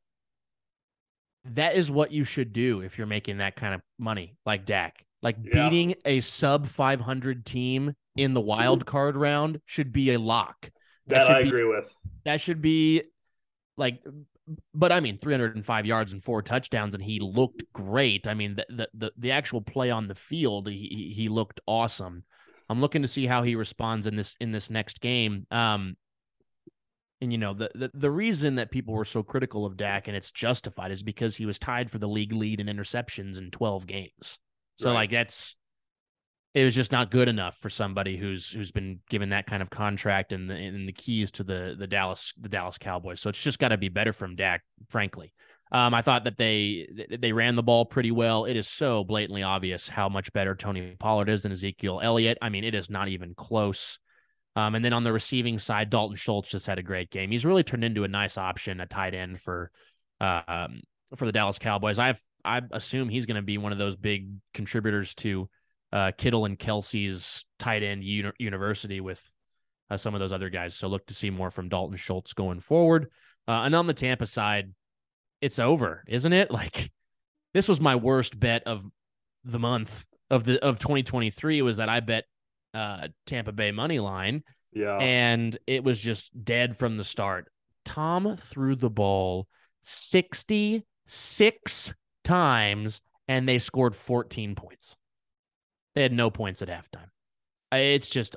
that 1.44 1.76
is 1.76 1.90
what 1.90 2.10
you 2.10 2.24
should 2.24 2.52
do 2.52 2.80
if 2.80 2.98
you're 2.98 3.06
making 3.06 3.38
that 3.38 3.54
kind 3.54 3.74
of 3.74 3.80
money, 3.98 4.36
like 4.44 4.64
Dak. 4.66 5.04
Like 5.22 5.36
Yeah. 5.42 5.68
beating 5.68 5.94
a 6.04 6.20
sub 6.20 6.66
500 6.66 7.46
team 7.46 7.94
in 8.16 8.34
the 8.34 8.40
wild 8.40 8.86
card 8.86 9.16
round 9.16 9.60
should 9.66 9.92
be 9.92 10.12
a 10.12 10.18
lock. 10.18 10.70
That, 11.06 11.22
should 11.26 11.30
I 11.36 11.42
be- 11.42 11.48
agree 11.48 11.64
with. 11.64 11.94
That 12.24 12.40
should 12.40 12.62
be 12.62 13.02
like, 13.76 14.00
but 14.74 14.92
I 14.92 15.00
mean, 15.00 15.18
305 15.18 15.86
yards 15.86 16.12
and 16.12 16.22
four 16.22 16.42
touchdowns, 16.42 16.94
and 16.94 17.02
he 17.02 17.18
looked 17.20 17.64
great. 17.72 18.26
I 18.26 18.34
mean, 18.34 18.56
the 18.56 18.66
the 18.70 18.88
the, 18.94 19.12
the 19.18 19.30
actual 19.32 19.60
play 19.60 19.90
on 19.90 20.06
the 20.08 20.14
field, 20.14 20.68
he 20.68 20.76
he- 20.76 21.12
he 21.14 21.28
looked 21.28 21.60
awesome. 21.66 22.24
I'm 22.70 22.80
looking 22.80 23.02
to 23.02 23.08
see 23.08 23.26
how 23.26 23.42
he 23.42 23.56
responds 23.56 24.06
in 24.06 24.16
this 24.16 24.36
in 24.40 24.52
this 24.52 24.70
next 24.70 25.00
game. 25.00 25.46
Um, 25.50 25.96
and 27.20 27.30
you 27.32 27.38
know 27.38 27.54
the, 27.54 27.70
the 27.74 27.90
the 27.94 28.10
reason 28.10 28.56
that 28.56 28.70
people 28.70 28.94
were 28.94 29.04
so 29.04 29.22
critical 29.22 29.64
of 29.66 29.76
Dak 29.76 30.08
and 30.08 30.16
it's 30.16 30.32
justified 30.32 30.90
is 30.90 31.02
because 31.02 31.36
he 31.36 31.46
was 31.46 31.58
tied 31.58 31.90
for 31.90 31.98
the 31.98 32.08
league 32.08 32.32
lead 32.32 32.60
in 32.60 32.66
interceptions 32.66 33.38
in 33.38 33.50
12 33.50 33.86
games. 33.86 34.38
So 34.78 34.88
Right. 34.88 34.94
like 34.94 35.10
that's 35.10 35.56
it 36.54 36.64
was 36.64 36.74
just 36.74 36.92
not 36.92 37.10
good 37.10 37.28
enough 37.28 37.56
for 37.58 37.68
somebody 37.68 38.16
who's 38.16 38.50
who's 38.50 38.70
been 38.70 39.00
given 39.10 39.30
that 39.30 39.46
kind 39.46 39.60
of 39.60 39.70
contract 39.70 40.32
and 40.32 40.48
the 40.48 40.54
and 40.54 40.88
the 40.88 40.92
keys 40.92 41.32
to 41.32 41.44
the 41.44 41.74
the 41.76 41.86
Dallas 41.86 42.32
the 42.40 42.48
Dallas 42.48 42.78
Cowboys. 42.78 43.20
So 43.20 43.28
it's 43.28 43.42
just 43.42 43.58
got 43.58 43.68
to 43.68 43.76
be 43.76 43.88
better 43.88 44.12
from 44.12 44.36
Dak, 44.36 44.62
frankly. 44.88 45.32
Um, 45.72 45.92
I 45.92 46.02
thought 46.02 46.24
that 46.24 46.38
they 46.38 46.88
they 47.18 47.32
ran 47.32 47.56
the 47.56 47.62
ball 47.62 47.84
pretty 47.84 48.12
well. 48.12 48.44
It 48.44 48.56
is 48.56 48.68
so 48.68 49.02
blatantly 49.02 49.42
obvious 49.42 49.88
how 49.88 50.08
much 50.08 50.32
better 50.32 50.54
Tony 50.54 50.94
Pollard 50.98 51.28
is 51.28 51.42
than 51.42 51.50
Ezekiel 51.50 52.00
Elliott. 52.00 52.38
I 52.40 52.48
mean, 52.50 52.62
it 52.62 52.74
is 52.74 52.88
not 52.88 53.08
even 53.08 53.34
close. 53.34 53.98
Um, 54.54 54.76
and 54.76 54.84
then 54.84 54.92
on 54.92 55.02
the 55.02 55.12
receiving 55.12 55.58
side, 55.58 55.90
Dalton 55.90 56.16
Schultz 56.16 56.50
just 56.50 56.68
had 56.68 56.78
a 56.78 56.82
great 56.82 57.10
game. 57.10 57.32
He's 57.32 57.44
really 57.44 57.64
turned 57.64 57.82
into 57.82 58.04
a 58.04 58.08
nice 58.08 58.38
option, 58.38 58.78
a 58.78 58.86
tight 58.86 59.14
end 59.14 59.40
for 59.40 59.72
uh, 60.20 60.42
um, 60.46 60.82
for 61.16 61.26
the 61.26 61.32
Dallas 61.32 61.58
Cowboys. 61.58 61.98
I've 61.98 62.22
I 62.44 62.60
assume 62.70 63.08
he's 63.08 63.26
going 63.26 63.36
to 63.36 63.42
be 63.42 63.58
one 63.58 63.72
of 63.72 63.78
those 63.78 63.96
big 63.96 64.28
contributors 64.52 65.14
to 65.16 65.48
uh, 65.94 66.12
Kittle 66.18 66.44
and 66.44 66.58
Kelce's 66.58 67.46
tight 67.58 67.82
end 67.82 68.04
uni- 68.04 68.32
university 68.38 69.00
with 69.00 69.24
uh, 69.90 69.96
some 69.96 70.14
of 70.14 70.20
those 70.20 70.32
other 70.32 70.50
guys. 70.50 70.74
So 70.74 70.88
look 70.88 71.06
to 71.06 71.14
see 71.14 71.30
more 71.30 71.50
from 71.50 71.70
Dalton 71.70 71.96
Schultz 71.96 72.34
going 72.34 72.60
forward. 72.60 73.06
Uh, 73.48 73.62
and 73.64 73.74
on 73.74 73.86
the 73.86 73.94
Tampa 73.94 74.26
side, 74.26 74.74
it's 75.40 75.58
over, 75.58 76.04
isn't 76.08 76.32
it? 76.32 76.50
Like 76.50 76.90
this 77.54 77.68
was 77.68 77.80
my 77.80 77.94
worst 77.96 78.38
bet 78.38 78.64
of 78.66 78.84
the 79.44 79.58
month 79.60 80.04
of 80.30 80.44
the 80.44 80.62
of 80.64 80.78
2023 80.80 81.62
was 81.62 81.76
that 81.76 81.88
I 81.88 82.00
bet 82.00 82.24
uh, 82.74 83.06
Tampa 83.26 83.52
Bay 83.52 83.70
money 83.70 84.00
line 84.00 84.42
Yeah. 84.72 84.96
and 84.98 85.56
it 85.66 85.84
was 85.84 86.00
just 86.00 86.30
dead 86.44 86.76
from 86.76 86.96
the 86.96 87.04
start. 87.04 87.48
Tom 87.84 88.36
threw 88.36 88.74
the 88.74 88.90
ball 88.90 89.46
66 89.84 91.94
times 92.24 93.00
and 93.28 93.48
they 93.48 93.58
scored 93.58 93.94
14 93.94 94.54
points. 94.54 94.96
They 95.94 96.02
had 96.02 96.12
no 96.12 96.30
points 96.30 96.62
at 96.62 96.68
halftime. 96.68 97.08
It's 97.72 98.08
just 98.08 98.36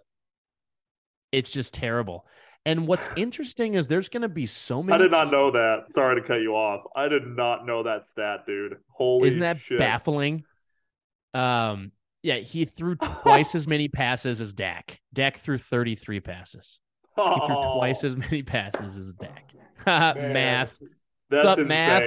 it's 1.32 1.52
just 1.52 1.74
terrible. 1.74 2.26
And 2.66 2.86
what's 2.88 3.10
interesting 3.16 3.76
is 3.76 3.88
there's 3.88 4.10
going 4.10 4.24
to 4.24 4.30
be 4.30 4.46
so 4.46 4.84
many 4.84 4.96
I 4.96 4.98
did 4.98 5.12
not 5.12 5.32
know 5.32 5.52
that. 5.52 5.84
Sorry 5.90 6.20
to 6.20 6.28
cut 6.28 6.42
you 6.42 6.54
off. 6.56 6.82
I 6.96 7.08
did 7.08 7.26
not 7.26 7.66
know 7.66 7.84
that 7.84 8.06
stat, 8.06 8.42
dude. 8.46 8.76
Holy 8.90 9.30
Isn't 9.30 9.40
that 9.42 9.58
shit. 9.60 9.80
baffling? 9.80 10.44
Um 11.34 11.92
yeah, 12.24 12.38
he 12.38 12.66
threw 12.66 12.96
twice 13.22 13.56
as 13.56 13.68
many 13.68 13.88
passes 13.88 14.42
as 14.42 14.54
Dak. 14.54 15.00
Dak 15.14 15.38
threw 15.38 15.58
33 15.58 16.20
passes. 16.20 16.80
He 17.16 17.22
threw 17.22 17.56
Oh, 17.58 17.76
twice 17.78 18.04
as 18.04 18.16
many 18.18 18.44
passes 18.44 18.98
as 18.98 19.14
Dak. 19.14 19.54
Math. 19.86 20.78
That's 21.30 21.48
up, 21.48 21.60
insane. 21.60 21.68
math? 21.68 22.04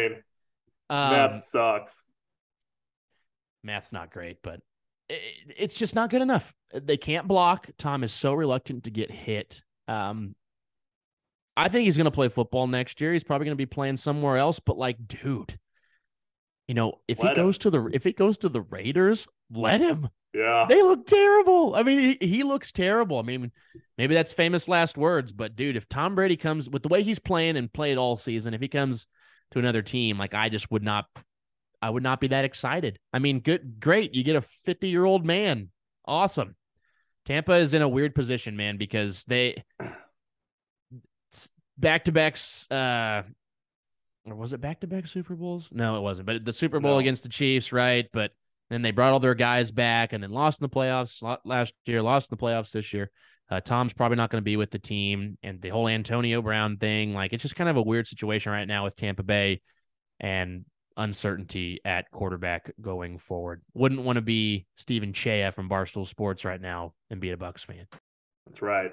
Um, 0.90 1.12
that 1.12 1.36
sucks. 1.36 2.04
math's 3.62 3.92
not 3.92 4.10
great, 4.10 4.38
but 4.42 4.60
it's 5.57 5.79
just 5.79 5.94
not 5.94 6.11
good 6.11 6.23
enough. 6.23 6.53
They 6.73 6.96
can't 6.96 7.27
block. 7.27 7.68
Tom 7.79 8.05
is 8.05 8.12
so 8.12 8.35
reluctant 8.35 8.85
to 8.85 8.90
get 8.90 9.11
hit. 9.11 9.62
Um, 9.88 10.35
I 11.57 11.68
think 11.68 11.85
he's 11.85 11.96
going 11.96 12.05
to 12.07 12.11
play 12.11 12.29
football 12.29 12.66
next 12.66 13.01
year. 13.01 13.12
He's 13.12 13.25
probably 13.25 13.46
going 13.46 13.57
to 13.57 13.61
be 13.61 13.66
playing 13.66 13.96
somewhere 13.96 14.37
else. 14.37 14.61
But 14.61 14.79
like, 14.79 14.96
dude, 15.07 15.59
you 16.68 16.75
know, 16.75 17.01
if 17.09 17.18
Let 17.18 17.37
he 17.37 17.40
him. 17.40 17.46
goes 17.46 17.59
to 17.59 17.70
the 17.70 17.90
if 17.92 18.07
it 18.07 18.16
goes 18.16 18.38
to 18.38 18.49
the 18.49 18.62
Raiders, 18.62 19.27
let 19.51 19.81
him. 19.81 20.09
Yeah. 20.33 20.66
They 20.68 20.81
look 20.83 21.07
terrible. 21.07 21.75
I 21.75 21.83
mean, 21.83 22.16
he, 22.20 22.27
he 22.27 22.42
looks 22.44 22.70
terrible. 22.70 23.18
I 23.18 23.23
mean, 23.23 23.51
maybe 23.99 24.14
that's 24.14 24.33
famous 24.33 24.68
last 24.68 24.96
words, 24.96 25.33
but 25.33 25.57
dude, 25.57 25.77
if 25.77 25.88
Tom 25.88 26.14
Brady 26.14 26.37
comes 26.37 26.70
with 26.70 26.83
the 26.85 26.88
way 26.88 27.03
he's 27.03 27.18
playing 27.18 27.57
and 27.57 27.73
played 27.73 27.99
all 27.99 28.16
season, 28.16 28.55
if 28.55 28.61
he 28.61 28.68
comes 28.68 29.09
to 29.51 29.59
another 29.59 29.83
team, 29.83 30.18
like 30.18 30.33
I 30.33 30.49
just 30.49 30.70
would 30.70 30.85
not, 30.85 31.07
I 31.82 31.90
would 31.90 32.02
not 32.02 32.20
be 32.20 32.28
that 32.28 32.44
excited. 32.44 32.98
I 33.12 33.18
mean, 33.18 33.40
good, 33.40 33.80
great. 33.80 34.14
You 34.14 34.22
get 34.22 34.36
a 34.36 34.42
50 34.64 34.88
year 34.88 35.04
old 35.04 35.24
man. 35.24 35.70
Awesome. 36.04 36.56
Tampa 37.26 37.54
is 37.54 37.74
in 37.74 37.82
a 37.82 37.88
weird 37.88 38.14
position, 38.14 38.56
man, 38.56 38.76
because 38.76 39.24
they 39.24 39.62
back 41.78 42.04
to 42.04 42.12
backs, 42.12 42.70
uh, 42.70 43.22
or 44.26 44.34
was 44.34 44.52
it 44.52 44.60
back 44.60 44.80
to 44.80 44.86
back 44.86 45.06
Super 45.06 45.34
Bowls? 45.34 45.68
No, 45.72 45.96
it 45.96 46.00
wasn't. 46.00 46.26
But 46.26 46.44
the 46.44 46.52
Super 46.52 46.80
Bowl 46.80 46.94
No. 46.94 46.98
against 46.98 47.22
the 47.22 47.28
Chiefs, 47.28 47.72
right? 47.72 48.06
But 48.12 48.32
then 48.68 48.82
they 48.82 48.90
brought 48.90 49.12
all 49.12 49.20
their 49.20 49.34
guys 49.34 49.70
back 49.70 50.12
and 50.12 50.22
then 50.22 50.30
lost 50.30 50.60
in 50.60 50.64
the 50.64 50.74
playoffs 50.74 51.22
last 51.44 51.74
year, 51.86 52.02
lost 52.02 52.30
in 52.30 52.36
the 52.36 52.42
playoffs 52.42 52.70
this 52.70 52.92
year. 52.92 53.10
Uh, 53.50 53.60
Tom's 53.60 53.92
probably 53.92 54.16
not 54.16 54.30
going 54.30 54.40
to 54.40 54.44
be 54.44 54.56
with 54.56 54.70
the 54.70 54.78
team, 54.78 55.36
and 55.42 55.60
the 55.60 55.70
whole 55.70 55.88
Antonio 55.88 56.40
Brown 56.40 56.76
thing, 56.76 57.14
like 57.14 57.32
it's 57.32 57.42
just 57.42 57.56
kind 57.56 57.68
of 57.68 57.76
a 57.76 57.82
weird 57.82 58.06
situation 58.06 58.52
right 58.52 58.68
now 58.68 58.84
with 58.84 58.94
Tampa 58.94 59.24
Bay 59.24 59.60
and 60.20 60.64
uncertainty 61.00 61.80
at 61.84 62.10
quarterback 62.10 62.72
going 62.80 63.18
forward. 63.18 63.62
Wouldn't 63.74 64.02
want 64.02 64.16
to 64.16 64.22
be 64.22 64.66
Steven 64.76 65.12
Cheah 65.12 65.50
from 65.52 65.68
Barstool 65.68 66.06
Sports 66.06 66.44
right 66.44 66.60
now 66.60 66.92
and 67.08 67.20
be 67.20 67.30
a 67.30 67.36
Bucks 67.36 67.64
fan. 67.64 67.86
That's 68.46 68.62
right. 68.62 68.92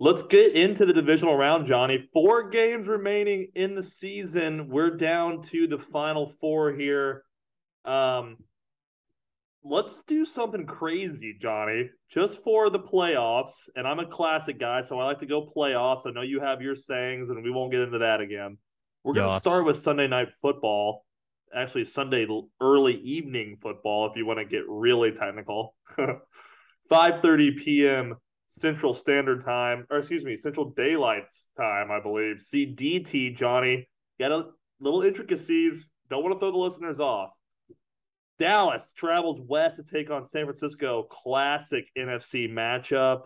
Let's 0.00 0.22
get 0.22 0.54
into 0.54 0.86
the 0.86 0.92
divisional 0.92 1.36
round, 1.36 1.66
Johnny. 1.66 2.08
Four 2.12 2.48
games 2.50 2.86
remaining 2.88 3.48
in 3.54 3.74
the 3.74 3.82
season. 3.82 4.68
We're 4.68 4.96
down 4.96 5.42
to 5.42 5.66
the 5.66 5.78
final 5.78 6.32
four 6.40 6.72
here. 6.72 7.24
Um, 7.84 8.36
let's 9.64 10.02
do 10.06 10.24
something 10.24 10.66
crazy, 10.66 11.36
Johnny, 11.38 11.90
just 12.08 12.42
for 12.44 12.70
the 12.70 12.78
playoffs. 12.78 13.68
And 13.74 13.86
I'm 13.86 13.98
a 13.98 14.06
classic 14.06 14.58
guy, 14.58 14.80
so 14.80 14.98
I 15.00 15.04
like 15.04 15.18
to 15.18 15.26
go 15.26 15.46
playoffs. 15.46 16.06
I 16.06 16.12
know 16.12 16.22
you 16.22 16.40
have 16.40 16.62
your 16.62 16.76
sayings, 16.76 17.30
and 17.30 17.42
we 17.42 17.50
won't 17.50 17.72
get 17.72 17.80
into 17.80 17.98
that 17.98 18.20
again. 18.20 18.56
We're 19.08 19.14
going 19.14 19.30
to 19.30 19.36
start 19.36 19.64
with 19.64 19.78
Sunday 19.78 20.06
night 20.06 20.28
football. 20.42 21.06
Actually, 21.54 21.84
Sunday 21.84 22.26
early 22.60 22.96
evening 22.96 23.56
football, 23.58 24.06
if 24.10 24.18
you 24.18 24.26
want 24.26 24.38
to 24.38 24.44
get 24.44 24.64
really 24.68 25.12
technical. 25.12 25.74
5:30 26.90 27.56
p.m. 27.56 28.16
Central 28.50 28.92
Standard 28.92 29.40
Time, 29.42 29.86
or 29.88 29.96
excuse 29.96 30.26
me, 30.26 30.36
Central 30.36 30.74
Daylight 30.76 31.24
Time, 31.56 31.90
I 31.90 32.00
believe. 32.00 32.36
CDT, 32.36 33.34
Johnny. 33.34 33.88
Got 34.20 34.32
a 34.32 34.44
little 34.78 35.00
intricacies. 35.00 35.86
Don't 36.10 36.22
want 36.22 36.34
to 36.34 36.38
throw 36.38 36.50
the 36.50 36.58
listeners 36.58 37.00
off. 37.00 37.30
Dallas 38.38 38.92
travels 38.94 39.40
west 39.40 39.76
to 39.76 39.84
take 39.84 40.10
on 40.10 40.22
San 40.22 40.44
Francisco. 40.44 41.04
Classic 41.04 41.88
NFC 41.96 42.46
matchup. 42.46 43.22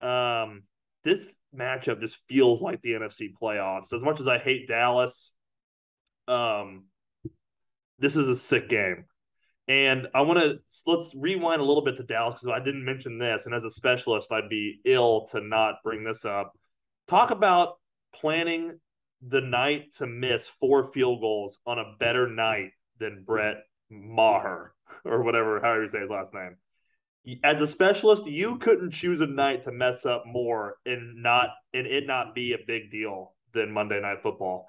Um, 0.00 0.62
this 1.04 1.36
matchup 1.56 2.00
just 2.00 2.18
feels 2.28 2.60
like 2.60 2.82
the 2.82 2.92
NFC 2.92 3.28
playoffs. 3.40 3.92
As 3.92 4.02
much 4.02 4.20
as 4.20 4.28
I 4.28 4.38
hate 4.38 4.68
Dallas, 4.68 5.32
um, 6.26 6.84
this 7.98 8.16
is 8.16 8.28
a 8.28 8.36
sick 8.36 8.68
game. 8.68 9.04
And 9.66 10.08
I 10.14 10.22
want 10.22 10.38
to 10.38 10.58
let's 10.86 11.14
rewind 11.14 11.60
a 11.60 11.64
little 11.64 11.84
bit 11.84 11.96
to 11.96 12.02
Dallas 12.02 12.40
because 12.40 12.54
I 12.54 12.64
didn't 12.64 12.84
mention 12.84 13.18
this, 13.18 13.44
and 13.44 13.54
as 13.54 13.64
a 13.64 13.70
specialist, 13.70 14.32
I'd 14.32 14.48
be 14.48 14.80
ill 14.86 15.26
to 15.32 15.40
not 15.42 15.82
bring 15.84 16.04
this 16.04 16.24
up. 16.24 16.52
Talk 17.06 17.30
about 17.30 17.74
planning 18.14 18.78
the 19.20 19.42
night 19.42 19.92
to 19.98 20.06
miss 20.06 20.48
four 20.60 20.90
field 20.92 21.20
goals 21.20 21.58
on 21.66 21.78
a 21.78 21.94
better 21.98 22.28
night 22.28 22.70
than 22.98 23.24
Brett 23.26 23.58
Maher 23.90 24.72
or 25.04 25.22
whatever, 25.22 25.60
however 25.60 25.82
you 25.82 25.88
say 25.88 26.00
his 26.00 26.10
last 26.10 26.32
name. 26.32 26.56
As 27.44 27.60
a 27.60 27.66
specialist, 27.66 28.26
you 28.26 28.58
couldn't 28.58 28.92
choose 28.92 29.20
a 29.20 29.26
night 29.26 29.64
to 29.64 29.72
mess 29.72 30.06
up 30.06 30.24
more 30.26 30.76
and 30.86 31.22
not 31.22 31.50
and 31.74 31.86
it 31.86 32.06
not 32.06 32.34
be 32.34 32.52
a 32.52 32.64
big 32.66 32.90
deal 32.90 33.34
than 33.52 33.70
Monday 33.72 34.00
Night 34.00 34.22
Football. 34.22 34.68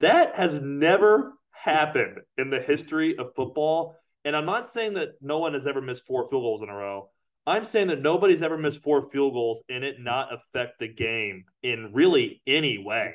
That 0.00 0.36
has 0.36 0.60
never 0.60 1.34
happened 1.50 2.18
in 2.38 2.50
the 2.50 2.60
history 2.60 3.16
of 3.18 3.34
football. 3.34 3.96
And 4.24 4.36
I'm 4.36 4.46
not 4.46 4.66
saying 4.66 4.94
that 4.94 5.14
no 5.20 5.38
one 5.38 5.54
has 5.54 5.66
ever 5.66 5.80
missed 5.80 6.06
four 6.06 6.28
field 6.28 6.42
goals 6.42 6.62
in 6.62 6.68
a 6.68 6.74
row. 6.74 7.10
I'm 7.46 7.64
saying 7.64 7.88
that 7.88 8.02
nobody's 8.02 8.42
ever 8.42 8.58
missed 8.58 8.82
four 8.82 9.10
field 9.10 9.32
goals 9.32 9.62
and 9.68 9.82
it 9.82 9.96
not 9.98 10.28
affect 10.32 10.78
the 10.78 10.88
game 10.88 11.44
in 11.62 11.90
really 11.92 12.42
any 12.46 12.78
way. 12.78 13.14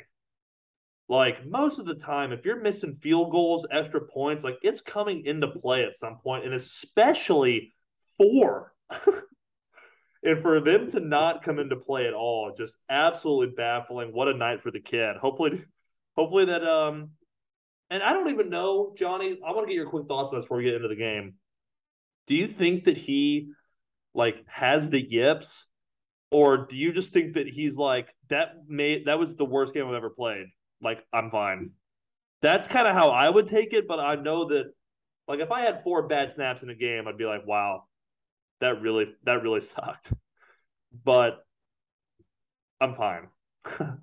Like 1.07 1.45
most 1.45 1.78
of 1.78 1.86
the 1.86 1.95
time, 1.95 2.32
if 2.32 2.45
you're 2.45 2.59
missing 2.59 2.95
field 2.95 3.32
goals, 3.32 3.67
extra 3.71 4.01
points, 4.01 4.43
like 4.43 4.57
it's 4.63 4.82
coming 4.82 5.26
into 5.26 5.47
play 5.47 5.86
at 5.86 5.95
some 5.95 6.17
point, 6.17 6.45
and 6.45 6.53
especially 6.55 7.74
four. 8.18 8.74
and 10.24 10.41
for 10.41 10.59
them 10.59 10.89
to 10.91 10.99
not 10.99 11.43
come 11.43 11.59
into 11.59 11.76
play 11.76 12.07
at 12.07 12.13
all, 12.13 12.53
just 12.57 12.78
absolutely 12.89 13.53
baffling. 13.55 14.09
What 14.13 14.28
a 14.28 14.34
night 14.34 14.61
for 14.61 14.72
the 14.72 14.80
kid. 14.80 15.16
Hopefully, 15.18 15.63
hopefully 16.16 16.45
that 16.45 16.63
um 16.63 17.11
and 17.89 18.01
I 18.01 18.13
don't 18.13 18.30
even 18.30 18.49
know, 18.49 18.93
Johnny. 18.97 19.38
I 19.45 19.51
want 19.51 19.68
to 19.68 19.74
get 19.74 19.76
your 19.80 19.89
quick 19.89 20.07
thoughts 20.07 20.32
on 20.32 20.39
this 20.39 20.45
before 20.45 20.57
we 20.57 20.63
get 20.63 20.74
into 20.74 20.88
the 20.88 20.95
game. 20.95 21.36
Do 22.28 22.36
you 22.36 22.47
think 22.47 22.86
that 22.86 22.97
he 22.97 23.51
like 24.13 24.43
has 24.47 24.89
the 24.89 24.99
yips, 24.99 25.68
or 26.32 26.66
do 26.66 26.76
you 26.76 26.91
just 26.91 27.13
think 27.13 27.36
that 27.36 27.47
he's 27.47 27.78
like 27.78 28.07
that? 28.30 28.53
Made 28.68 29.05
that 29.05 29.20
was 29.20 29.36
the 29.36 29.45
worst 29.45 29.74
game 29.74 29.88
I've 29.88 29.93
ever 29.93 30.09
played. 30.09 30.47
Like 30.82 31.05
I'm 31.13 31.30
fine. 31.30 31.72
That's 32.41 32.68
kind 32.68 32.88
of 32.88 32.95
how 32.95 33.09
I 33.09 33.30
would 33.30 33.47
take 33.47 33.74
it, 33.74 33.88
but 33.88 33.99
I 33.99 34.16
know 34.16 34.45
that 34.45 34.72
like 35.28 35.39
if 35.39 35.51
I 35.51 35.61
had 35.61 35.84
four 35.84 36.07
bad 36.07 36.32
snaps 36.32 36.63
in 36.63 36.70
a 36.70 36.76
game, 36.76 37.07
I'd 37.07 37.18
be 37.18 37.26
like, 37.26 37.45
wow, 37.45 37.84
that 38.62 38.82
really 38.82 39.14
that 39.26 39.41
really 39.41 39.62
sucked. 39.62 40.14
But 41.03 41.45
I'm 42.80 42.93
fine. 42.93 43.28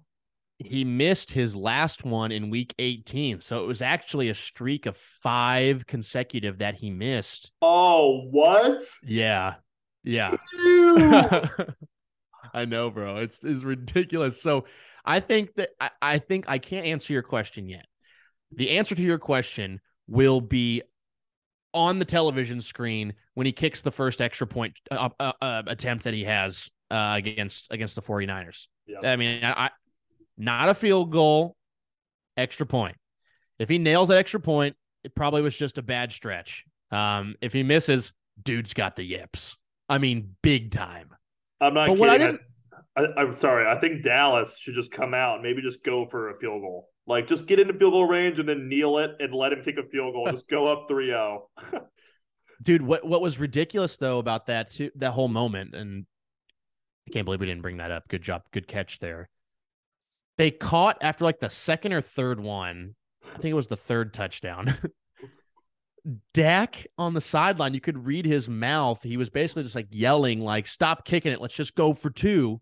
he 0.59 0.85
missed 0.85 1.31
his 1.31 1.57
last 1.57 2.05
one 2.05 2.33
in 2.33 2.51
week 2.51 2.75
18. 2.79 3.41
So 3.41 3.63
it 3.63 3.67
was 3.67 3.83
actually 3.83 4.29
a 4.29 4.35
streak 4.35 4.87
of 4.87 4.97
five 4.97 5.87
consecutive 5.87 6.59
that 6.59 6.75
he 6.77 6.91
missed. 6.91 7.51
Oh, 7.61 8.29
what? 8.31 8.81
Yeah. 9.03 9.55
Yeah. 10.05 10.37
I 12.55 12.65
know, 12.67 12.91
bro. 12.91 13.19
It's 13.19 13.43
it's 13.45 13.63
ridiculous. 13.63 14.41
So 14.43 14.67
I 15.05 15.21
think 15.21 15.55
that 15.55 15.71
I, 15.81 15.91
I 16.01 16.19
think 16.19 16.45
I 16.49 16.59
can't 16.59 16.87
answer 16.87 17.13
your 17.13 17.23
question 17.23 17.69
yet. 17.69 17.87
The 18.53 18.71
answer 18.71 18.95
to 18.95 19.03
your 19.03 19.19
question 19.19 19.81
will 20.07 20.41
be 20.41 20.83
on 21.75 21.99
the 21.99 22.05
television 22.05 22.61
screen 22.61 23.15
when 23.35 23.47
he 23.47 23.53
kicks 23.53 23.83
the 23.83 23.91
first 23.91 24.21
extra 24.21 24.47
point 24.47 24.79
uh, 24.91 25.09
uh, 25.19 25.33
uh, 25.41 25.63
attempt 25.67 26.05
that 26.05 26.15
he 26.15 26.25
has 26.25 26.71
uh, 26.91 27.15
against 27.17 27.71
against 27.71 27.95
the 27.95 28.03
49ers. 28.03 28.67
Yep. 28.87 29.05
I 29.05 29.17
mean, 29.17 29.45
I, 29.45 29.71
not 30.37 30.69
a 30.69 30.75
field 30.75 31.13
goal, 31.13 31.57
extra 32.37 32.67
point. 32.67 32.97
If 33.59 33.69
he 33.69 33.79
nails 33.79 34.09
that 34.09 34.19
extra 34.19 34.41
point, 34.41 34.77
it 35.05 35.15
probably 35.15 35.43
was 35.43 35.57
just 35.57 35.79
a 35.79 35.83
bad 35.83 36.13
stretch. 36.13 36.65
Um, 36.91 37.37
if 37.41 37.53
he 37.53 37.63
misses, 37.63 38.13
dude's 38.43 38.75
got 38.75 38.97
the 38.97 39.05
yips. 39.05 39.57
I 39.89 39.99
mean, 39.99 40.37
big 40.43 40.71
time. 40.71 41.11
I'm 41.61 41.75
not 41.75 41.87
but 41.87 41.93
kidding. 41.93 42.01
What 42.01 42.11
I 42.11 42.19
didn't... 42.19 42.41
I, 42.97 43.23
am 43.23 43.35
sorry. 43.35 43.67
I 43.67 43.79
think 43.81 44.03
Dallas 44.03 44.59
should 44.59 44.75
just 44.75 44.91
come 44.91 45.15
out 45.15 45.35
and 45.35 45.43
maybe 45.43 45.63
just 45.63 45.83
go 45.83 46.07
for 46.07 46.31
a 46.31 46.39
field 46.39 46.61
goal. 46.61 46.89
Like, 47.07 47.27
just 47.27 47.47
get 47.47 47.59
into 47.59 47.75
field 47.75 47.93
goal 47.93 48.07
range 48.07 48.39
and 48.39 48.49
then 48.49 48.69
kneel 48.69 48.99
it 48.99 49.13
and 49.19 49.35
let 49.35 49.53
him 49.53 49.63
kick 49.63 49.77
a 49.77 49.83
field 49.83 50.15
goal. 50.15 50.29
just 50.31 50.49
go 50.49 50.67
up 50.67 50.87
3 50.89 51.07
0. 51.07 51.49
Dude, 52.63 52.83
what, 52.83 53.05
what 53.05 53.21
was 53.21 53.39
ridiculous, 53.39 53.97
though, 53.97 54.19
about 54.19 54.47
that, 54.47 54.71
too, 54.71 54.91
that 54.97 55.11
whole 55.11 55.29
moment, 55.29 55.75
and 55.75 56.07
I 57.09 57.13
can't 57.13 57.25
believe 57.25 57.41
we 57.41 57.47
didn't 57.47 57.63
bring 57.63 57.79
that 57.79 57.91
up. 57.91 58.09
Good 58.09 58.23
job. 58.23 58.43
Good 58.53 58.69
catch 58.69 59.01
there 59.01 59.29
they 60.39 60.51
caught 60.51 60.99
after 61.01 61.25
like 61.25 61.41
the 61.41 61.51
second 61.51 61.93
or 61.93 62.01
third 62.01 62.41
one. 62.41 62.95
I 63.25 63.39
think 63.39 63.53
it 63.53 63.55
was 63.55 63.69
the 63.69 63.77
third 63.77 64.13
touchdown. 64.13 64.77
Dak 66.35 66.87
on 66.99 67.15
the 67.15 67.21
sideline, 67.21 67.75
you 67.75 67.81
could 67.81 68.07
read 68.07 68.27
his 68.27 68.49
mouth. 68.49 69.03
He 69.03 69.17
was 69.17 69.31
basically 69.31 69.63
just 69.63 69.77
like 69.77 69.89
yelling, 69.91 70.41
like, 70.41 70.67
stop 70.67 71.05
kicking 71.05 71.33
it. 71.33 71.41
Let's 71.41 71.55
just 71.55 71.77
go 71.77 71.95
for 71.95 72.11
two. 72.11 72.61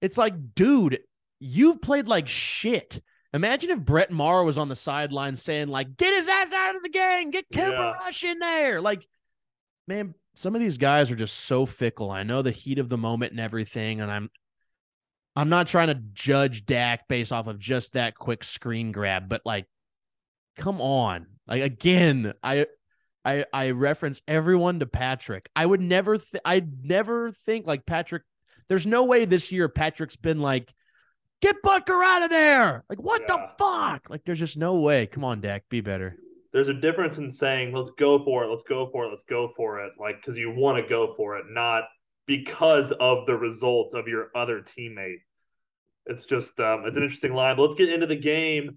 It's 0.00 0.16
like, 0.16 0.54
dude, 0.54 1.00
you've 1.40 1.82
played 1.82 2.06
like 2.06 2.28
shit. 2.28 3.02
Imagine 3.34 3.70
if 3.70 3.80
Brett 3.80 4.12
Maher 4.12 4.44
was 4.44 4.58
on 4.58 4.68
the 4.68 4.76
sideline 4.76 5.34
saying, 5.34 5.66
like, 5.66 5.96
get 5.96 6.14
his 6.14 6.28
ass 6.28 6.52
out 6.52 6.76
of 6.76 6.84
the 6.84 6.88
game, 6.88 7.30
get 7.30 7.44
Cooper 7.52 7.72
yeah. 7.72 7.92
Rush 7.92 8.22
in 8.22 8.38
there. 8.38 8.80
Like, 8.80 9.06
man, 9.88 10.14
some 10.36 10.54
of 10.54 10.60
these 10.60 10.78
guys 10.78 11.10
are 11.10 11.16
just 11.16 11.36
so 11.36 11.66
fickle. 11.66 12.12
I 12.12 12.22
know 12.22 12.42
the 12.42 12.52
heat 12.52 12.78
of 12.78 12.88
the 12.88 12.96
moment 12.96 13.32
and 13.32 13.40
everything, 13.40 14.00
and 14.00 14.10
I'm 14.10 14.30
I'm 15.36 15.48
not 15.48 15.66
trying 15.66 15.88
to 15.88 16.00
judge 16.12 16.64
Dak 16.64 17.08
based 17.08 17.32
off 17.32 17.48
of 17.48 17.58
just 17.58 17.94
that 17.94 18.14
quick 18.14 18.44
screen 18.44 18.92
grab, 18.92 19.28
but 19.28 19.42
like, 19.44 19.66
come 20.56 20.80
on. 20.80 21.26
Like 21.48 21.62
again, 21.62 22.34
I 22.40 22.66
I 23.24 23.46
I 23.52 23.70
reference 23.70 24.22
everyone 24.28 24.78
to 24.78 24.86
Patrick. 24.86 25.48
I 25.56 25.66
would 25.66 25.80
never 25.80 26.18
th- 26.18 26.42
I'd 26.44 26.84
never 26.84 27.32
think 27.32 27.66
like 27.66 27.84
Patrick. 27.84 28.22
There's 28.68 28.86
no 28.86 29.04
way 29.04 29.24
this 29.24 29.50
year 29.50 29.68
Patrick's 29.68 30.16
been 30.16 30.40
like, 30.40 30.72
get 31.44 31.62
Butker 31.62 32.02
out 32.04 32.22
of 32.22 32.30
there. 32.30 32.84
Like, 32.88 33.00
what 33.00 33.22
yeah. 33.22 33.36
the 33.36 33.48
fuck? 33.58 34.08
Like, 34.08 34.24
there's 34.24 34.38
just 34.38 34.56
no 34.56 34.76
way. 34.76 35.06
Come 35.06 35.24
on, 35.24 35.40
Dak, 35.40 35.68
be 35.68 35.80
better. 35.80 36.16
There's 36.52 36.68
a 36.68 36.74
difference 36.74 37.18
in 37.18 37.28
saying, 37.28 37.74
let's 37.74 37.90
go 37.90 38.24
for 38.24 38.44
it, 38.44 38.48
let's 38.48 38.62
go 38.62 38.88
for 38.90 39.04
it, 39.04 39.08
let's 39.08 39.24
go 39.24 39.50
for 39.56 39.80
it. 39.80 39.92
Like, 39.98 40.16
because 40.20 40.38
you 40.38 40.52
want 40.54 40.82
to 40.82 40.88
go 40.88 41.14
for 41.16 41.36
it, 41.36 41.46
not 41.50 41.84
because 42.26 42.92
of 42.92 43.26
the 43.26 43.36
result 43.36 43.94
of 43.94 44.06
your 44.06 44.28
other 44.34 44.60
teammate. 44.60 45.18
It's 46.06 46.26
just 46.26 46.60
um, 46.60 46.84
it's 46.86 46.96
an 46.96 47.02
interesting 47.02 47.34
line. 47.34 47.56
But 47.56 47.62
let's 47.62 47.74
get 47.74 47.88
into 47.88 48.06
the 48.06 48.16
game. 48.16 48.76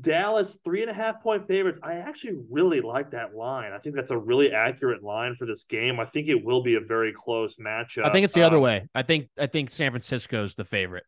Dallas 0.00 0.56
three 0.64 0.80
and 0.80 0.90
a 0.90 0.94
half 0.94 1.22
point 1.22 1.46
favorites. 1.46 1.78
I 1.82 1.96
actually 1.96 2.38
really 2.50 2.80
like 2.80 3.10
that 3.10 3.34
line. 3.34 3.72
I 3.72 3.78
think 3.78 3.94
that's 3.94 4.10
a 4.10 4.16
really 4.16 4.50
accurate 4.50 5.02
line 5.02 5.36
for 5.38 5.46
this 5.46 5.64
game. 5.64 6.00
I 6.00 6.06
think 6.06 6.28
it 6.28 6.42
will 6.42 6.62
be 6.62 6.76
a 6.76 6.80
very 6.80 7.12
close 7.12 7.56
matchup. 7.56 8.06
I 8.06 8.12
think 8.12 8.24
it's 8.24 8.32
the 8.32 8.40
um, 8.42 8.46
other 8.46 8.60
way. 8.60 8.88
I 8.94 9.02
think 9.02 9.28
I 9.38 9.46
think 9.46 9.70
San 9.70 9.90
Francisco's 9.90 10.54
the 10.54 10.64
favorite. 10.64 11.04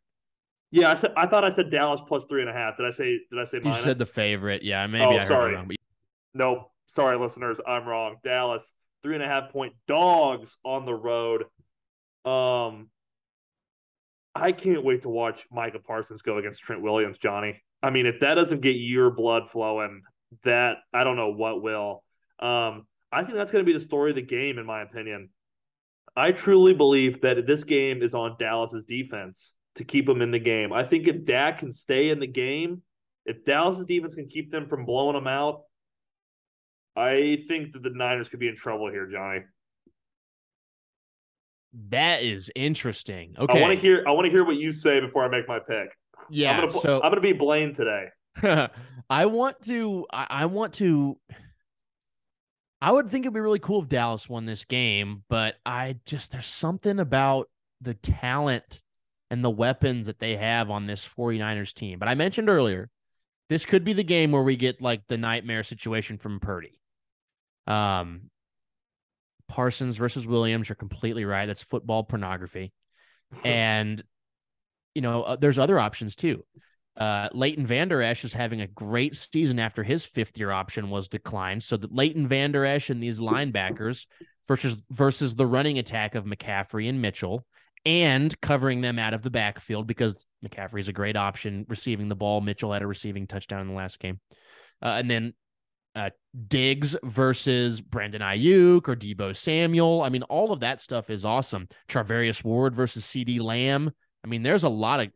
Yeah, 0.72 0.90
I 0.90 0.94
said 0.94 1.12
I 1.16 1.26
thought 1.26 1.44
I 1.44 1.50
said 1.50 1.70
Dallas 1.70 2.00
plus 2.06 2.24
three 2.24 2.40
and 2.40 2.50
a 2.50 2.52
half. 2.52 2.78
Did 2.78 2.86
I 2.86 2.90
say 2.90 3.20
did 3.30 3.38
I 3.38 3.44
say 3.44 3.60
minus? 3.60 3.78
You 3.78 3.84
said 3.84 3.98
the 3.98 4.06
favorite. 4.06 4.62
Yeah, 4.62 4.86
maybe 4.86 5.04
oh, 5.04 5.10
I 5.10 5.18
heard 5.18 5.28
sorry. 5.28 5.54
wrong. 5.54 5.68
But... 5.68 5.76
Nope. 6.34 6.70
Sorry, 6.86 7.18
listeners. 7.18 7.60
I'm 7.66 7.86
wrong. 7.86 8.16
Dallas 8.24 8.72
three 9.02 9.14
and 9.14 9.22
a 9.22 9.26
half 9.26 9.52
point 9.52 9.74
dogs 9.86 10.56
on 10.64 10.86
the 10.86 10.94
road. 10.94 11.44
Um, 12.24 12.88
I 14.34 14.52
can't 14.52 14.84
wait 14.84 15.02
to 15.02 15.08
watch 15.10 15.46
Micah 15.52 15.78
Parsons 15.78 16.22
go 16.22 16.38
against 16.38 16.62
Trent 16.62 16.82
Williams, 16.82 17.18
Johnny. 17.18 17.62
I 17.82 17.90
mean, 17.90 18.06
if 18.06 18.20
that 18.20 18.34
doesn't 18.34 18.60
get 18.60 18.76
your 18.76 19.10
blood 19.10 19.50
flowing, 19.50 20.02
that 20.44 20.78
I 20.94 21.04
don't 21.04 21.16
know 21.16 21.32
what 21.32 21.62
will. 21.62 22.02
Um, 22.38 22.86
I 23.10 23.24
think 23.24 23.34
that's 23.34 23.50
going 23.50 23.64
to 23.64 23.70
be 23.70 23.76
the 23.76 23.84
story 23.84 24.10
of 24.10 24.16
the 24.16 24.22
game, 24.22 24.58
in 24.58 24.64
my 24.64 24.82
opinion. 24.82 25.28
I 26.16 26.32
truly 26.32 26.72
believe 26.72 27.20
that 27.22 27.46
this 27.46 27.64
game 27.64 28.02
is 28.02 28.14
on 28.14 28.36
Dallas's 28.38 28.84
defense 28.84 29.54
to 29.76 29.84
keep 29.84 30.06
them 30.06 30.22
in 30.22 30.30
the 30.30 30.38
game. 30.38 30.72
I 30.72 30.84
think 30.84 31.08
if 31.08 31.24
Dak 31.24 31.58
can 31.58 31.72
stay 31.72 32.10
in 32.10 32.20
the 32.20 32.26
game, 32.26 32.82
if 33.24 33.44
Dallas's 33.44 33.84
defense 33.84 34.14
can 34.14 34.28
keep 34.28 34.50
them 34.50 34.68
from 34.68 34.84
blowing 34.84 35.14
them 35.14 35.26
out, 35.26 35.62
I 36.96 37.42
think 37.48 37.72
that 37.72 37.82
the 37.82 37.90
Niners 37.90 38.28
could 38.28 38.40
be 38.40 38.48
in 38.48 38.56
trouble 38.56 38.90
here, 38.90 39.06
Johnny. 39.06 39.40
That 41.88 42.22
is 42.22 42.50
interesting. 42.54 43.34
Okay. 43.38 43.58
I 43.58 43.60
want 43.62 43.72
to 43.72 43.80
hear 43.80 44.04
I 44.06 44.10
want 44.10 44.26
to 44.26 44.30
hear 44.30 44.44
what 44.44 44.56
you 44.56 44.72
say 44.72 45.00
before 45.00 45.24
I 45.24 45.28
make 45.28 45.48
my 45.48 45.58
pick. 45.58 45.96
Yeah. 46.28 46.52
I'm 46.52 46.68
gonna, 46.68 46.80
so 46.80 47.00
I'm 47.02 47.10
gonna 47.10 47.22
be 47.22 47.32
Blaine 47.32 47.72
today. 47.72 48.08
I 49.10 49.26
want 49.26 49.62
to 49.62 50.06
I, 50.12 50.26
I 50.28 50.46
want 50.46 50.74
to 50.74 51.18
I 52.82 52.92
would 52.92 53.10
think 53.10 53.24
it'd 53.24 53.32
be 53.32 53.40
really 53.40 53.58
cool 53.58 53.82
if 53.82 53.88
Dallas 53.88 54.28
won 54.28 54.44
this 54.44 54.66
game, 54.66 55.22
but 55.30 55.54
I 55.64 55.96
just 56.04 56.32
there's 56.32 56.46
something 56.46 56.98
about 56.98 57.48
the 57.80 57.94
talent 57.94 58.81
and 59.32 59.42
the 59.42 59.50
weapons 59.50 60.06
that 60.06 60.18
they 60.18 60.36
have 60.36 60.68
on 60.68 60.86
this 60.86 61.08
49ers 61.08 61.72
team. 61.72 61.98
But 61.98 62.10
I 62.10 62.14
mentioned 62.14 62.50
earlier, 62.50 62.90
this 63.48 63.64
could 63.64 63.82
be 63.82 63.94
the 63.94 64.04
game 64.04 64.30
where 64.30 64.42
we 64.42 64.56
get 64.56 64.82
like 64.82 65.06
the 65.08 65.16
nightmare 65.16 65.62
situation 65.62 66.18
from 66.18 66.38
Purdy. 66.38 66.78
Um, 67.66 68.30
Parsons 69.48 69.96
versus 69.96 70.26
Williams. 70.26 70.68
You're 70.68 70.76
completely 70.76 71.24
right. 71.24 71.46
That's 71.46 71.62
football 71.62 72.04
pornography. 72.04 72.74
and, 73.44 74.02
you 74.94 75.00
know, 75.00 75.22
uh, 75.22 75.36
there's 75.36 75.58
other 75.58 75.78
options 75.78 76.14
too. 76.14 76.44
Uh, 76.94 77.30
Leighton 77.32 77.64
Vander 77.64 78.02
Esch 78.02 78.26
is 78.26 78.34
having 78.34 78.60
a 78.60 78.66
great 78.66 79.16
season 79.16 79.58
after 79.58 79.82
his 79.82 80.04
fifth 80.04 80.38
year 80.38 80.50
option 80.50 80.90
was 80.90 81.08
declined. 81.08 81.62
So 81.62 81.78
that 81.78 81.90
Leighton 81.90 82.28
Vander 82.28 82.66
Esch 82.66 82.90
and 82.90 83.02
these 83.02 83.18
linebackers 83.18 84.04
versus 84.46 84.76
versus 84.90 85.34
the 85.36 85.46
running 85.46 85.78
attack 85.78 86.14
of 86.14 86.26
McCaffrey 86.26 86.86
and 86.86 87.00
Mitchell 87.00 87.46
and 87.84 88.38
covering 88.40 88.80
them 88.80 88.98
out 88.98 89.14
of 89.14 89.22
the 89.22 89.30
backfield 89.30 89.86
because 89.86 90.26
McCaffrey 90.44 90.80
is 90.80 90.88
a 90.88 90.92
great 90.92 91.16
option 91.16 91.66
receiving 91.68 92.08
the 92.08 92.14
ball. 92.14 92.40
Mitchell 92.40 92.72
had 92.72 92.82
a 92.82 92.86
receiving 92.86 93.26
touchdown 93.26 93.60
in 93.60 93.68
the 93.68 93.74
last 93.74 93.98
game. 93.98 94.20
Uh, 94.80 94.94
and 94.98 95.10
then 95.10 95.34
uh, 95.94 96.10
Diggs 96.48 96.96
versus 97.02 97.80
Brandon 97.80 98.22
Aiyuk 98.22 98.88
or 98.88 98.96
Deebo 98.96 99.36
Samuel. 99.36 100.02
I 100.02 100.08
mean, 100.08 100.22
all 100.24 100.52
of 100.52 100.60
that 100.60 100.80
stuff 100.80 101.10
is 101.10 101.24
awesome. 101.24 101.68
Charvarius 101.88 102.44
Ward 102.44 102.74
versus 102.74 103.04
CeeDee 103.04 103.40
Lamb. 103.40 103.90
I 104.24 104.28
mean, 104.28 104.42
there's 104.42 104.64
a 104.64 104.68
lot 104.68 105.00
of 105.00 105.08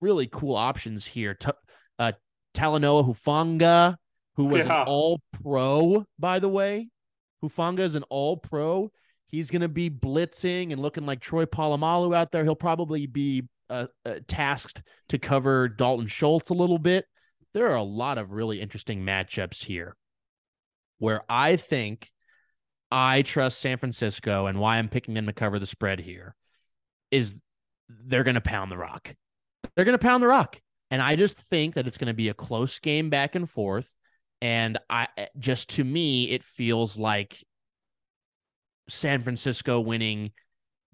really 0.00 0.28
cool 0.28 0.56
options 0.56 1.04
here. 1.04 1.34
T- 1.34 1.50
uh, 1.98 2.12
Talanoa 2.54 3.06
Hufanga 3.06 3.96
who 4.36 4.46
was 4.46 4.66
Yeah. 4.66 4.82
an 4.82 4.88
all 4.88 5.20
pro, 5.42 6.06
by 6.18 6.38
the 6.38 6.48
way. 6.48 6.88
Hufanga 7.44 7.80
is 7.80 7.94
an 7.94 8.04
all 8.04 8.36
pro. 8.36 8.90
He's 9.32 9.50
going 9.50 9.62
to 9.62 9.68
be 9.68 9.90
blitzing 9.90 10.72
and 10.72 10.80
looking 10.80 11.06
like 11.06 11.20
Troy 11.20 11.46
Polamalu 11.46 12.14
out 12.14 12.30
there. 12.30 12.44
He'll 12.44 12.54
probably 12.54 13.06
be 13.06 13.48
uh, 13.70 13.86
uh, 14.04 14.16
tasked 14.28 14.82
to 15.08 15.18
cover 15.18 15.68
Dalton 15.68 16.06
Schultz 16.06 16.50
a 16.50 16.54
little 16.54 16.78
bit. 16.78 17.06
There 17.54 17.70
are 17.70 17.76
a 17.76 17.82
lot 17.82 18.18
of 18.18 18.32
really 18.32 18.60
interesting 18.60 19.04
matchups 19.04 19.64
here 19.64 19.96
where 20.98 21.22
I 21.30 21.56
think 21.56 22.10
I 22.90 23.22
trust 23.22 23.58
San 23.58 23.78
Francisco 23.78 24.46
and 24.46 24.60
why 24.60 24.76
I'm 24.76 24.90
picking 24.90 25.14
them 25.14 25.26
to 25.26 25.32
cover 25.32 25.58
the 25.58 25.66
spread 25.66 25.98
here 25.98 26.34
is 27.10 27.40
they're 27.88 28.24
going 28.24 28.34
to 28.34 28.42
pound 28.42 28.70
the 28.70 28.76
rock. 28.76 29.14
They're 29.74 29.86
going 29.86 29.98
to 29.98 30.06
pound 30.06 30.22
the 30.22 30.28
rock. 30.28 30.60
And 30.90 31.00
I 31.00 31.16
just 31.16 31.38
think 31.38 31.74
that 31.74 31.86
it's 31.86 31.96
going 31.96 32.08
to 32.08 32.14
be 32.14 32.28
a 32.28 32.34
close 32.34 32.78
game 32.78 33.08
back 33.08 33.34
and 33.34 33.48
forth. 33.48 33.90
And 34.42 34.76
I 34.90 35.08
just 35.38 35.70
to 35.70 35.84
me, 35.84 36.30
it 36.30 36.44
feels 36.44 36.98
like 36.98 37.42
San 38.88 39.22
Francisco 39.22 39.80
winning 39.80 40.32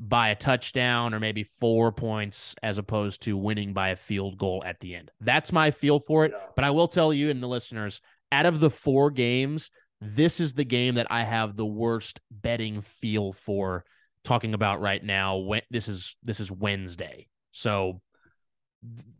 by 0.00 0.28
a 0.28 0.34
touchdown 0.34 1.12
or 1.12 1.20
maybe 1.20 1.42
four 1.42 1.90
points 1.90 2.54
as 2.62 2.78
opposed 2.78 3.22
to 3.22 3.36
winning 3.36 3.72
by 3.72 3.88
a 3.88 3.96
field 3.96 4.38
goal 4.38 4.62
at 4.64 4.78
the 4.80 4.94
end. 4.94 5.10
That's 5.20 5.52
my 5.52 5.70
feel 5.70 5.98
for 5.98 6.24
it. 6.24 6.32
But 6.54 6.64
I 6.64 6.70
will 6.70 6.88
tell 6.88 7.12
you 7.12 7.30
and 7.30 7.42
the 7.42 7.48
listeners, 7.48 8.00
out 8.30 8.46
of 8.46 8.60
the 8.60 8.70
four 8.70 9.10
games, 9.10 9.70
this 10.00 10.38
is 10.38 10.54
the 10.54 10.64
game 10.64 10.94
that 10.94 11.08
I 11.10 11.24
have 11.24 11.56
the 11.56 11.66
worst 11.66 12.20
betting 12.30 12.82
feel 12.82 13.32
for 13.32 13.84
talking 14.22 14.54
about 14.54 14.80
right 14.80 15.02
now. 15.02 15.38
When 15.38 15.62
this 15.70 15.88
is 15.88 16.16
this 16.22 16.38
is 16.38 16.50
Wednesday. 16.50 17.26
So 17.50 18.00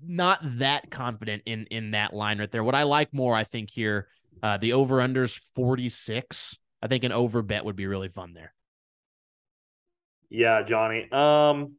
not 0.00 0.38
that 0.58 0.90
confident 0.90 1.42
in 1.46 1.66
in 1.66 1.92
that 1.92 2.14
line 2.14 2.38
right 2.38 2.50
there. 2.50 2.62
What 2.62 2.76
I 2.76 2.84
like 2.84 3.12
more, 3.12 3.34
I 3.34 3.42
think 3.42 3.70
here, 3.70 4.06
uh, 4.42 4.58
the 4.58 4.74
over 4.74 4.96
unders 4.98 5.40
46. 5.56 6.56
I 6.80 6.86
think 6.86 7.02
an 7.02 7.10
over 7.10 7.42
bet 7.42 7.64
would 7.64 7.74
be 7.74 7.88
really 7.88 8.08
fun 8.08 8.34
there. 8.34 8.54
Yeah, 10.30 10.62
Johnny. 10.62 11.08
Um, 11.10 11.76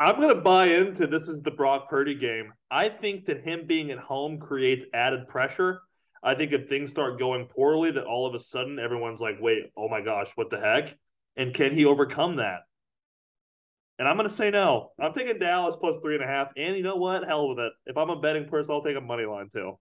I'm 0.00 0.18
gonna 0.18 0.40
buy 0.40 0.66
into 0.66 1.06
this 1.06 1.28
is 1.28 1.42
the 1.42 1.50
Brock 1.50 1.90
Purdy 1.90 2.14
game. 2.14 2.52
I 2.70 2.88
think 2.88 3.26
that 3.26 3.44
him 3.44 3.66
being 3.66 3.90
at 3.90 3.98
home 3.98 4.38
creates 4.38 4.86
added 4.94 5.28
pressure. 5.28 5.82
I 6.22 6.34
think 6.34 6.52
if 6.52 6.68
things 6.68 6.90
start 6.90 7.18
going 7.18 7.46
poorly, 7.46 7.90
that 7.92 8.04
all 8.04 8.26
of 8.26 8.34
a 8.34 8.40
sudden 8.40 8.78
everyone's 8.78 9.20
like, 9.20 9.36
"Wait, 9.40 9.64
oh 9.76 9.88
my 9.88 10.00
gosh, 10.00 10.30
what 10.36 10.48
the 10.48 10.58
heck?" 10.58 10.96
And 11.36 11.52
can 11.52 11.72
he 11.72 11.84
overcome 11.84 12.36
that? 12.36 12.60
And 13.98 14.08
I'm 14.08 14.16
gonna 14.16 14.30
say 14.30 14.50
no. 14.50 14.92
I'm 14.98 15.12
taking 15.12 15.38
Dallas 15.38 15.76
plus 15.78 15.98
three 15.98 16.14
and 16.14 16.24
a 16.24 16.26
half. 16.26 16.48
And 16.56 16.76
you 16.76 16.82
know 16.82 16.96
what? 16.96 17.26
Hell 17.26 17.50
with 17.50 17.58
it. 17.58 17.72
If 17.84 17.98
I'm 17.98 18.08
a 18.08 18.18
betting 18.18 18.48
person, 18.48 18.72
I'll 18.72 18.82
take 18.82 18.96
a 18.96 19.00
money 19.02 19.26
line 19.26 19.50
too. 19.52 19.78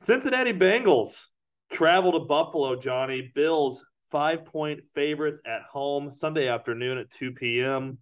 Cincinnati 0.00 0.52
Bengals 0.52 1.26
travel 1.70 2.12
to 2.12 2.26
Buffalo. 2.26 2.74
Johnny 2.74 3.30
Bills 3.36 3.84
five 4.14 4.44
point 4.44 4.80
favorites 4.94 5.42
at 5.44 5.62
home 5.62 6.12
Sunday 6.12 6.46
afternoon 6.46 6.98
at 6.98 7.10
2 7.10 7.32
p.m. 7.32 7.98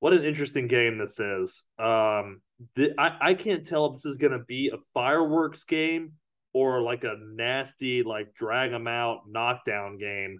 What 0.00 0.14
an 0.14 0.24
interesting 0.24 0.66
game 0.66 0.96
this 0.96 1.20
is. 1.20 1.62
Um, 1.78 2.40
I, 2.78 3.18
I 3.20 3.34
can't 3.34 3.66
tell 3.66 3.84
if 3.84 3.96
this 3.96 4.06
is 4.06 4.16
going 4.16 4.32
to 4.32 4.38
be 4.38 4.70
a 4.70 4.78
fireworks 4.94 5.64
game 5.64 6.12
or 6.54 6.80
like 6.80 7.04
a 7.04 7.16
nasty, 7.34 8.02
like 8.02 8.34
drag 8.34 8.70
them 8.70 8.88
out 8.88 9.24
knockdown 9.28 9.98
game. 9.98 10.38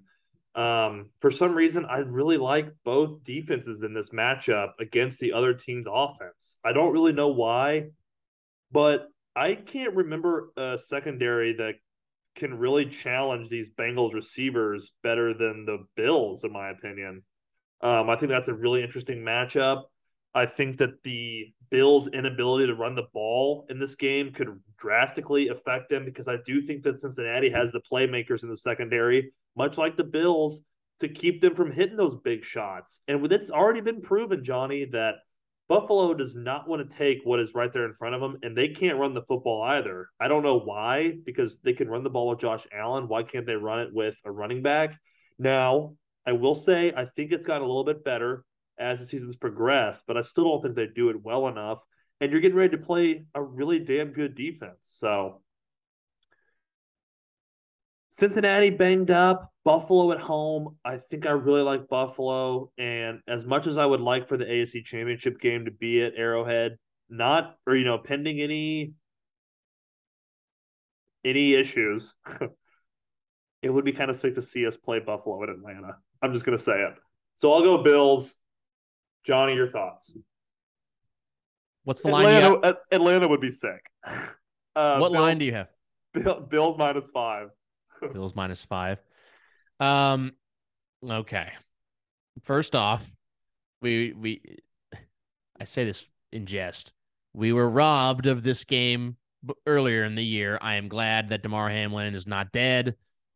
Um, 0.55 1.11
for 1.21 1.31
some 1.31 1.53
reason, 1.53 1.85
I 1.85 1.99
really 1.99 2.39
like 2.39 2.73
both 2.87 3.23
defenses 3.23 3.83
in 3.83 3.93
this 3.93 4.11
matchup 4.11 4.71
against 4.81 5.21
the 5.21 5.35
other 5.35 5.53
team's 5.53 5.87
offense. 5.87 6.57
I 6.65 6.73
don't 6.73 6.93
really 6.93 7.13
know 7.13 7.29
why, 7.29 7.89
but 8.73 9.09
I 9.37 9.57
can't 9.57 9.95
remember 9.95 10.53
a 10.57 10.79
secondary 10.79 11.53
that 11.57 11.75
can 12.35 12.59
really 12.59 12.87
challenge 12.87 13.49
these 13.49 13.71
Bengals 13.71 14.15
receivers 14.15 14.93
better 15.03 15.35
than 15.35 15.65
the 15.67 15.85
Bills, 15.97 16.45
in 16.45 16.53
my 16.53 16.71
opinion. 16.71 17.23
Um, 17.81 18.09
I 18.09 18.17
think 18.17 18.31
that's 18.31 18.49
a 18.49 18.55
really 18.55 18.83
interesting 18.83 19.19
matchup. 19.19 19.83
I 20.35 20.47
think 20.47 20.79
that 20.79 21.03
the 21.03 21.53
Bills' 21.71 22.09
inability 22.09 22.67
to 22.67 22.75
run 22.75 22.95
the 22.95 23.09
ball 23.13 23.67
in 23.69 23.79
this 23.79 23.95
game 23.95 24.33
could 24.33 24.49
drastically 24.79 25.49
affect 25.49 25.91
them 25.91 26.05
because 26.05 26.29
I 26.29 26.37
do 26.47 26.63
think 26.63 26.83
that 26.85 26.99
Cincinnati 26.99 27.51
has 27.51 27.71
the 27.71 27.81
playmakers 27.81 28.43
in 28.43 28.49
the 28.49 28.57
secondary, 28.57 29.33
much 29.57 29.77
like 29.77 29.97
the 29.97 30.05
Bills, 30.05 30.63
to 31.01 31.09
keep 31.09 31.41
them 31.41 31.55
from 31.55 31.73
hitting 31.73 31.97
those 31.97 32.17
big 32.25 32.45
shots. 32.45 33.01
And 33.09 33.31
it's 33.31 33.51
already 33.51 33.81
been 33.81 34.01
proven, 34.01 34.45
Johnny, 34.45 34.87
that 34.87 35.17
Buffalo 35.73 36.13
does 36.13 36.35
not 36.35 36.69
want 36.69 36.87
to 36.87 36.97
take 36.97 37.21
what 37.25 37.41
is 37.41 37.55
right 37.55 37.73
there 37.73 37.87
in 37.87 37.95
front 37.95 38.15
of 38.15 38.21
them, 38.21 38.37
and 38.43 38.55
they 38.55 38.69
can't 38.69 38.99
run 38.99 39.15
the 39.15 39.23
football 39.23 39.63
either. 39.63 40.09
I 40.21 40.29
don't 40.29 40.43
know 40.43 40.61
why, 40.61 41.15
because 41.25 41.61
they 41.65 41.73
can 41.73 41.89
run 41.89 42.05
the 42.05 42.11
ball 42.11 42.29
with 42.29 42.41
Josh 42.41 42.67
Allen. 42.79 43.09
Why 43.09 43.23
can't 43.23 43.47
they 43.47 43.55
run 43.55 43.81
it 43.81 43.89
with 43.91 44.15
a 44.27 44.31
running 44.31 44.61
back? 44.61 44.95
Now, 45.39 45.95
I 46.27 46.33
will 46.33 46.55
say, 46.55 46.93
I 46.95 47.07
think 47.07 47.33
it's 47.33 47.47
gotten 47.47 47.63
a 47.63 47.67
little 47.67 47.87
bit 47.87 48.05
better 48.05 48.45
as 48.79 49.01
the 49.01 49.07
season's 49.07 49.37
progressed, 49.37 50.03
but 50.07 50.19
I 50.19 50.21
still 50.21 50.45
don't 50.45 50.63
think 50.63 50.77
they 50.77 50.89
do 50.95 51.09
it 51.09 51.25
well 51.25 51.49
enough. 51.49 51.79
And 52.21 52.31
you're 52.31 52.43
getting 52.43 52.59
ready 52.59 52.77
to 52.77 52.83
play 52.83 53.25
a 53.35 53.43
really 53.43 53.79
damn 53.79 54.13
good 54.13 54.35
defense. 54.35 54.77
So, 54.83 55.41
Cincinnati 58.11 58.69
banged 58.69 59.11
up, 59.11 59.52
Buffalo 59.65 60.13
at 60.13 60.21
home. 60.21 60.77
I 60.85 60.99
think 61.11 61.27
I 61.27 61.31
really 61.31 61.63
like 61.63 61.89
Buffalo. 61.89 62.71
And 62.79 63.21
as 63.29 63.45
much 63.45 63.67
as 63.67 63.79
I 63.79 63.87
would 63.87 64.01
like 64.01 64.29
for 64.29 64.37
the 64.37 64.45
AFC 64.45 64.85
Championship 64.85 65.41
game 65.41 65.65
to 65.67 65.71
be 65.71 66.03
at 66.03 66.15
Arrowhead, 66.17 66.77
not 67.09 67.57
or 67.67 67.77
you 67.77 67.85
know, 67.85 67.99
pending 67.99 68.41
any 68.41 68.95
any 71.25 71.55
issues, 71.55 72.15
it 73.63 73.71
would 73.71 73.85
be 73.85 73.93
kind 73.93 74.11
of 74.11 74.17
sick 74.17 74.35
to 74.35 74.43
see 74.43 74.67
us 74.67 74.77
play 74.77 74.99
Buffalo 74.99 75.43
at 75.43 75.49
Atlanta. 75.49 75.97
I'm 76.23 76.33
just 76.33 76.45
gonna 76.45 76.59
say 76.59 76.73
it. 76.73 76.95
So 77.37 77.53
I'll 77.53 77.63
go 77.63 77.83
Bills. 77.83 78.37
Johnny, 79.25 79.55
your 79.55 79.71
thoughts? 79.71 80.11
What's 81.85 82.03
the 82.03 82.09
line? 82.09 82.25
You 82.25 82.31
Atlanta, 82.31 82.67
have? 82.67 82.77
Atlanta 82.91 83.29
would 83.29 83.41
be 83.41 83.51
sick. 83.51 83.85
Uh, 84.75 84.97
what 84.97 85.13
Bills, 85.13 85.21
line 85.21 85.37
do 85.37 85.45
you 85.45 85.53
have? 85.53 85.69
Bills 86.49 86.79
minus 86.79 87.07
five. 87.09 87.49
Bills 88.15 88.35
minus 88.35 88.65
five. 88.65 88.97
Um, 89.83 90.33
okay. 91.05 91.53
First 92.43 92.75
off, 92.75 93.05
we 93.81 94.13
we 94.13 94.59
I 95.61 95.65
say 95.65 95.85
this 95.85 96.07
in 96.33 96.47
jest. 96.47 96.93
We 97.35 97.53
were 97.53 97.69
robbed 97.69 98.27
of 98.27 98.43
this 98.43 98.65
game 98.65 99.17
earlier 99.67 100.05
in 100.05 100.15
the 100.15 100.25
year. 100.25 100.59
I 100.61 100.75
am 100.77 100.89
glad 100.89 101.31
that 101.31 101.43
Damar 101.43 101.69
Hamlin 101.69 102.15
is 102.15 102.27
not 102.27 102.53
dead. 102.53 102.95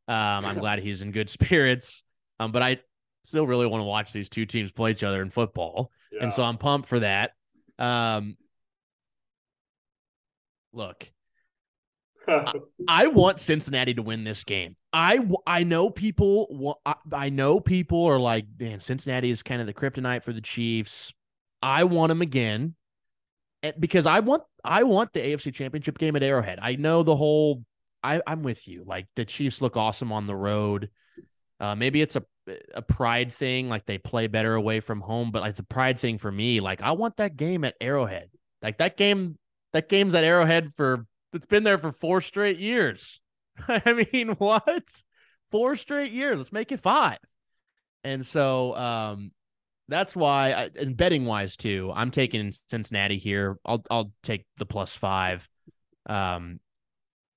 Um, 0.09 0.45
I'm 0.45 0.59
glad 0.59 0.79
he's 0.79 1.03
in 1.03 1.11
good 1.13 1.29
spirits. 1.39 2.03
Um, 2.39 2.53
but 2.53 2.63
I 2.63 2.79
still 3.25 3.47
really 3.47 3.67
want 3.67 3.81
to 3.81 3.87
watch 3.87 4.13
these 4.13 4.29
two 4.29 4.47
teams 4.47 4.71
play 4.71 4.93
each 4.93 5.03
other 5.03 5.23
in 5.23 5.31
football, 5.31 5.91
Yeah. 6.13 6.25
and 6.25 6.33
so 6.33 6.43
I'm 6.45 6.59
pumped 6.59 6.89
for 6.89 7.01
that. 7.01 7.33
Um, 7.79 8.37
look, 10.73 11.11
I 12.89 13.07
want 13.09 13.41
Cincinnati 13.41 13.95
to 13.95 14.03
win 14.03 14.25
this 14.25 14.45
game. 14.45 14.77
I 14.93 15.21
I 15.47 15.65
know 15.65 15.91
people. 15.91 16.81
I, 16.85 16.95
I 17.13 17.29
know 17.31 17.61
people 17.61 18.05
are 18.07 18.19
like, 18.19 18.47
man, 18.59 18.81
Cincinnati 18.81 19.31
is 19.31 19.43
kind 19.43 19.61
of 19.61 19.67
the 19.67 19.75
kryptonite 19.75 20.25
for 20.25 20.33
the 20.33 20.41
Chiefs. 20.41 21.13
I 21.63 21.85
want 21.85 22.11
them 22.11 22.23
again, 22.23 22.75
Eh, 23.63 23.73
because 23.79 24.07
I 24.07 24.21
want 24.21 24.43
I 24.65 24.85
want 24.85 25.13
the 25.13 25.21
AFC 25.21 25.53
Championship 25.53 25.99
game 25.99 26.17
at 26.17 26.23
Arrowhead. 26.23 26.59
I 26.61 26.77
know 26.77 27.03
the 27.03 27.17
whole. 27.17 27.65
I 28.03 28.21
I'm 28.27 28.43
with 28.43 28.69
you. 28.69 28.85
Like 28.87 29.07
the 29.17 29.25
Chiefs 29.25 29.61
look 29.61 29.77
awesome 29.77 30.13
on 30.13 30.27
the 30.27 30.37
road. 30.37 30.91
Uh, 31.59 31.75
maybe 31.75 32.03
it's 32.03 32.17
a 32.17 32.25
a 32.75 32.83
pride 32.83 33.33
thing, 33.33 33.69
like 33.69 33.87
they 33.87 33.99
play 33.99 34.29
better 34.29 34.55
away 34.55 34.81
from 34.81 35.01
home. 35.01 35.33
But 35.33 35.43
like 35.43 35.57
the 35.57 35.65
pride 35.65 35.99
thing 35.99 36.19
for 36.19 36.31
me, 36.31 36.61
like 36.61 36.83
I 36.83 36.93
want 36.93 37.17
that 37.17 37.37
game 37.37 37.65
at 37.65 37.75
Arrowhead. 37.81 38.31
Like 38.63 38.79
that 38.79 38.97
game, 38.97 39.37
that 39.73 39.89
game's 39.89 40.15
at 40.15 40.25
Arrowhead 40.25 40.73
for 40.77 41.07
it's 41.37 41.47
been 41.47 41.63
there 41.65 41.79
for 41.79 41.93
four 41.93 42.21
straight 42.21 42.59
years. 42.59 43.21
I 43.69 44.07
mean, 44.13 44.31
what? 44.31 44.85
Four 45.51 45.77
straight 45.77 46.13
years. 46.13 46.39
Let's 46.39 46.53
make 46.53 46.73
it 46.73 46.81
five. 46.81 47.19
And 48.05 48.25
so 48.27 48.75
um 48.77 49.31
that's 49.89 50.17
why 50.17 50.51
I, 50.51 50.71
and 50.79 50.97
betting 50.97 51.27
wise 51.27 51.57
too, 51.57 51.93
I'm 51.95 52.11
taking 52.11 52.53
Cincinnati 52.69 53.19
here. 53.19 53.57
I'll 53.65 53.85
I'll 53.91 54.13
take 54.23 54.45
the 54.59 54.67
plus 54.67 54.97
five. 54.97 55.49
Um 56.09 56.59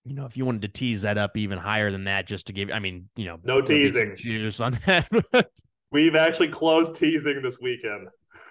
you 0.05 0.15
know, 0.15 0.25
if 0.25 0.35
you 0.37 0.45
wanted 0.45 0.63
to 0.63 0.67
tease 0.69 1.03
that 1.03 1.17
up 1.17 1.37
even 1.37 1.57
higher 1.59 1.91
than 1.91 2.05
that, 2.05 2.25
just 2.25 2.47
to 2.47 2.53
give, 2.53 2.71
I 2.71 2.79
mean, 2.79 3.09
you 3.15 3.25
know, 3.25 3.37
No 3.43 3.61
there'll 3.61 3.67
be 3.67 3.89
some 3.91 4.15
teasing. 4.15 4.15
juice 4.15 4.59
on 4.59 4.79
that. 4.85 5.07
We've 5.91 6.15
actually 6.15 6.47
closed 6.47 6.95
teasing 6.95 7.41
this 7.43 7.57
weekend. 7.61 8.07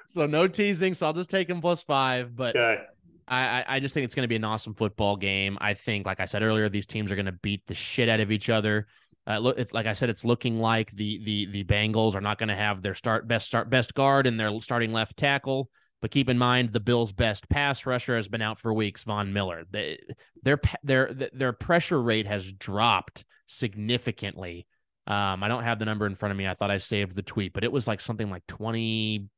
so 0.08 0.26
no 0.26 0.46
teasing. 0.46 0.94
So 0.94 1.06
I'll 1.06 1.12
just 1.12 1.30
take 1.30 1.48
him 1.48 1.60
plus 1.60 1.82
five. 1.82 2.36
But 2.36 2.54
Okay. 2.54 2.82
I, 3.28 3.64
I- 3.76 3.80
just 3.80 3.94
think 3.94 4.04
it's 4.04 4.14
going 4.14 4.24
to 4.24 4.28
be 4.28 4.36
an 4.36 4.44
awesome 4.44 4.74
football 4.74 5.16
game. 5.16 5.58
I 5.60 5.74
think, 5.74 6.06
like 6.06 6.20
I 6.20 6.24
said 6.24 6.42
earlier, 6.42 6.68
these 6.68 6.86
teams 6.86 7.12
are 7.12 7.16
going 7.16 7.26
to 7.26 7.32
beat 7.32 7.66
the 7.66 7.74
shit 7.74 8.08
out 8.08 8.20
of 8.20 8.30
each 8.30 8.48
other. 8.48 8.86
Uh, 9.26 9.38
look, 9.38 9.58
it's 9.58 9.74
like 9.74 9.86
I 9.86 9.92
said, 9.92 10.08
it's 10.08 10.24
looking 10.24 10.58
like 10.58 10.90
the 10.92 11.22
the 11.22 11.46
the 11.46 11.64
Bengals 11.64 12.14
are 12.14 12.20
not 12.20 12.38
going 12.38 12.48
to 12.48 12.56
have 12.56 12.80
their 12.80 12.94
start 12.94 13.28
best 13.28 13.46
start 13.46 13.68
best 13.68 13.94
guard 13.94 14.26
and 14.26 14.40
their 14.40 14.58
starting 14.60 14.92
left 14.92 15.16
tackle. 15.16 15.68
But 16.00 16.12
keep 16.12 16.28
in 16.28 16.38
mind, 16.38 16.72
the 16.72 16.80
Bills' 16.80 17.12
best 17.12 17.48
pass 17.48 17.84
rusher 17.84 18.16
has 18.16 18.28
been 18.28 18.40
out 18.40 18.58
for 18.58 18.72
weeks, 18.72 19.04
Von 19.04 19.32
Miller. 19.32 19.64
They, 19.70 19.98
their 20.42 20.60
their 20.82 21.12
their 21.12 21.52
pressure 21.52 22.00
rate 22.00 22.26
has 22.26 22.50
dropped 22.52 23.24
significantly. 23.48 24.66
Um, 25.06 25.42
I 25.42 25.48
don't 25.48 25.64
have 25.64 25.78
the 25.78 25.84
number 25.84 26.06
in 26.06 26.14
front 26.14 26.30
of 26.30 26.38
me. 26.38 26.46
I 26.46 26.54
thought 26.54 26.70
I 26.70 26.78
saved 26.78 27.14
the 27.14 27.22
tweet, 27.22 27.52
but 27.52 27.64
it 27.64 27.72
was 27.72 27.86
like 27.86 28.00
something 28.00 28.30
like 28.30 28.46
twenty, 28.46 29.28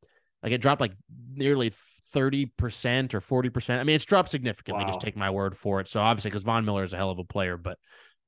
like 0.43 0.53
it 0.53 0.59
dropped 0.61 0.81
like 0.81 0.93
nearly 1.35 1.73
thirty 2.13 2.47
percent 2.47 3.15
or 3.15 3.21
forty 3.21 3.49
percent. 3.49 3.81
I 3.81 3.85
mean, 3.85 3.97
it's 3.97 4.05
dropped 4.05 4.29
significantly. 4.29 4.85
Wow. 4.85 4.91
Just 4.91 5.01
take 5.01 5.17
my 5.17 5.31
word 5.31 5.57
for 5.57 5.81
it. 5.81 5.89
So 5.89 6.01
obviously, 6.01 6.31
because 6.31 6.43
Von 6.43 6.65
Miller 6.65 6.85
is 6.85 6.93
a 6.93 6.97
hell 6.97 7.11
of 7.11 7.19
a 7.19 7.25
player, 7.25 7.57
but 7.57 7.79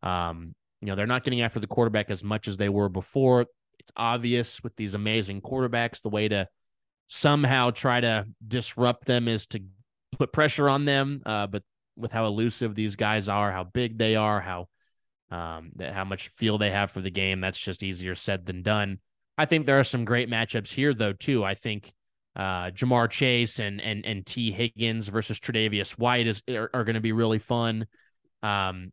um, 0.03 0.55
you 0.81 0.89
know 0.89 0.95
they're 0.95 1.07
not 1.07 1.25
getting 1.25 1.43
after 1.43 1.61
the 1.61 1.67
quarterback 1.67 2.11
as 2.11 2.25
much 2.25 2.49
as 2.49 2.57
they 2.57 2.69
were 2.69 2.89
before. 2.89 3.47
It's 3.79 3.93
obvious 3.97 4.63
with 4.63 4.77
these 4.77 4.95
amazing 4.95 5.41
quarterbacks 5.41 6.03
the 6.03 6.09
way 6.11 6.29
to 6.29 6.49
somehow 7.09 7.71
try 7.71 8.01
to 8.01 8.27
disrupt 8.47 9.07
them 9.07 9.29
is 9.29 9.47
to 9.49 9.61
put 10.13 10.33
pressure 10.33 10.69
on 10.69 10.85
them. 10.85 11.23
Uh, 11.27 11.47
but 11.47 11.63
with 11.97 12.13
how 12.13 12.27
elusive 12.27 12.75
these 12.75 12.97
guys 12.97 13.29
are, 13.29 13.53
how 13.53 13.65
big 13.65 13.99
they 13.99 14.17
are, 14.17 14.41
how 14.41 14.69
um, 15.31 15.73
how 15.81 16.05
much 16.05 16.29
feel 16.29 16.59
they 16.59 16.71
have 16.71 16.91
for 16.91 17.01
the 17.01 17.11
game, 17.11 17.41
that's 17.41 17.59
just 17.59 17.83
easier 17.83 18.15
said 18.15 18.47
than 18.47 18.63
done. 18.63 18.99
I 19.39 19.47
think 19.47 19.65
there 19.65 19.81
are 19.81 19.85
some 19.85 20.05
great 20.05 20.29
matchups 20.29 20.71
here, 20.71 20.93
though. 20.93 21.15
Too, 21.15 21.43
I 21.43 21.55
think 21.55 21.93
uh, 22.37 22.71
Ja'Marr 22.71 23.11
Chase 23.11 23.59
and 23.59 23.81
and 23.81 24.05
and 24.07 24.25
Tee 24.25 24.53
Higgins 24.53 25.09
versus 25.09 25.39
Tre'Davious 25.39 25.93
White 25.93 26.27
is 26.27 26.43
are, 26.49 26.71
are 26.73 26.85
going 26.85 26.95
to 26.95 27.01
be 27.01 27.13
really 27.13 27.39
fun. 27.39 27.87
Um, 28.43 28.93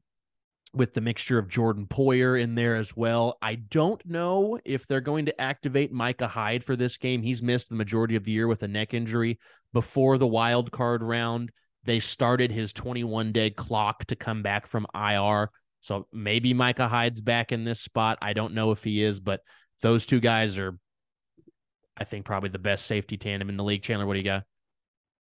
with 0.73 0.93
the 0.93 1.01
mixture 1.01 1.39
of 1.39 1.49
Jordan 1.49 1.87
Poyer 1.87 2.39
in 2.39 2.55
there 2.55 2.75
as 2.75 2.95
well. 2.95 3.37
I 3.41 3.55
don't 3.55 4.03
know 4.05 4.59
if 4.65 4.85
they're 4.85 5.01
going 5.01 5.25
to 5.25 5.41
activate 5.41 5.91
Micah 5.91 6.27
Hyde 6.27 6.63
for 6.63 6.75
this 6.75 6.97
game. 6.97 7.23
He's 7.23 7.41
missed 7.41 7.69
the 7.69 7.75
majority 7.75 8.15
of 8.15 8.23
the 8.23 8.31
year 8.31 8.47
with 8.47 8.61
a 8.63 8.67
neck 8.67 8.93
injury. 8.93 9.39
Before 9.73 10.17
the 10.17 10.27
wild 10.27 10.71
card 10.71 11.01
round, 11.01 11.51
they 11.85 11.99
started 11.99 12.51
his 12.51 12.73
21 12.73 13.31
day 13.31 13.49
clock 13.49 14.05
to 14.05 14.15
come 14.15 14.43
back 14.43 14.67
from 14.67 14.85
IR. 14.93 15.49
So 15.81 16.07
maybe 16.11 16.53
Micah 16.53 16.87
Hyde's 16.87 17.21
back 17.21 17.51
in 17.51 17.63
this 17.63 17.79
spot. 17.79 18.17
I 18.21 18.33
don't 18.33 18.53
know 18.53 18.71
if 18.71 18.83
he 18.83 19.01
is, 19.01 19.19
but 19.19 19.41
those 19.81 20.05
two 20.05 20.19
guys 20.19 20.57
are, 20.57 20.77
I 21.99 22.03
think, 22.03 22.25
probably 22.25 22.49
the 22.49 22.59
best 22.59 22.85
safety 22.85 23.17
tandem 23.17 23.49
in 23.49 23.57
the 23.57 23.63
league. 23.63 23.81
Chandler, 23.81 24.05
what 24.05 24.13
do 24.13 24.19
you 24.19 24.25
got? 24.25 24.43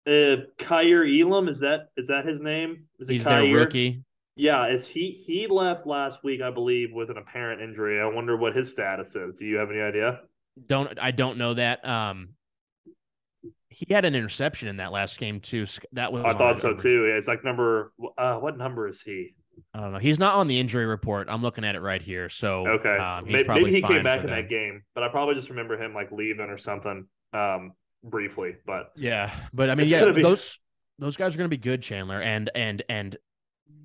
Uh, 0.06 0.42
Kaiir 0.58 1.04
Elam 1.04 1.48
is 1.48 1.58
that 1.60 1.88
is 1.96 2.06
that 2.08 2.24
his 2.24 2.40
name? 2.40 2.84
Is 3.00 3.08
it 3.08 3.14
He's 3.14 3.24
Kaiir? 3.24 3.42
their 3.42 3.54
rookie. 3.64 4.02
Yeah, 4.36 4.68
is 4.68 4.86
he 4.86 5.10
he 5.10 5.46
left 5.46 5.86
last 5.86 6.22
week, 6.22 6.42
I 6.42 6.50
believe, 6.50 6.92
with 6.92 7.10
an 7.10 7.16
apparent 7.16 7.62
injury. 7.62 8.00
I 8.00 8.06
wonder 8.06 8.36
what 8.36 8.54
his 8.54 8.70
status 8.70 9.16
is. 9.16 9.34
Do 9.34 9.46
you 9.46 9.56
have 9.56 9.70
any 9.70 9.80
idea? 9.80 10.20
Don't 10.66 10.96
I 11.00 11.10
don't 11.10 11.38
know 11.38 11.54
that. 11.54 11.86
Um 11.86 12.30
he 13.68 13.92
had 13.92 14.04
an 14.04 14.14
interception 14.14 14.68
in 14.68 14.76
that 14.76 14.92
last 14.92 15.18
game 15.18 15.40
too. 15.40 15.66
That 15.92 16.12
was 16.12 16.24
I 16.24 16.34
thought 16.34 16.58
so 16.58 16.74
too. 16.74 17.12
It's 17.16 17.26
like 17.26 17.44
number 17.44 17.92
uh 18.18 18.36
what 18.36 18.56
number 18.58 18.86
is 18.88 19.02
he? 19.02 19.34
I 19.74 19.80
don't 19.80 19.92
know. 19.92 19.98
He's 19.98 20.18
not 20.18 20.34
on 20.34 20.48
the 20.48 20.58
injury 20.58 20.86
report. 20.86 21.28
I'm 21.30 21.42
looking 21.42 21.64
at 21.64 21.74
it 21.74 21.80
right 21.80 22.02
here. 22.02 22.28
So 22.28 22.66
okay, 22.66 22.96
um, 22.96 23.24
maybe, 23.26 23.48
maybe, 23.48 23.70
he 23.70 23.82
came 23.82 24.02
back 24.02 24.22
in 24.22 24.30
that 24.30 24.48
game, 24.48 24.82
but 24.94 25.04
I 25.04 25.08
probably 25.08 25.34
just 25.34 25.50
remember 25.50 25.82
him 25.82 25.94
like 25.94 26.10
leaving 26.12 26.48
or 26.50 26.58
something 26.58 27.06
um 27.32 27.72
briefly. 28.02 28.56
But 28.66 28.92
yeah, 28.96 29.32
but 29.52 29.70
I 29.70 29.74
mean, 29.74 29.88
yeah, 29.88 30.10
be... 30.12 30.22
those 30.22 30.58
those 30.98 31.16
guys 31.16 31.34
are 31.34 31.38
going 31.38 31.50
to 31.50 31.56
be 31.56 31.60
good, 31.60 31.82
Chandler, 31.82 32.20
and 32.20 32.50
and 32.54 32.82
and 32.88 33.16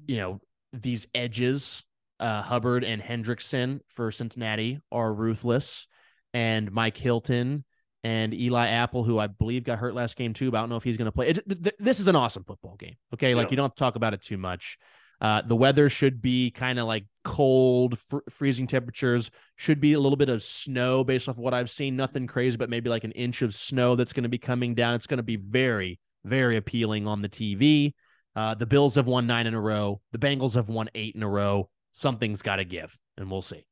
you 0.08 0.18
know, 0.18 0.42
these 0.74 1.08
edges, 1.14 1.84
uh, 2.20 2.42
Hubbard 2.42 2.84
and 2.84 3.02
Hendrickson 3.02 3.82
for 3.88 4.12
Cincinnati 4.12 4.80
are 4.92 5.14
ruthless, 5.14 5.88
and 6.34 6.72
Mike 6.72 6.98
Hilton 6.98 7.66
and 8.04 8.34
Eli 8.34 8.68
Apple, 8.68 9.04
who 9.04 9.20
I 9.20 9.28
believe 9.28 9.64
got 9.64 9.80
hurt 9.80 9.94
last 9.94 10.16
game 10.16 10.34
too, 10.34 10.52
but 10.52 10.58
I 10.58 10.62
don't 10.62 10.70
know 10.70 10.76
if 10.76 10.84
he's 10.84 10.98
going 10.98 11.06
to 11.06 11.12
play. 11.12 11.30
It, 11.30 11.48
th- 11.48 11.76
this 11.80 12.00
is 12.00 12.08
an 12.08 12.16
awesome 12.16 12.44
football 12.44 12.76
game. 12.78 12.96
Okay, 13.14 13.36
like 13.36 13.48
yeah. 13.48 13.52
you 13.52 13.58
don't 13.58 13.66
have 13.66 13.76
to 13.76 13.80
talk 13.80 13.96
about 13.96 14.14
it 14.14 14.22
too 14.22 14.38
much. 14.38 14.78
Uh, 15.22 15.44
the 15.46 15.56
weather 15.56 15.88
should 15.88 16.20
be 16.20 16.50
kind 16.50 16.80
of 16.80 16.88
like 16.88 17.06
cold, 17.24 18.00
fr- 18.00 18.18
freezing 18.30 18.66
temperatures. 18.66 19.30
Should 19.56 19.80
be 19.80 19.94
a 19.94 20.00
little 20.00 20.18
bit 20.18 20.30
of 20.30 20.42
snow 20.42 21.04
based 21.04 21.30
off 21.30 21.38
of 21.38 21.44
what 21.44 21.54
I've 21.54 21.70
seen. 21.70 21.96
Nothing 21.96 22.26
crazy, 22.26 22.58
but 22.58 22.72
maybe 22.72 22.90
like 22.90 23.04
an 23.04 23.12
inch 23.12 23.44
of 23.44 23.54
snow 23.54 23.96
that's 23.96 24.14
going 24.14 24.24
to 24.24 24.30
be 24.30 24.40
coming 24.40 24.74
down. 24.74 24.96
It's 24.96 25.06
going 25.06 25.18
to 25.20 25.24
be 25.24 25.36
very, 25.36 26.00
very 26.26 26.58
appealing 26.58 27.08
on 27.08 27.22
the 27.22 27.30
TV. 27.30 27.94
Uh, 28.36 28.56
the 28.56 28.66
Bills 28.66 28.96
have 28.96 29.06
won 29.06 29.28
nine 29.28 29.46
in 29.46 29.54
a 29.54 29.62
row. 29.62 30.02
The 30.12 30.18
Bengals 30.18 30.56
have 30.56 30.70
won 30.70 30.90
eight 30.96 31.16
in 31.16 31.22
a 31.22 31.30
row. 31.30 31.70
Something's 31.92 32.42
got 32.42 32.56
to 32.56 32.66
give, 32.66 32.98
and 33.18 33.30
we'll 33.30 33.42
see. 33.44 33.66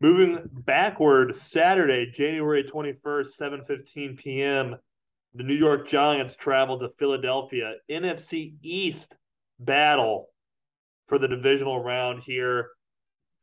Moving 0.00 0.38
backward, 0.52 1.34
Saturday, 1.34 2.12
January 2.12 2.62
21st, 2.62 3.40
7:15 3.40 4.16
p.m., 4.16 4.76
the 5.34 5.42
New 5.42 5.54
York 5.54 5.88
Giants 5.88 6.36
travel 6.36 6.78
to 6.78 6.90
Philadelphia. 6.98 7.74
NFC 7.90 8.54
East 8.62 9.16
battle 9.58 10.28
for 11.08 11.18
the 11.18 11.28
divisional 11.28 11.82
round 11.82 12.22
here. 12.22 12.68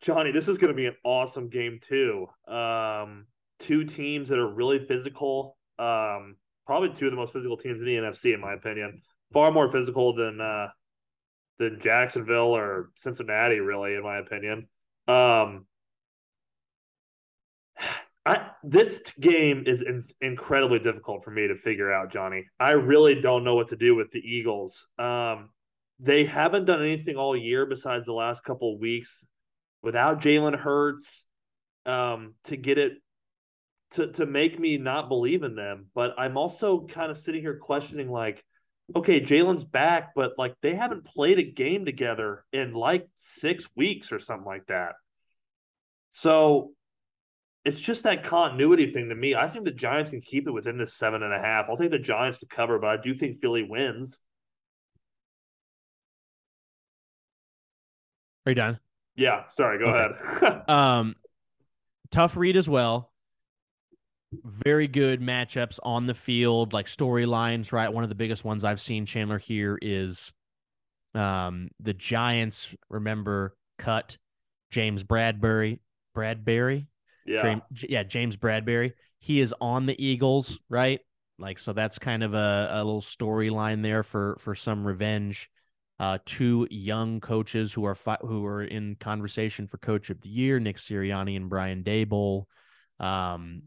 Johnny, 0.01 0.31
this 0.31 0.47
is 0.47 0.57
going 0.57 0.71
to 0.71 0.75
be 0.75 0.85
an 0.85 0.95
awesome 1.03 1.49
game 1.49 1.79
too. 1.81 2.27
Um, 2.47 3.25
two 3.59 3.83
teams 3.83 4.29
that 4.29 4.39
are 4.39 4.47
really 4.47 4.79
physical. 4.85 5.57
Um, 5.79 6.35
probably 6.67 6.89
two 6.89 7.05
of 7.05 7.11
the 7.11 7.17
most 7.17 7.33
physical 7.33 7.57
teams 7.57 7.81
in 7.81 7.87
the 7.87 7.95
NFC, 7.95 8.33
in 8.33 8.41
my 8.41 8.53
opinion 8.53 9.01
far 9.35 9.51
more 9.51 9.71
physical 9.71 10.13
than 10.13 10.41
uh, 10.41 10.67
than 11.59 11.79
Jacksonville 11.79 12.55
or 12.55 12.91
Cincinnati, 12.95 13.59
really, 13.59 13.95
in 13.95 14.03
my 14.03 14.17
opinion. 14.17 14.67
Um, 15.07 15.65
I 18.25 18.49
this 18.63 19.01
game 19.19 19.65
is 19.67 19.83
in, 19.83 20.01
incredibly 20.21 20.79
difficult 20.79 21.23
for 21.23 21.31
me 21.31 21.47
to 21.47 21.55
figure 21.55 21.91
out, 21.91 22.11
Johnny. 22.11 22.45
I 22.59 22.71
really 22.71 23.21
don't 23.21 23.43
know 23.43 23.55
what 23.55 23.67
to 23.67 23.75
do 23.75 23.95
with 23.95 24.11
the 24.11 24.19
Eagles. 24.19 24.87
Um, 24.97 25.49
they 25.99 26.25
haven't 26.25 26.65
done 26.65 26.81
anything 26.81 27.15
all 27.15 27.35
year 27.35 27.65
besides 27.65 28.05
the 28.05 28.13
last 28.13 28.43
couple 28.43 28.77
weeks 28.79 29.25
without 29.81 30.21
Jalen 30.21 30.57
Hurts 30.57 31.23
um, 31.85 32.33
to 32.45 32.57
get 32.57 32.77
it 32.77 32.93
to 33.91 34.11
to 34.13 34.25
make 34.25 34.59
me 34.59 34.77
not 34.77 35.09
believe 35.09 35.43
in 35.43 35.55
them. 35.55 35.87
But 35.95 36.15
I'm 36.17 36.37
also 36.37 36.85
kind 36.85 37.11
of 37.11 37.17
sitting 37.17 37.41
here 37.41 37.57
questioning 37.57 38.09
like 38.09 38.43
okay, 38.95 39.19
Jalen's 39.19 39.63
back, 39.63 40.13
but 40.15 40.33
like 40.37 40.53
they 40.61 40.75
haven't 40.75 41.05
played 41.05 41.39
a 41.39 41.51
game 41.51 41.85
together 41.85 42.43
in 42.53 42.73
like 42.73 43.07
six 43.15 43.67
weeks 43.75 44.11
or 44.11 44.19
something 44.19 44.45
like 44.45 44.67
that. 44.67 44.93
So 46.11 46.71
it's 47.63 47.81
just 47.81 48.03
that 48.03 48.23
continuity 48.23 48.87
thing 48.87 49.09
to 49.09 49.15
me. 49.15 49.33
I 49.33 49.47
think 49.47 49.65
the 49.65 49.71
Giants 49.71 50.09
can 50.09 50.21
keep 50.21 50.47
it 50.47 50.51
within 50.51 50.77
this 50.77 50.93
seven 50.93 51.23
and 51.23 51.33
a 51.33 51.39
half. 51.39 51.65
I'll 51.67 51.77
take 51.77 51.91
the 51.91 51.99
Giants 51.99 52.39
to 52.39 52.45
cover, 52.45 52.77
but 52.77 52.89
I 52.89 52.97
do 53.01 53.15
think 53.15 53.41
Philly 53.41 53.63
wins. 53.67 54.19
Are 58.45 58.51
you 58.51 58.55
done? 58.55 58.79
Yeah. 59.15 59.43
Sorry. 59.51 59.79
Go 59.79 59.85
okay. 59.85 60.15
ahead. 60.41 60.63
um, 60.69 61.15
tough 62.11 62.37
read 62.37 62.57
as 62.57 62.69
well 62.69 63.11
very 64.43 64.87
good 64.87 65.21
matchups 65.21 65.79
on 65.83 66.07
the 66.07 66.13
field, 66.13 66.73
like 66.73 66.87
storylines, 66.87 67.71
right? 67.71 67.91
One 67.91 68.03
of 68.03 68.09
the 68.09 68.15
biggest 68.15 68.43
ones 68.43 68.63
I've 68.63 68.81
seen 68.81 69.05
Chandler 69.05 69.37
here 69.37 69.77
is 69.81 70.33
um 71.13 71.69
the 71.79 71.93
Giants, 71.93 72.73
remember, 72.89 73.55
cut 73.77 74.17
James 74.71 75.03
Bradberry. 75.03 75.79
Bradberry. 76.15 76.87
Yeah. 77.25 77.41
James, 77.41 77.61
yeah, 77.87 78.03
James 78.03 78.37
Bradberry. 78.37 78.93
He 79.19 79.41
is 79.41 79.53
on 79.59 79.85
the 79.85 80.03
Eagles, 80.03 80.59
right? 80.69 80.99
Like 81.39 81.59
so 81.59 81.73
that's 81.73 81.99
kind 81.99 82.23
of 82.23 82.33
a, 82.33 82.69
a 82.71 82.83
little 82.83 83.01
storyline 83.01 83.81
there 83.81 84.03
for 84.03 84.37
for 84.39 84.55
some 84.55 84.85
revenge. 84.85 85.49
Uh, 85.97 86.17
two 86.25 86.67
young 86.69 87.21
coaches 87.21 87.71
who 87.71 87.85
are 87.85 87.95
fi- 87.95 88.17
who 88.21 88.45
are 88.45 88.63
in 88.63 88.95
conversation 88.95 89.65
for 89.67 89.77
coach 89.77 90.09
of 90.09 90.19
the 90.21 90.29
year, 90.29 90.59
Nick 90.59 90.77
Sirianni 90.77 91.37
and 91.37 91.49
Brian 91.49 91.83
Daboll, 91.83 92.45
Um, 92.99 93.61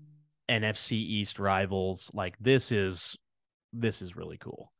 NFC 0.48 0.92
East 0.92 1.38
rivals. 1.38 2.10
Like 2.14 2.36
this 2.38 2.72
is 2.72 3.16
this 3.72 4.02
is 4.02 4.16
really 4.16 4.38
cool. 4.38 4.72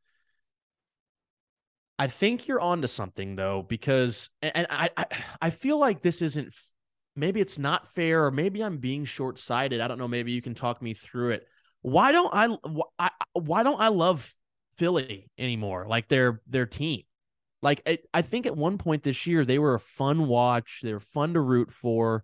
I 1.97 2.07
think 2.07 2.47
you're 2.47 2.61
onto 2.61 2.87
something 2.87 3.35
though, 3.35 3.65
because 3.67 4.29
and 4.41 4.67
I 4.69 4.89
I, 4.95 5.05
I 5.41 5.49
feel 5.49 5.77
like 5.79 6.01
this 6.01 6.21
isn't 6.21 6.53
maybe 7.15 7.41
it's 7.41 7.59
not 7.59 7.91
fair, 7.93 8.25
or 8.25 8.31
maybe 8.31 8.63
I'm 8.63 8.77
being 8.77 9.05
short 9.05 9.39
sighted. 9.39 9.81
I 9.81 9.87
don't 9.87 9.97
know. 9.97 10.07
Maybe 10.07 10.31
you 10.31 10.41
can 10.41 10.55
talk 10.55 10.81
me 10.81 10.93
through 10.93 11.31
it. 11.31 11.47
Why 11.81 12.11
don't 12.11 12.33
I 12.33 12.47
why, 12.47 13.09
why 13.33 13.63
don't 13.63 13.81
I 13.81 13.89
love 13.89 14.33
Philly 14.77 15.29
anymore? 15.37 15.85
Like 15.87 16.07
their 16.07 16.41
their 16.47 16.65
team. 16.65 17.03
Like 17.61 17.81
I, 17.85 17.99
I 18.13 18.21
think 18.21 18.45
at 18.45 18.55
one 18.55 18.77
point 18.77 19.03
this 19.03 19.27
year 19.27 19.43
they 19.43 19.59
were 19.59 19.75
a 19.75 19.79
fun 19.79 20.27
watch. 20.27 20.79
They 20.83 20.93
were 20.93 20.99
fun 20.99 21.33
to 21.33 21.41
root 21.41 21.71
for. 21.71 22.23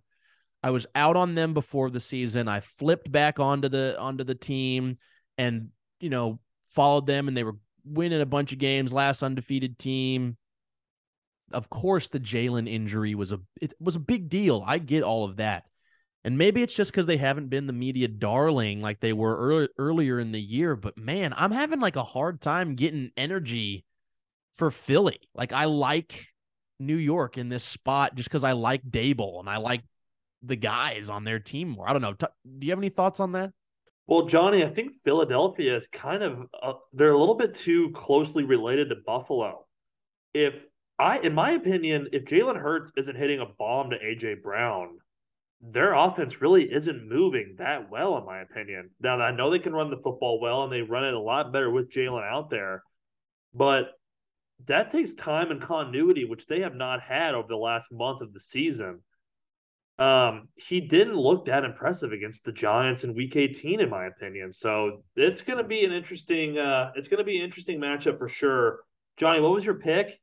I 0.62 0.70
was 0.70 0.86
out 0.94 1.16
on 1.16 1.34
them 1.34 1.54
before 1.54 1.90
the 1.90 2.00
season. 2.00 2.48
I 2.48 2.60
flipped 2.60 3.10
back 3.10 3.38
onto 3.38 3.68
the 3.68 3.98
onto 3.98 4.24
the 4.24 4.34
team 4.34 4.98
and 5.38 5.68
you 6.00 6.10
know 6.10 6.40
followed 6.74 7.06
them 7.06 7.28
and 7.28 7.36
they 7.36 7.44
were 7.44 7.56
winning 7.84 8.20
a 8.20 8.26
bunch 8.26 8.52
of 8.52 8.58
games, 8.58 8.92
last 8.92 9.22
undefeated 9.22 9.78
team. 9.78 10.36
Of 11.52 11.70
course, 11.70 12.08
the 12.08 12.18
Jalen 12.18 12.68
injury 12.68 13.14
was 13.14 13.30
a 13.32 13.40
it 13.60 13.74
was 13.78 13.96
a 13.96 14.00
big 14.00 14.28
deal. 14.28 14.64
I 14.66 14.78
get 14.78 15.02
all 15.02 15.24
of 15.24 15.36
that. 15.36 15.64
And 16.24 16.36
maybe 16.36 16.60
it's 16.60 16.74
just 16.74 16.90
because 16.90 17.06
they 17.06 17.18
haven't 17.18 17.50
been 17.50 17.68
the 17.68 17.72
media 17.72 18.08
darling 18.08 18.82
like 18.82 18.98
they 18.98 19.12
were 19.12 19.36
early, 19.38 19.68
earlier 19.78 20.18
in 20.18 20.32
the 20.32 20.40
year. 20.40 20.74
But 20.74 20.98
man, 20.98 21.32
I'm 21.36 21.52
having 21.52 21.78
like 21.78 21.94
a 21.94 22.02
hard 22.02 22.40
time 22.40 22.74
getting 22.74 23.12
energy 23.16 23.85
for 24.56 24.70
Philly. 24.70 25.20
Like 25.34 25.52
I 25.52 25.66
like 25.66 26.26
New 26.78 26.96
York 26.96 27.38
in 27.38 27.48
this 27.48 27.64
spot 27.64 28.14
just 28.14 28.28
because 28.28 28.44
I 28.44 28.52
like 28.52 28.82
Daboll 28.82 29.40
and 29.40 29.48
I 29.48 29.58
like 29.58 29.82
the 30.42 30.56
guys 30.56 31.08
on 31.10 31.24
their 31.24 31.38
team 31.38 31.68
more. 31.68 31.88
I 31.88 31.92
don't 31.92 32.02
know. 32.02 32.14
T- 32.14 32.26
do 32.58 32.66
you 32.66 32.72
have 32.72 32.78
any 32.78 32.88
thoughts 32.88 33.20
on 33.20 33.32
that? 33.32 33.52
Well, 34.06 34.26
Johnny, 34.26 34.64
I 34.64 34.68
think 34.68 34.92
Philadelphia 35.04 35.76
is 35.76 35.88
kind 35.88 36.22
of 36.22 36.46
uh, 36.62 36.74
they're 36.92 37.12
a 37.12 37.18
little 37.18 37.34
bit 37.34 37.54
too 37.54 37.90
closely 37.90 38.44
related 38.44 38.88
to 38.90 38.96
Buffalo. 39.04 39.66
If 40.32 40.54
I, 40.98 41.18
in 41.18 41.34
my 41.34 41.52
opinion, 41.52 42.08
if 42.12 42.24
Jalen 42.24 42.60
Hurts 42.60 42.92
isn't 42.96 43.16
hitting 43.16 43.40
a 43.40 43.46
bomb 43.58 43.90
to 43.90 43.98
AJ 43.98 44.42
Brown, 44.42 44.98
their 45.60 45.94
offense 45.94 46.40
really 46.40 46.72
isn't 46.72 47.08
moving 47.08 47.56
that 47.58 47.90
well, 47.90 48.16
in 48.18 48.24
my 48.24 48.40
opinion. 48.40 48.90
Now, 49.00 49.18
I 49.20 49.32
know 49.32 49.50
they 49.50 49.58
can 49.58 49.72
run 49.72 49.90
the 49.90 49.96
football 49.96 50.40
well, 50.40 50.62
and 50.62 50.72
they 50.72 50.82
run 50.82 51.04
it 51.04 51.14
a 51.14 51.18
lot 51.18 51.52
better 51.52 51.70
with 51.70 51.90
Jalen 51.90 52.22
out 52.30 52.48
there, 52.48 52.82
but 53.54 53.95
that 54.64 54.90
takes 54.90 55.14
time 55.14 55.50
and 55.50 55.60
continuity, 55.60 56.24
which 56.24 56.46
they 56.46 56.60
have 56.60 56.74
not 56.74 57.00
had 57.00 57.34
over 57.34 57.48
the 57.48 57.56
last 57.56 57.92
month 57.92 58.22
of 58.22 58.32
the 58.32 58.40
season. 58.40 59.00
Um, 59.98 60.48
he 60.56 60.80
didn't 60.80 61.16
look 61.16 61.46
that 61.46 61.64
impressive 61.64 62.12
against 62.12 62.44
the 62.44 62.52
Giants 62.52 63.04
in 63.04 63.14
Week 63.14 63.36
18, 63.36 63.80
in 63.80 63.88
my 63.88 64.06
opinion. 64.06 64.52
So 64.52 65.02
it's 65.14 65.40
going 65.40 65.58
to 65.58 65.64
be 65.64 65.84
an 65.84 65.92
interesting. 65.92 66.58
Uh, 66.58 66.90
it's 66.96 67.08
going 67.08 67.18
to 67.18 67.24
be 67.24 67.38
an 67.38 67.44
interesting 67.44 67.80
matchup 67.80 68.18
for 68.18 68.28
sure. 68.28 68.80
Johnny, 69.16 69.40
what 69.40 69.52
was 69.52 69.64
your 69.64 69.76
pick? 69.76 70.18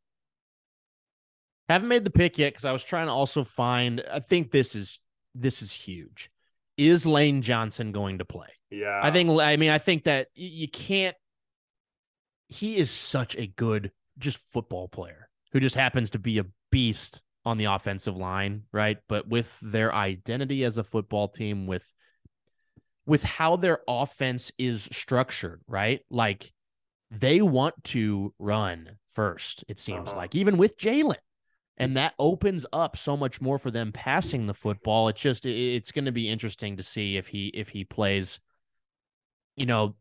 Haven't 1.70 1.88
made 1.88 2.04
the 2.04 2.12
pick 2.12 2.38
yet 2.38 2.54
because 2.54 2.66
I 2.66 2.72
was 2.72 2.84
trying 2.84 3.08
to 3.08 3.14
also 3.14 3.44
find. 3.44 4.04
I 4.12 4.20
think 4.20 4.52
this 4.52 4.76
is 4.76 5.00
this 5.34 5.62
is 5.62 5.72
huge. 5.72 6.30
Is 6.78 7.06
Lane 7.06 7.42
Johnson 7.42 7.92
going 7.92 8.20
to 8.20 8.26
play? 8.26 8.50
Yeah, 8.70 9.00
I 9.02 9.10
think. 9.10 9.30
I 9.42 9.58
mean, 9.58 9.72
I 9.72 9.80
think 9.80 10.04
that 10.04 10.28
you 10.36 10.68
can't. 10.68 11.16
He 12.50 12.76
is 12.76 12.92
such 12.92 13.36
a 13.36 13.48
good 13.48 13.92
just 14.18 14.40
football 14.52 14.88
player 14.88 15.30
who 15.52 15.60
just 15.60 15.76
happens 15.76 16.12
to 16.12 16.20
be 16.20 16.40
a 16.40 16.46
beast 16.72 17.22
on 17.46 17.58
the 17.58 17.66
offensive 17.66 18.16
line, 18.16 18.64
right? 18.72 18.98
But 19.08 19.28
with 19.28 19.60
their 19.62 19.94
identity 19.94 20.64
as 20.64 20.78
a 20.78 20.84
football 20.84 21.28
team, 21.28 21.68
with 21.68 21.86
with 23.06 23.24
how 23.24 23.58
their 23.58 23.80
offense 23.88 24.52
is 24.58 24.88
structured, 24.92 25.62
right? 25.68 26.02
Like 26.10 26.52
they 27.12 27.42
want 27.42 27.76
to 27.86 28.34
run 28.40 28.98
first, 29.12 29.66
it 29.68 29.80
seems 29.80 30.10
uh-huh. 30.10 30.18
like, 30.18 30.36
even 30.36 30.58
with 30.58 30.78
Jalen. 30.78 31.18
And 31.76 31.98
that 31.98 32.14
opens 32.20 32.68
up 32.72 32.96
so 32.96 33.18
much 33.18 33.42
more 33.42 33.58
for 33.58 33.72
them 33.72 33.92
passing 33.92 34.46
the 34.46 34.54
football. 34.54 35.08
It's 35.08 35.20
just 35.20 35.46
it's 35.48 35.92
going 35.92 36.06
to 36.06 36.12
be 36.12 36.30
interesting 36.30 36.78
to 36.78 36.84
see 36.84 37.18
if 37.18 37.28
he 37.28 37.48
if 37.48 37.70
he 37.70 37.84
plays, 37.84 38.40
you 39.56 39.66
know, 39.66 39.96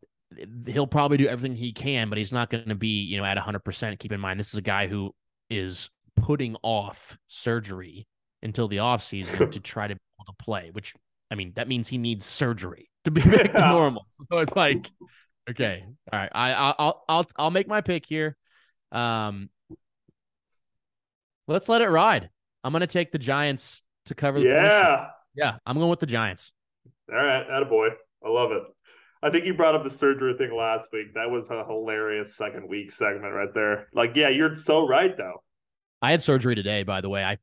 he'll 0.67 0.87
probably 0.87 1.17
do 1.17 1.27
everything 1.27 1.55
he 1.55 1.71
can, 1.71 2.09
but 2.09 2.17
he's 2.17 2.31
not 2.31 2.49
going 2.49 2.69
to 2.69 2.75
be, 2.75 3.01
you 3.03 3.17
know, 3.17 3.25
at 3.25 3.37
100%. 3.37 3.99
Keep 3.99 4.11
in 4.11 4.19
mind, 4.19 4.39
this 4.39 4.49
is 4.49 4.57
a 4.57 4.61
guy 4.61 4.87
who 4.87 5.13
is 5.49 5.89
putting 6.15 6.55
off 6.63 7.17
surgery 7.27 8.07
until 8.41 8.67
the 8.67 8.77
offseason 8.77 9.51
to 9.51 9.59
try 9.61 9.87
to 9.87 9.95
be 9.95 10.01
able 10.19 10.33
to 10.33 10.43
play, 10.43 10.69
which, 10.71 10.93
I 11.31 11.35
mean, 11.35 11.53
that 11.55 11.67
means 11.67 11.87
he 11.87 11.97
needs 11.97 12.25
surgery 12.25 12.89
to 13.05 13.11
be 13.11 13.21
back 13.25 13.51
yeah. 13.53 13.65
to 13.65 13.69
normal. 13.69 14.07
So 14.31 14.39
it's 14.39 14.55
like, 14.55 14.91
okay, 15.49 15.83
all 16.11 16.19
right, 16.19 16.31
I, 16.33 16.53
I'll, 16.53 17.03
I'll, 17.07 17.25
I'll 17.37 17.51
make 17.51 17.67
my 17.67 17.81
pick 17.81 18.05
here. 18.05 18.35
Um, 18.91 19.49
let's 21.47 21.69
let 21.69 21.81
it 21.81 21.89
ride. 21.89 22.29
I'm 22.63 22.71
going 22.71 22.81
to 22.81 22.87
take 22.87 23.11
the 23.11 23.19
Giants 23.19 23.83
to 24.05 24.15
cover 24.15 24.39
the 24.39 24.45
Yeah. 24.45 25.07
Yeah, 25.35 25.57
I'm 25.65 25.77
going 25.77 25.89
with 25.89 25.99
the 25.99 26.05
Giants. 26.05 26.53
All 27.11 27.17
right, 27.17 27.69
boy. 27.69 27.87
I 28.23 28.29
love 28.29 28.51
it. 28.51 28.63
I 29.23 29.29
think 29.29 29.45
you 29.45 29.53
brought 29.53 29.73
up 29.73 29.85
the 29.85 29.89
surgery 29.89 30.35
thing 30.37 30.53
last 30.53 30.87
week. 30.91 31.13
That 31.13 31.31
was 31.31 31.49
a 31.49 31.63
hilarious 31.63 32.35
second 32.35 32.67
week 32.67 32.91
segment 32.91 33.33
right 33.33 33.53
there. 33.53 33.87
Like, 33.93 34.17
yeah, 34.17 34.27
you're 34.27 34.53
so 34.53 34.85
right 34.85 35.15
though. 35.15 35.41
I 36.01 36.11
had 36.11 36.21
surgery 36.21 36.55
today, 36.55 36.83
by 36.83 36.99
the 36.99 37.07
way. 37.07 37.23
I, 37.23 37.37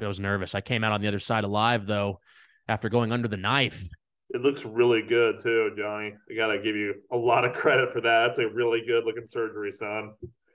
I 0.00 0.06
was 0.06 0.20
nervous. 0.20 0.54
I 0.54 0.60
came 0.60 0.84
out 0.84 0.92
on 0.92 1.00
the 1.00 1.08
other 1.08 1.18
side 1.18 1.42
alive 1.42 1.86
though, 1.86 2.20
after 2.68 2.88
going 2.88 3.10
under 3.10 3.26
the 3.26 3.36
knife. 3.36 3.88
It 4.30 4.42
looks 4.42 4.64
really 4.64 5.02
good 5.02 5.40
too, 5.42 5.72
Johnny. 5.76 6.14
I 6.30 6.34
gotta 6.36 6.58
give 6.58 6.76
you 6.76 6.94
a 7.10 7.16
lot 7.16 7.44
of 7.44 7.52
credit 7.52 7.92
for 7.92 8.00
that. 8.00 8.26
That's 8.26 8.38
a 8.38 8.48
really 8.48 8.84
good 8.86 9.04
looking 9.04 9.26
surgery, 9.26 9.72
son. 9.72 10.12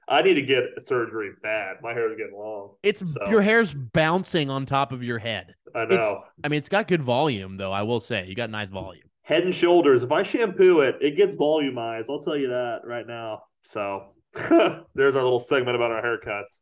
I 0.08 0.22
need 0.22 0.36
to 0.36 0.42
get 0.42 0.64
surgery 0.80 1.32
bad. 1.44 1.76
My 1.84 1.92
hair 1.92 2.10
is 2.10 2.18
getting 2.18 2.38
long. 2.38 2.76
It's 2.84 3.02
so. 3.02 3.30
your 3.30 3.42
hair's 3.42 3.74
bouncing 3.74 4.50
on 4.50 4.66
top 4.66 4.94
of 4.94 5.04
your 5.04 5.20
head. 5.20 5.54
I 5.76 5.86
know. 5.86 5.96
It's, 5.96 6.06
I 6.46 6.48
mean, 6.48 6.58
it's 6.58 6.70
got 6.70 6.88
good 6.88 7.04
volume 7.04 7.58
though. 7.58 7.74
I 7.74 7.82
will 7.82 8.00
say 8.00 8.26
you 8.28 8.34
got 8.34 8.50
nice 8.50 8.70
volume. 8.70 9.09
Head 9.30 9.44
and 9.44 9.54
Shoulders. 9.54 10.02
If 10.02 10.12
I 10.12 10.24
shampoo 10.24 10.82
it, 10.82 10.96
it 11.02 11.16
gets 11.16 11.36
volumized. 11.36 12.10
I'll 12.10 12.20
tell 12.20 12.36
you 12.36 12.48
that 12.48 12.80
right 12.84 13.06
now. 13.06 13.44
So 13.62 14.06
there's 14.34 15.16
our 15.16 15.24
little 15.24 15.38
segment 15.38 15.76
about 15.76 15.92
our 15.92 16.02
haircuts. 16.02 16.58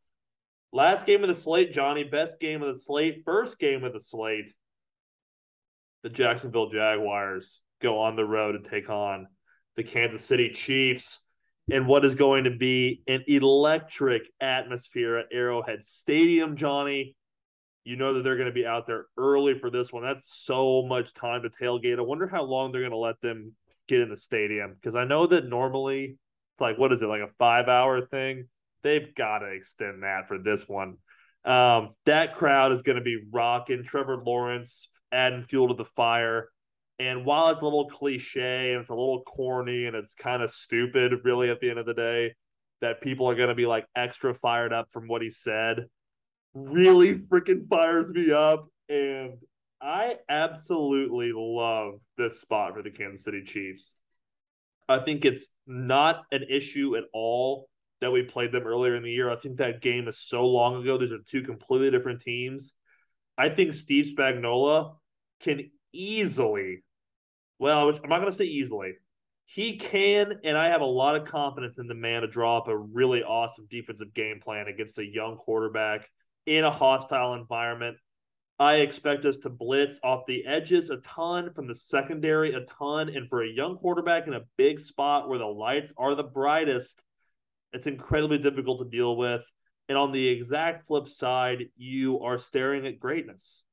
Last 0.73 1.05
game 1.05 1.23
of 1.23 1.29
the 1.29 1.33
slate, 1.33 1.71
Johnny. 1.71 2.03
Best 2.03 2.41
game 2.41 2.61
of 2.61 2.67
the 2.67 2.77
slate. 2.77 3.21
First 3.23 3.57
game 3.57 3.85
of 3.85 3.93
the 3.93 4.01
slate. 4.01 4.53
The 6.03 6.09
Jacksonville 6.09 6.67
Jaguars 6.67 7.61
go 7.81 7.99
on 8.01 8.17
the 8.17 8.25
road 8.25 8.61
to 8.61 8.69
take 8.69 8.89
on 8.89 9.27
the 9.77 9.83
Kansas 9.83 10.25
City 10.25 10.49
Chiefs 10.49 11.21
in 11.69 11.87
what 11.87 12.03
is 12.03 12.15
going 12.15 12.43
to 12.43 12.51
be 12.51 13.01
an 13.07 13.23
electric 13.27 14.23
atmosphere 14.41 15.15
at 15.15 15.27
Arrowhead 15.31 15.85
Stadium, 15.85 16.57
Johnny 16.57 17.15
you 17.87 17.95
know 17.95 18.13
that 18.13 18.23
they're 18.23 18.35
going 18.35 18.49
to 18.49 18.53
be 18.53 18.65
out 18.65 18.85
there 18.85 19.05
early 19.17 19.57
for 19.57 19.69
this 19.69 19.93
one. 19.93 20.03
That's 20.03 20.43
so 20.43 20.83
much 20.85 21.13
time 21.13 21.43
to 21.43 21.49
tailgate. 21.49 21.97
I 21.97 22.01
wonder 22.01 22.27
how 22.27 22.43
long 22.43 22.71
they're 22.71 22.81
going 22.81 22.91
to 22.91 22.97
let 22.97 23.21
them 23.21 23.53
get 23.87 24.01
in 24.01 24.09
the 24.09 24.17
stadium 24.17 24.73
because 24.73 24.93
I 24.93 25.05
know 25.05 25.25
that 25.27 25.47
normally 25.47 26.17
it's 26.53 26.61
like 26.61 26.77
what 26.77 26.91
is 26.91 27.01
it 27.01 27.07
like 27.07 27.21
a 27.21 27.29
five 27.39 27.69
hour 27.69 28.05
thing? 28.05 28.49
They've 28.83 29.15
got 29.15 29.39
to 29.39 29.47
extend 29.47 30.03
that 30.03 30.27
for 30.27 30.37
this 30.37 30.67
one. 30.67 30.97
Um, 31.45 31.93
that 32.05 32.33
crowd 32.33 32.73
is 32.73 32.81
going 32.81 32.97
to 32.97 33.03
be 33.03 33.23
rocking. 33.31 33.85
Trevor 33.85 34.17
Lawrence 34.17 34.89
adding 35.13 35.43
fuel 35.43 35.69
to 35.69 35.73
the 35.73 35.85
fire. 35.85 36.49
And 36.99 37.25
while 37.25 37.49
it's 37.49 37.61
a 37.61 37.63
little 37.63 37.87
cliche 37.87 38.73
and 38.73 38.81
it's 38.81 38.89
a 38.89 38.95
little 38.95 39.21
corny 39.21 39.85
and 39.85 39.95
it's 39.95 40.13
kind 40.13 40.43
of 40.43 40.51
stupid, 40.51 41.13
really, 41.23 41.49
at 41.49 41.61
the 41.61 41.69
end 41.69 41.79
of 41.79 41.85
the 41.85 41.93
day, 41.93 42.33
that 42.81 42.99
people 42.99 43.29
are 43.29 43.35
going 43.35 43.49
to 43.49 43.55
be 43.55 43.65
like 43.65 43.85
extra 43.95 44.33
fired 44.33 44.73
up 44.73 44.89
from 44.91 45.07
what 45.07 45.21
he 45.21 45.29
said 45.29 45.85
really 46.65 47.15
freaking 47.15 47.67
fires 47.67 48.11
me 48.11 48.31
up. 48.31 48.67
And 48.89 49.33
I 49.81 50.15
absolutely 50.29 51.31
love 51.33 51.99
this 52.17 52.41
spot 52.41 52.73
for 52.73 52.81
the 52.81 52.89
Kansas 52.89 53.23
City 53.23 53.43
Chiefs. 53.43 53.95
I 54.89 54.99
think 54.99 55.25
it's 55.25 55.47
not 55.65 56.23
an 56.31 56.43
issue 56.49 56.95
at 56.95 57.03
all 57.13 57.69
that 57.99 58.11
we 58.11 58.23
played 58.23 58.51
them 58.51 58.63
earlier 58.63 58.95
in 58.95 59.03
the 59.03 59.11
year. 59.11 59.29
I 59.29 59.35
think 59.35 59.57
that 59.57 59.81
game 59.81 60.07
is 60.07 60.19
so 60.19 60.45
long 60.45 60.81
ago. 60.81 60.97
These 60.97 61.11
are 61.11 61.19
two 61.27 61.41
completely 61.41 61.91
different 61.91 62.21
teams. 62.21 62.73
I 63.37 63.49
think 63.49 63.73
Steve 63.73 64.05
Spagnuolo 64.17 64.95
can 65.41 65.69
easily, 65.93 66.83
well, 67.59 67.89
I'm 67.89 68.09
not 68.09 68.19
going 68.19 68.31
to 68.31 68.35
say 68.35 68.45
easily. 68.45 68.93
He 69.45 69.77
can, 69.77 70.33
and 70.43 70.57
I 70.57 70.67
have 70.69 70.81
a 70.81 70.85
lot 70.85 71.15
of 71.15 71.25
confidence 71.25 71.79
in 71.79 71.87
the 71.87 71.95
man 71.95 72.21
to 72.21 72.27
draw 72.27 72.57
up 72.57 72.67
a 72.67 72.77
really 72.77 73.23
awesome 73.23 73.67
defensive 73.69 74.13
game 74.13 74.39
plan 74.43 74.67
against 74.67 74.97
a 74.99 75.05
young 75.05 75.37
quarterback 75.37 76.07
in 76.47 76.63
a 76.63 76.71
hostile 76.71 77.35
environment. 77.35 77.97
I 78.57 78.75
expect 78.75 79.25
us 79.25 79.37
to 79.39 79.49
blitz 79.51 79.99
off 80.03 80.25
the 80.25 80.43
edges 80.47 80.89
a 80.89 80.97
ton, 80.97 81.53
from 81.53 81.67
the 81.67 81.75
secondary 81.75 82.55
a 82.55 82.61
ton, 82.61 83.09
and 83.09 83.29
for 83.29 83.43
a 83.43 83.49
young 83.49 83.77
quarterback 83.77 84.25
in 84.25 84.33
a 84.33 84.45
big 84.57 84.79
spot 84.79 85.29
where 85.29 85.37
the 85.37 85.45
lights 85.45 85.93
are 85.95 86.15
the 86.15 86.23
brightest, 86.23 87.03
it's 87.73 87.85
incredibly 87.85 88.39
difficult 88.39 88.79
to 88.79 88.89
deal 88.89 89.15
with. 89.15 89.41
And 89.89 89.97
on 89.97 90.11
the 90.11 90.27
exact 90.27 90.87
flip 90.87 91.07
side, 91.07 91.65
you 91.75 92.21
are 92.21 92.39
staring 92.39 92.87
at 92.87 92.99
greatness. 92.99 93.63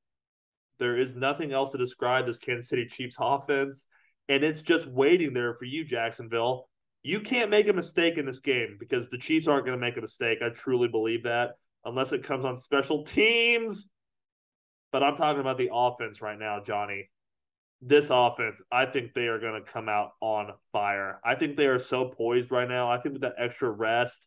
There 0.77 0.99
is 0.99 1.15
nothing 1.15 1.51
else 1.51 1.71
to 1.71 1.77
describe 1.77 2.27
this 2.27 2.37
Kansas 2.37 2.69
City 2.69 2.85
Chiefs 2.85 3.15
offense, 3.19 3.87
and 4.29 4.43
it's 4.43 4.61
just 4.61 4.85
waiting 4.87 5.33
there 5.33 5.55
for 5.55 5.65
you, 5.65 5.83
Jacksonville. 5.83 6.69
You 7.01 7.21
can't 7.21 7.49
make 7.49 7.69
a 7.69 7.73
mistake 7.73 8.17
in 8.17 8.25
this 8.25 8.39
game 8.39 8.77
because 8.79 9.09
the 9.09 9.17
Chiefs 9.17 9.47
aren't 9.47 9.65
going 9.65 9.77
to 9.77 9.83
make 9.83 9.97
a 9.97 10.01
mistake. 10.01 10.39
I 10.43 10.49
truly 10.49 10.89
believe 10.89 11.23
that 11.23 11.51
unless 11.85 12.11
it 12.11 12.23
comes 12.23 12.45
on 12.45 12.57
special 12.57 13.03
teams. 13.03 13.87
But 14.91 15.03
I'm 15.03 15.15
talking 15.15 15.41
about 15.41 15.57
the 15.57 15.69
offense 15.73 16.21
right 16.21 16.39
now, 16.39 16.61
Johnny. 16.65 17.09
This 17.81 18.07
offense, 18.09 18.61
I 18.71 18.85
think 18.85 19.13
they 19.13 19.27
are 19.27 19.39
going 19.39 19.61
to 19.61 19.71
come 19.71 19.89
out 19.89 20.11
on 20.21 20.53
fire. 20.71 21.19
I 21.23 21.35
think 21.35 21.55
they 21.57 21.67
are 21.67 21.79
so 21.79 22.05
poised 22.05 22.51
right 22.51 22.67
now. 22.67 22.89
I 22.89 22.99
think 22.99 23.13
with 23.13 23.21
that 23.23 23.35
extra 23.37 23.69
rest, 23.69 24.25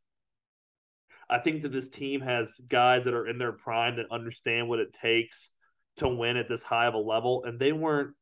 I 1.30 1.38
think 1.38 1.62
that 1.62 1.72
this 1.72 1.88
team 1.88 2.20
has 2.20 2.60
guys 2.68 3.04
that 3.04 3.14
are 3.14 3.26
in 3.26 3.38
their 3.38 3.52
prime 3.52 3.96
that 3.96 4.06
understand 4.10 4.68
what 4.68 4.78
it 4.78 4.92
takes 4.92 5.50
to 5.96 6.08
win 6.08 6.36
at 6.36 6.48
this 6.48 6.62
high 6.62 6.86
of 6.86 6.94
a 6.94 6.98
level, 6.98 7.44
and 7.44 7.58
they 7.58 7.72
weren't 7.72 8.14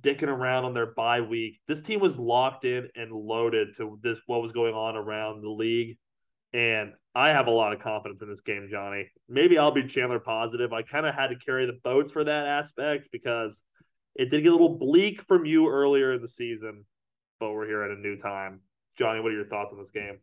dicking 0.00 0.28
around 0.28 0.64
on 0.64 0.74
their 0.74 0.94
bye 0.94 1.20
week. 1.20 1.60
This 1.68 1.82
team 1.82 2.00
was 2.00 2.18
locked 2.18 2.64
in 2.64 2.88
and 2.94 3.12
loaded 3.12 3.76
to 3.76 3.98
this 4.02 4.18
what 4.26 4.42
was 4.42 4.52
going 4.52 4.74
on 4.74 4.96
around 4.96 5.42
the 5.42 5.50
league. 5.50 5.98
And 6.52 6.92
I 7.14 7.28
have 7.28 7.46
a 7.46 7.50
lot 7.50 7.72
of 7.74 7.80
confidence 7.80 8.22
in 8.22 8.28
this 8.28 8.40
game, 8.40 8.68
Johnny. 8.70 9.10
Maybe 9.28 9.58
I'll 9.58 9.70
be 9.70 9.86
Chandler 9.86 10.18
positive. 10.18 10.72
I 10.72 10.82
kind 10.82 11.06
of 11.06 11.14
had 11.14 11.28
to 11.28 11.36
carry 11.36 11.66
the 11.66 11.78
boats 11.84 12.10
for 12.10 12.24
that 12.24 12.46
aspect 12.46 13.08
because 13.12 13.60
It 14.14 14.30
did 14.30 14.42
get 14.42 14.50
a 14.50 14.52
little 14.52 14.76
bleak 14.78 15.22
from 15.22 15.46
you 15.46 15.68
earlier 15.68 16.12
in 16.12 16.20
the 16.22 16.28
season, 16.28 16.84
but 17.40 17.52
we're 17.52 17.66
here 17.66 17.82
at 17.82 17.90
a 17.90 18.00
new 18.00 18.16
time. 18.16 18.60
Johnny, 18.98 19.20
what 19.20 19.32
are 19.32 19.36
your 19.36 19.46
thoughts 19.46 19.72
on 19.72 19.78
this 19.78 19.90
game? 19.90 20.18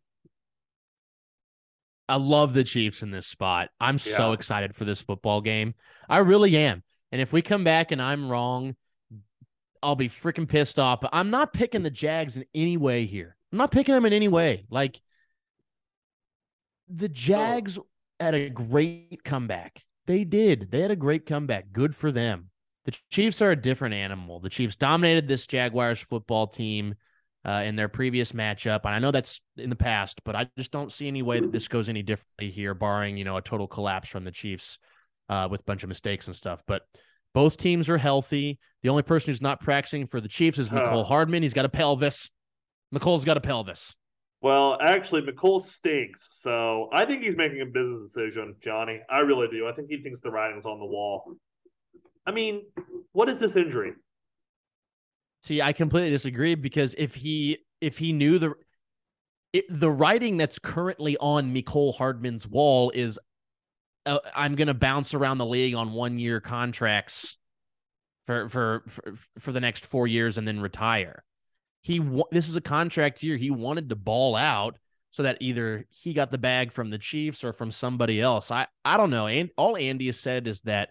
I 2.07 2.15
love 2.17 2.53
the 2.53 2.63
Chiefs 2.63 3.01
in 3.03 3.11
this 3.11 3.27
spot. 3.27 3.69
I'm 3.79 3.95
yeah. 3.95 4.17
so 4.17 4.31
excited 4.33 4.75
for 4.75 4.85
this 4.85 5.01
football 5.01 5.41
game. 5.41 5.75
I 6.07 6.19
really 6.19 6.55
am. 6.57 6.83
And 7.11 7.21
if 7.21 7.31
we 7.33 7.41
come 7.41 7.63
back 7.63 7.91
and 7.91 8.01
I'm 8.01 8.29
wrong, 8.29 8.75
I'll 9.81 9.95
be 9.95 10.09
freaking 10.09 10.47
pissed 10.47 10.79
off. 10.79 11.01
But 11.01 11.11
I'm 11.13 11.29
not 11.29 11.53
picking 11.53 11.83
the 11.83 11.89
Jags 11.89 12.37
in 12.37 12.45
any 12.53 12.77
way 12.77 13.05
here. 13.05 13.35
I'm 13.51 13.57
not 13.57 13.71
picking 13.71 13.93
them 13.93 14.05
in 14.05 14.13
any 14.13 14.27
way. 14.27 14.65
Like 14.69 15.01
the 16.89 17.09
Jags 17.09 17.77
oh. 17.77 17.85
had 18.19 18.35
a 18.35 18.49
great 18.49 19.23
comeback. 19.23 19.83
They 20.07 20.23
did. 20.23 20.71
They 20.71 20.81
had 20.81 20.91
a 20.91 20.95
great 20.95 21.25
comeback. 21.25 21.71
Good 21.71 21.95
for 21.95 22.11
them. 22.11 22.49
The 22.85 22.97
Chiefs 23.11 23.41
are 23.41 23.51
a 23.51 23.55
different 23.55 23.93
animal. 23.93 24.39
The 24.39 24.49
Chiefs 24.49 24.75
dominated 24.75 25.27
this 25.27 25.45
Jaguars 25.45 25.99
football 25.99 26.47
team 26.47 26.95
uh, 27.45 27.63
in 27.65 27.75
their 27.75 27.87
previous 27.87 28.31
matchup, 28.31 28.81
and 28.85 28.93
I 28.93 28.99
know 28.99 29.11
that's 29.11 29.39
in 29.57 29.69
the 29.69 29.75
past, 29.75 30.21
but 30.25 30.35
I 30.35 30.49
just 30.57 30.71
don't 30.71 30.91
see 30.91 31.07
any 31.07 31.21
way 31.21 31.39
that 31.39 31.51
this 31.51 31.67
goes 31.67 31.87
any 31.87 32.01
differently 32.01 32.49
here, 32.49 32.73
barring 32.73 33.17
you 33.17 33.23
know 33.23 33.37
a 33.37 33.41
total 33.41 33.67
collapse 33.67 34.09
from 34.09 34.23
the 34.23 34.31
Chiefs 34.31 34.79
uh, 35.29 35.47
with 35.49 35.61
a 35.61 35.63
bunch 35.63 35.83
of 35.83 35.89
mistakes 35.89 36.27
and 36.27 36.35
stuff. 36.35 36.63
But 36.67 36.81
both 37.33 37.57
teams 37.57 37.87
are 37.89 37.97
healthy. 37.97 38.59
The 38.81 38.89
only 38.89 39.03
person 39.03 39.31
who's 39.31 39.41
not 39.41 39.61
practicing 39.61 40.07
for 40.07 40.19
the 40.19 40.27
Chiefs 40.27 40.57
is 40.57 40.69
Mecole 40.69 41.05
Hardman. 41.05 41.43
He's 41.43 41.53
got 41.53 41.65
a 41.65 41.69
pelvis. 41.69 42.29
Mecole's 42.93 43.25
got 43.25 43.37
a 43.37 43.41
pelvis. 43.41 43.95
Well, 44.41 44.77
actually, 44.81 45.21
Mecole 45.23 45.61
stinks. 45.61 46.29
So 46.31 46.89
I 46.93 47.05
think 47.05 47.23
he's 47.23 47.35
making 47.35 47.61
a 47.61 47.65
business 47.65 48.13
decision, 48.13 48.55
Johnny. 48.61 49.01
I 49.09 49.19
really 49.19 49.47
do. 49.49 49.67
I 49.67 49.73
think 49.73 49.89
he 49.89 50.01
thinks 50.01 50.21
the 50.21 50.31
writing's 50.31 50.65
on 50.65 50.79
the 50.79 50.85
wall. 50.85 51.33
I 52.25 52.31
mean, 52.31 52.63
what 53.11 53.27
is 53.27 53.39
this 53.39 53.55
injury? 53.55 53.93
See, 55.43 55.61
I 55.61 55.73
completely 55.73 56.11
disagree 56.11 56.55
because 56.55 56.95
if 56.97 57.15
he 57.15 57.59
if 57.81 57.97
he 57.97 58.13
knew 58.13 58.39
the 58.39 58.53
it, 59.51 59.65
the 59.69 59.89
writing 59.89 60.37
that's 60.37 60.59
currently 60.59 61.17
on 61.17 61.53
Mecole 61.53 61.95
Hardman's 61.95 62.45
wall 62.47 62.91
is 62.91 63.19
uh, 64.05 64.19
I'm 64.35 64.55
going 64.55 64.67
to 64.67 64.73
bounce 64.73 65.13
around 65.13 65.39
the 65.39 65.45
league 65.45 65.75
on 65.75 65.91
one 65.93 66.19
year 66.19 66.39
contracts 66.39 67.37
for, 68.25 68.47
for 68.49 68.83
for 68.87 69.13
for 69.39 69.51
the 69.51 69.59
next 69.59 69.85
4 69.85 70.07
years 70.07 70.37
and 70.37 70.47
then 70.47 70.61
retire. 70.61 71.23
He 71.81 71.99
this 72.31 72.47
is 72.47 72.55
a 72.55 72.61
contract 72.61 73.23
year. 73.23 73.37
He 73.37 73.51
wanted 73.51 73.89
to 73.89 73.95
ball 73.95 74.35
out 74.35 74.77
so 75.11 75.23
that 75.23 75.37
either 75.39 75.85
he 75.89 76.13
got 76.13 76.31
the 76.31 76.37
bag 76.37 76.71
from 76.71 76.89
the 76.89 76.97
Chiefs 76.97 77.43
or 77.43 77.53
from 77.53 77.71
somebody 77.71 78.21
else. 78.21 78.51
I 78.51 78.67
I 78.83 78.97
don't 78.97 79.09
know. 79.09 79.27
And 79.27 79.49
all 79.57 79.77
Andy 79.77 80.07
has 80.07 80.19
said 80.19 80.47
is 80.47 80.61
that 80.61 80.89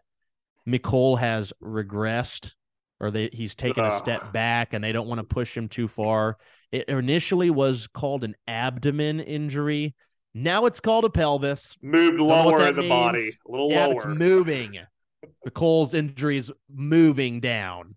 Mecole 0.66 1.18
has 1.18 1.52
regressed 1.62 2.54
or 3.00 3.10
they, 3.10 3.30
he's 3.32 3.54
taken 3.54 3.84
a 3.84 3.96
step 3.96 4.32
back 4.32 4.72
and 4.72 4.82
they 4.82 4.92
don't 4.92 5.08
want 5.08 5.20
to 5.20 5.24
push 5.24 5.56
him 5.56 5.68
too 5.68 5.88
far. 5.88 6.36
It 6.72 6.88
initially 6.88 7.50
was 7.50 7.86
called 7.86 8.24
an 8.24 8.34
abdomen 8.46 9.20
injury. 9.20 9.94
Now 10.34 10.66
it's 10.66 10.80
called 10.80 11.04
a 11.04 11.10
pelvis. 11.10 11.76
Moved 11.80 12.20
lower 12.20 12.66
in 12.66 12.76
the 12.76 12.82
means. 12.82 12.90
body, 12.90 13.30
a 13.46 13.50
little 13.50 13.70
yeah, 13.70 13.86
lower. 13.86 13.94
It's 13.94 14.06
moving. 14.06 14.78
Mecole's 15.46 15.94
injury 15.94 16.36
is 16.36 16.50
moving 16.72 17.40
down, 17.40 17.94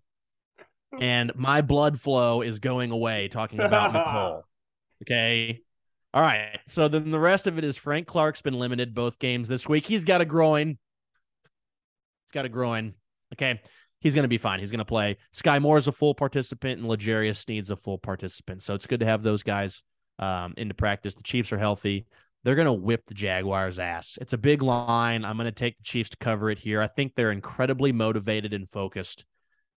and 1.00 1.32
my 1.34 1.60
blood 1.60 2.00
flow 2.00 2.42
is 2.42 2.58
going 2.58 2.90
away. 2.90 3.28
Talking 3.28 3.60
about 3.60 3.92
Mecole. 3.92 4.42
Okay. 5.02 5.60
All 6.14 6.22
right. 6.22 6.60
So 6.68 6.86
then 6.86 7.10
the 7.10 7.18
rest 7.18 7.48
of 7.48 7.58
it 7.58 7.64
is 7.64 7.76
Frank 7.76 8.06
Clark's 8.06 8.40
been 8.40 8.54
limited 8.54 8.94
both 8.94 9.18
games 9.18 9.48
this 9.48 9.68
week. 9.68 9.84
He's 9.84 10.04
got 10.04 10.20
a 10.20 10.24
groin. 10.24 10.68
He's 10.68 12.32
got 12.32 12.44
a 12.44 12.48
groin. 12.48 12.94
Okay 13.34 13.60
he's 14.02 14.14
going 14.14 14.24
to 14.24 14.28
be 14.28 14.38
fine. 14.38 14.60
He's 14.60 14.70
going 14.70 14.80
to 14.80 14.84
play. 14.84 15.16
Skyy 15.34 15.62
Moore 15.62 15.78
is 15.78 15.88
a 15.88 15.92
full 15.92 16.14
participant, 16.14 16.80
and 16.80 16.88
L'Jarius 16.88 17.36
Sneed's 17.36 17.70
a 17.70 17.76
full 17.76 17.98
participant. 17.98 18.62
So 18.62 18.74
it's 18.74 18.86
good 18.86 19.00
to 19.00 19.06
have 19.06 19.22
those 19.22 19.42
guys 19.42 19.82
um, 20.18 20.54
into 20.56 20.74
practice. 20.74 21.14
The 21.14 21.22
Chiefs 21.22 21.52
are 21.52 21.58
healthy. 21.58 22.06
They're 22.44 22.56
going 22.56 22.66
to 22.66 22.72
whip 22.72 23.06
the 23.06 23.14
Jaguars' 23.14 23.78
ass. 23.78 24.18
It's 24.20 24.32
a 24.32 24.38
big 24.38 24.62
line. 24.62 25.24
I'm 25.24 25.36
going 25.36 25.46
to 25.46 25.52
take 25.52 25.78
the 25.78 25.84
Chiefs 25.84 26.10
to 26.10 26.16
cover 26.16 26.50
it 26.50 26.58
here. 26.58 26.82
I 26.82 26.88
think 26.88 27.14
they're 27.14 27.32
incredibly 27.32 27.92
motivated 27.92 28.52
and 28.52 28.68
focused. 28.68 29.24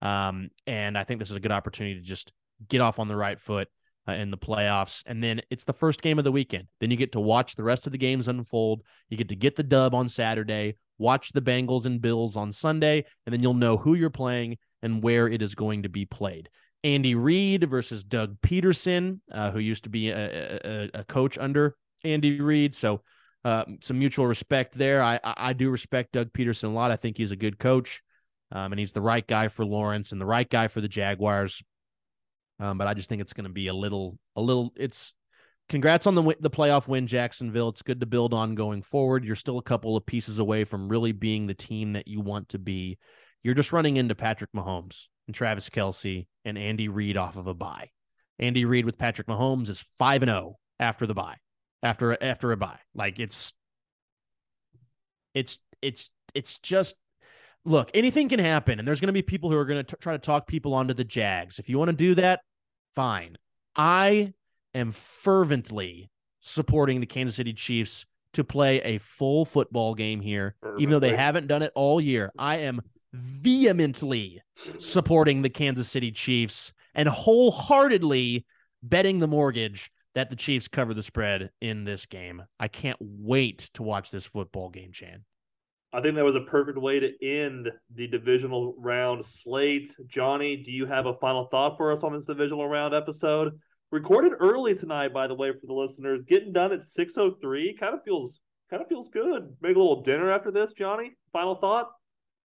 Um, 0.02 0.50
and 0.66 0.96
I 0.96 1.04
think 1.04 1.20
this 1.20 1.30
is 1.30 1.36
a 1.36 1.40
good 1.40 1.52
opportunity 1.52 1.96
to 1.96 2.06
just 2.06 2.32
get 2.68 2.80
off 2.80 2.98
on 2.98 3.08
the 3.08 3.16
right 3.16 3.40
foot 3.40 3.68
uh, 4.08 4.12
in 4.12 4.30
the 4.30 4.38
playoffs. 4.38 5.02
And 5.06 5.22
then 5.22 5.40
it's 5.50 5.64
the 5.64 5.72
first 5.72 6.02
game 6.02 6.18
of 6.18 6.24
the 6.24 6.32
weekend. 6.32 6.68
Then 6.80 6.90
you 6.90 6.96
get 6.96 7.12
to 7.12 7.20
watch 7.20 7.56
the 7.56 7.64
rest 7.64 7.86
of 7.86 7.92
the 7.92 7.98
games 7.98 8.28
unfold. 8.28 8.82
You 9.08 9.16
get 9.16 9.28
to 9.28 9.36
get 9.36 9.56
the 9.56 9.62
dub 9.62 9.94
on 9.94 10.08
Saturday, 10.08 10.76
watch 10.98 11.32
the 11.32 11.42
Bengals 11.42 11.86
and 11.86 12.00
Bills 12.00 12.36
on 12.36 12.52
Sunday, 12.52 13.04
and 13.24 13.32
then 13.32 13.42
you'll 13.42 13.54
know 13.54 13.76
who 13.76 13.94
you're 13.94 14.10
playing 14.10 14.58
and 14.82 15.02
where 15.02 15.28
it 15.28 15.42
is 15.42 15.54
going 15.54 15.82
to 15.82 15.88
be 15.88 16.04
played. 16.04 16.48
Andy 16.84 17.14
Reid 17.14 17.68
versus 17.68 18.04
Doug 18.04 18.40
Pederson, 18.42 19.20
uh, 19.32 19.50
who 19.50 19.58
used 19.58 19.84
to 19.84 19.90
be 19.90 20.10
a, 20.10 20.60
a, 20.64 20.90
a, 20.94 21.04
coach 21.04 21.36
under 21.36 21.74
Andy 22.04 22.40
Reid. 22.40 22.74
So 22.74 23.02
uh, 23.44 23.64
some 23.80 23.98
mutual 23.98 24.26
respect 24.26 24.74
there. 24.74 25.02
I, 25.02 25.18
I 25.24 25.52
do 25.52 25.70
respect 25.70 26.12
Doug 26.12 26.32
Pederson 26.32 26.64
a 26.64 26.68
lot. 26.68 26.92
I 26.92 26.96
think 26.96 27.16
he's 27.16 27.32
a 27.32 27.36
good 27.36 27.58
coach, 27.58 28.02
um, 28.52 28.72
and 28.72 28.78
he's 28.78 28.92
the 28.92 29.02
right 29.02 29.26
guy 29.26 29.48
for 29.48 29.64
Lawrence 29.64 30.12
and 30.12 30.20
the 30.20 30.26
right 30.26 30.48
guy 30.48 30.68
for 30.68 30.80
the 30.80 30.88
Jaguars. 30.88 31.62
Um, 32.58 32.78
but 32.78 32.86
I 32.86 32.94
just 32.94 33.08
think 33.08 33.20
it's 33.20 33.34
going 33.34 33.44
to 33.44 33.52
be 33.52 33.68
a 33.68 33.74
little, 33.74 34.18
a 34.34 34.40
little. 34.40 34.72
It's 34.76 35.12
congrats 35.68 36.06
on 36.06 36.14
the 36.14 36.36
the 36.40 36.50
playoff 36.50 36.88
win, 36.88 37.06
Jacksonville. 37.06 37.68
It's 37.68 37.82
good 37.82 38.00
to 38.00 38.06
build 38.06 38.32
on 38.32 38.54
going 38.54 38.82
forward. 38.82 39.24
You're 39.24 39.36
still 39.36 39.58
a 39.58 39.62
couple 39.62 39.96
of 39.96 40.06
pieces 40.06 40.38
away 40.38 40.64
from 40.64 40.88
really 40.88 41.12
being 41.12 41.46
the 41.46 41.54
team 41.54 41.92
that 41.94 42.08
you 42.08 42.20
want 42.20 42.50
to 42.50 42.58
be. 42.58 42.98
You're 43.42 43.54
just 43.54 43.72
running 43.72 43.96
into 43.96 44.14
Patrick 44.14 44.50
Mahomes 44.54 45.04
and 45.26 45.34
Travis 45.34 45.68
Kelce 45.68 46.26
and 46.44 46.56
Andy 46.56 46.88
Reid 46.88 47.16
off 47.16 47.36
of 47.36 47.46
a 47.46 47.54
bye. 47.54 47.90
Andy 48.38 48.64
Reid 48.64 48.84
with 48.84 48.98
Patrick 48.98 49.26
Mahomes 49.26 49.68
is 49.68 49.84
five 49.98 50.22
and 50.22 50.30
zero 50.30 50.40
oh 50.40 50.58
after 50.78 51.06
the 51.06 51.14
bye, 51.14 51.36
after 51.82 52.16
after 52.22 52.52
a 52.52 52.56
bye. 52.56 52.78
Like 52.94 53.18
it's, 53.18 53.52
it's 55.34 55.58
it's 55.82 56.10
it's 56.34 56.58
just 56.58 56.96
look. 57.66 57.90
Anything 57.94 58.28
can 58.28 58.38
happen, 58.38 58.78
and 58.78 58.86
there's 58.88 59.00
going 59.00 59.08
to 59.08 59.12
be 59.12 59.22
people 59.22 59.50
who 59.50 59.56
are 59.56 59.64
going 59.64 59.84
to 59.84 59.96
try 59.96 60.12
to 60.12 60.18
talk 60.18 60.46
people 60.46 60.72
onto 60.74 60.94
the 60.94 61.04
Jags. 61.04 61.58
If 61.58 61.68
you 61.68 61.78
want 61.78 61.90
to 61.90 61.96
do 61.96 62.14
that, 62.14 62.40
fine. 62.94 63.36
I 63.74 64.32
am 64.74 64.92
fervently 64.92 66.10
supporting 66.40 67.00
the 67.00 67.06
Kansas 67.06 67.36
City 67.36 67.52
Chiefs 67.52 68.06
to 68.32 68.44
play 68.44 68.80
a 68.82 68.98
full 68.98 69.44
football 69.44 69.94
game 69.94 70.20
here, 70.20 70.54
Perfectly. 70.60 70.82
even 70.82 70.92
though 70.92 71.00
they 71.00 71.16
haven't 71.16 71.46
done 71.46 71.62
it 71.62 71.72
all 71.74 72.00
year. 72.00 72.30
I 72.38 72.58
am 72.58 72.80
vehemently 73.12 74.42
supporting 74.78 75.42
the 75.42 75.50
Kansas 75.50 75.88
City 75.90 76.12
Chiefs 76.12 76.72
and 76.94 77.08
wholeheartedly 77.08 78.44
betting 78.82 79.18
the 79.18 79.26
mortgage 79.26 79.90
that 80.14 80.30
the 80.30 80.36
Chiefs 80.36 80.68
cover 80.68 80.94
the 80.94 81.02
spread 81.02 81.50
in 81.60 81.84
this 81.84 82.06
game. 82.06 82.42
I 82.58 82.68
can't 82.68 82.98
wait 83.00 83.70
to 83.74 83.82
watch 83.82 84.10
this 84.10 84.24
football 84.26 84.68
game, 84.70 84.92
Chan. 84.92 85.24
I 85.96 86.02
think 86.02 86.14
that 86.16 86.24
was 86.24 86.34
a 86.34 86.42
perfect 86.42 86.76
way 86.76 87.00
to 87.00 87.10
end 87.26 87.70
the 87.94 88.06
divisional 88.06 88.74
round 88.76 89.24
slate. 89.24 89.90
Johnny, 90.06 90.58
do 90.58 90.70
you 90.70 90.84
have 90.84 91.06
a 91.06 91.14
final 91.14 91.46
thought 91.46 91.78
for 91.78 91.90
us 91.90 92.02
on 92.02 92.12
this 92.12 92.26
divisional 92.26 92.68
round 92.68 92.94
episode? 92.94 93.58
Recorded 93.90 94.32
early 94.38 94.74
tonight, 94.74 95.14
by 95.14 95.26
the 95.26 95.34
way, 95.34 95.52
for 95.52 95.66
the 95.66 95.72
listeners. 95.72 96.20
Getting 96.28 96.52
done 96.52 96.70
at 96.70 96.84
six 96.84 97.16
oh 97.16 97.36
three. 97.40 97.74
Kind 97.80 97.94
of 97.94 98.00
feels 98.04 98.40
kind 98.68 98.82
of 98.82 98.88
feels 98.88 99.08
good. 99.08 99.56
Make 99.62 99.76
a 99.76 99.78
little 99.78 100.02
dinner 100.02 100.30
after 100.30 100.50
this, 100.50 100.74
Johnny. 100.74 101.12
Final 101.32 101.54
thought. 101.54 101.88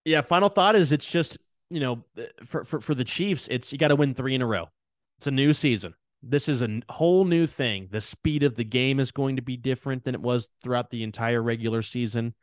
Yeah, 0.06 0.22
final 0.22 0.48
thought 0.48 0.78
is 0.78 0.94
it's 0.94 1.12
just 1.12 1.38
you 1.70 1.82
know 1.82 2.06
for 2.46 2.64
for 2.64 2.80
for 2.80 2.96
the 2.96 3.04
Chiefs, 3.04 3.50
it's 3.52 3.74
you 3.74 3.78
got 3.78 3.90
to 3.90 3.98
win 3.98 4.14
three 4.14 4.34
in 4.34 4.42
a 4.42 4.48
row. 4.48 4.70
It's 5.18 5.28
a 5.28 5.32
new 5.32 5.52
season. 5.52 5.94
This 6.24 6.48
is 6.48 6.62
a 6.62 6.80
whole 6.88 7.26
new 7.26 7.48
thing. 7.48 7.90
The 7.92 8.00
speed 8.00 8.44
of 8.44 8.56
the 8.56 8.64
game 8.64 9.02
is 9.02 9.12
going 9.12 9.36
to 9.36 9.42
be 9.42 9.58
different 9.58 10.06
than 10.06 10.16
it 10.16 10.22
was 10.22 10.48
throughout 10.64 10.90
the 10.90 11.04
entire 11.04 11.42
regular 11.42 11.82
season. 11.82 12.34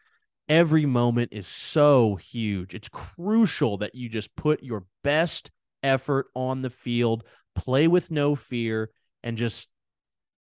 Every 0.49 0.87
moment 0.87 1.31
is 1.33 1.47
so 1.47 2.17
huge. 2.17 2.75
It's 2.75 2.89
crucial 2.89 3.79
that 3.79 3.95
you 3.95 4.09
just 4.09 4.35
put 4.35 4.63
your 4.63 4.85
best 5.05 5.51
effort 5.83 6.27
on 6.35 6.63
the 6.63 6.71
field 6.71 7.25
play 7.59 7.89
with 7.89 8.11
no 8.11 8.35
fear, 8.35 8.91
and 9.23 9.37
just 9.37 9.69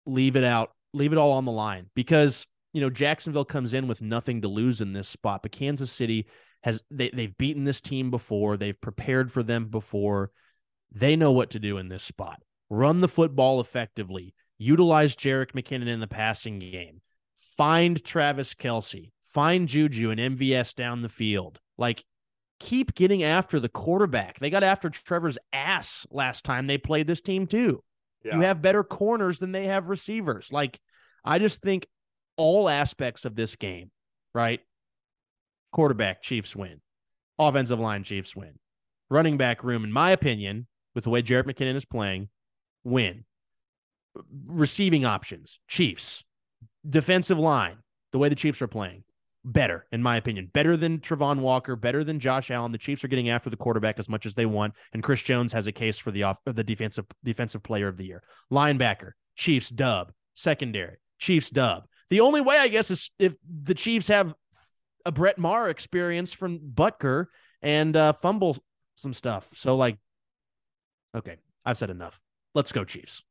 leave 0.06 0.36
it 0.36 0.44
out, 0.44 0.72
leave 0.94 1.14
it 1.14 1.18
all 1.18 1.32
on 1.32 1.46
the 1.46 1.52
line 1.52 1.90
because 1.96 2.46
you 2.74 2.82
know 2.82 2.90
Jacksonville 2.90 3.46
comes 3.46 3.74
in 3.74 3.88
with 3.88 4.02
nothing 4.02 4.42
to 4.42 4.48
lose 4.48 4.82
in 4.82 4.94
this 4.94 5.08
spot, 5.08 5.42
but 5.42 5.52
Kansas 5.52 5.92
City 5.92 6.28
has 6.64 6.82
they 6.92 7.10
they've 7.10 7.38
beaten 7.38 7.64
this 7.64 7.82
team 7.82 8.12
before, 8.12 8.58
they've 8.58 8.80
prepared 8.80 9.32
for 9.32 9.42
them 9.42 9.68
before. 9.68 10.32
They 10.92 11.16
know 11.16 11.32
what 11.32 11.50
to 11.52 11.60
do 11.60 11.78
in 11.78 11.90
this 11.90 12.04
spot. 12.04 12.42
Run 12.70 13.02
the 13.02 13.08
football 13.08 13.60
effectively. 13.60 14.34
Utilize 14.58 15.16
Jerick 15.16 15.52
McKinnon 15.52 15.88
in 15.88 16.00
the 16.00 16.08
passing 16.08 16.60
game. 16.60 17.02
Find 17.58 18.02
Travis 18.04 18.54
Kelce. 18.54 19.12
Find 19.36 19.68
Juju 19.68 20.12
and 20.12 20.20
MVS 20.40 20.74
down 20.76 21.02
the 21.02 21.10
field. 21.10 21.60
Like 21.78 22.06
keep 22.62 22.96
getting 22.96 23.22
after 23.22 23.60
the 23.60 23.68
quarterback. 23.68 24.40
They 24.40 24.50
got 24.50 24.64
after 24.64 24.90
Trevor's 24.90 25.38
ass 25.52 26.08
last 26.10 26.46
time 26.46 26.68
they 26.68 26.78
played 26.78 27.06
this 27.06 27.20
team 27.20 27.46
too. 27.46 27.84
Yeah. 28.24 28.38
You 28.38 28.42
have 28.44 28.62
better 28.62 28.82
corners 28.82 29.40
than 29.40 29.52
they 29.52 29.66
have 29.66 29.90
receivers. 29.90 30.54
Like 30.54 30.80
I 31.26 31.40
just 31.40 31.62
think 31.62 31.86
all 32.38 32.70
aspects 32.70 33.26
of 33.26 33.36
this 33.36 33.58
game, 33.58 33.92
right? 34.34 34.62
Quarterback, 35.74 36.22
Chiefs 36.22 36.56
win. 36.56 36.80
Offensive 37.38 37.80
line, 37.80 38.04
Chiefs 38.04 38.38
win. 38.38 38.54
running 39.10 39.38
back 39.38 39.64
room, 39.64 39.84
in 39.84 39.92
my 39.92 40.12
opinion, 40.12 40.68
with 40.94 41.04
the 41.04 41.10
way 41.10 41.22
Jerick 41.22 41.44
McKinnon 41.44 41.76
is 41.76 41.86
playing, 41.86 42.30
win. 42.86 43.26
Receiving 44.48 45.04
options, 45.04 45.60
Chiefs. 45.68 46.24
Defensive 46.90 47.38
line, 47.38 47.80
the 48.12 48.18
way 48.18 48.30
the 48.30 48.36
Chiefs 48.36 48.62
are 48.62 48.68
playing, 48.68 49.04
better, 49.46 49.86
in 49.92 50.02
my 50.02 50.18
opinion. 50.18 50.50
Better 50.54 50.76
than 50.76 51.00
Travon 51.00 51.40
Walker, 51.40 51.76
better 51.76 52.04
than 52.04 52.20
Josh 52.20 52.52
Allen. 52.52 52.72
The 52.72 52.78
Chiefs 52.78 53.04
are 53.04 53.08
getting 53.08 53.30
after 53.30 53.50
the 53.50 53.56
quarterback 53.58 54.00
as 54.00 54.10
much 54.10 54.26
as 54.26 54.34
they 54.34 54.46
want, 54.46 54.74
and 54.94 55.04
Chris 55.04 55.22
Jones 55.22 55.54
has 55.54 55.68
a 55.68 55.72
case 55.72 55.98
for 55.98 56.12
the 56.12 56.24
off 56.24 56.38
the 56.46 56.64
defensive 56.64 57.06
defensive 57.24 57.64
player 57.64 57.88
of 57.88 57.98
the 57.98 58.06
year. 58.06 58.24
Linebacker, 58.52 59.12
Chiefs 59.36 59.70
dub. 59.70 60.12
Secondary, 60.36 60.98
Chiefs 61.18 61.50
dub. 61.50 61.86
The 62.10 62.20
only 62.20 62.42
way, 62.42 62.58
I 62.58 62.68
guess, 62.68 62.92
is 62.92 63.10
if 63.18 63.36
the 63.64 63.74
Chiefs 63.74 64.10
have 64.10 64.34
a 65.06 65.12
Brett 65.12 65.38
Maher 65.38 65.70
experience 65.70 66.34
from 66.34 66.60
Butker 66.60 67.28
and 67.62 67.96
uh, 67.96 68.14
fumble 68.14 68.58
some 68.96 69.14
stuff. 69.14 69.48
So, 69.54 69.76
like, 69.76 69.98
okay, 71.16 71.38
I've 71.66 71.78
said 71.78 71.90
enough. 71.90 72.20
Let's 72.54 72.72
go, 72.72 72.84
Chiefs. 72.84 73.24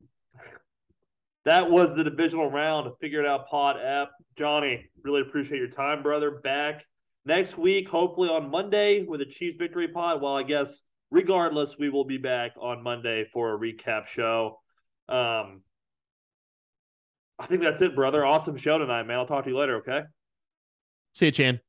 That 1.44 1.70
was 1.70 1.94
the 1.94 2.04
divisional 2.04 2.50
round. 2.50 2.86
of 2.86 2.98
Figure 3.00 3.20
it 3.20 3.26
out 3.26 3.48
pod 3.48 3.76
app. 3.82 4.10
Johnny, 4.36 4.86
really 5.02 5.20
appreciate 5.20 5.58
your 5.58 5.68
time, 5.68 6.02
brother. 6.02 6.30
Back 6.30 6.84
next 7.24 7.58
week, 7.58 7.88
hopefully 7.88 8.28
on 8.28 8.50
Monday 8.50 9.02
with 9.02 9.20
a 9.20 9.26
Chiefs 9.26 9.56
victory 9.56 9.88
pod. 9.88 10.22
Well, 10.22 10.36
I 10.36 10.42
guess 10.42 10.82
regardless, 11.10 11.78
we 11.78 11.90
will 11.90 12.04
be 12.04 12.18
back 12.18 12.52
on 12.60 12.82
Monday 12.82 13.26
for 13.32 13.54
a 13.54 13.58
recap 13.58 14.06
show. 14.06 14.60
Um, 15.08 15.62
I 17.38 17.46
think 17.46 17.62
that's 17.62 17.82
it, 17.82 17.94
brother. 17.94 18.24
Awesome 18.24 18.56
show 18.56 18.78
tonight, 18.78 19.04
man. 19.04 19.18
I'll 19.18 19.26
talk 19.26 19.44
to 19.44 19.50
you 19.50 19.58
later, 19.58 19.76
okay? 19.76 20.02
See 21.14 21.26
you, 21.26 21.32
Chan. 21.32 21.60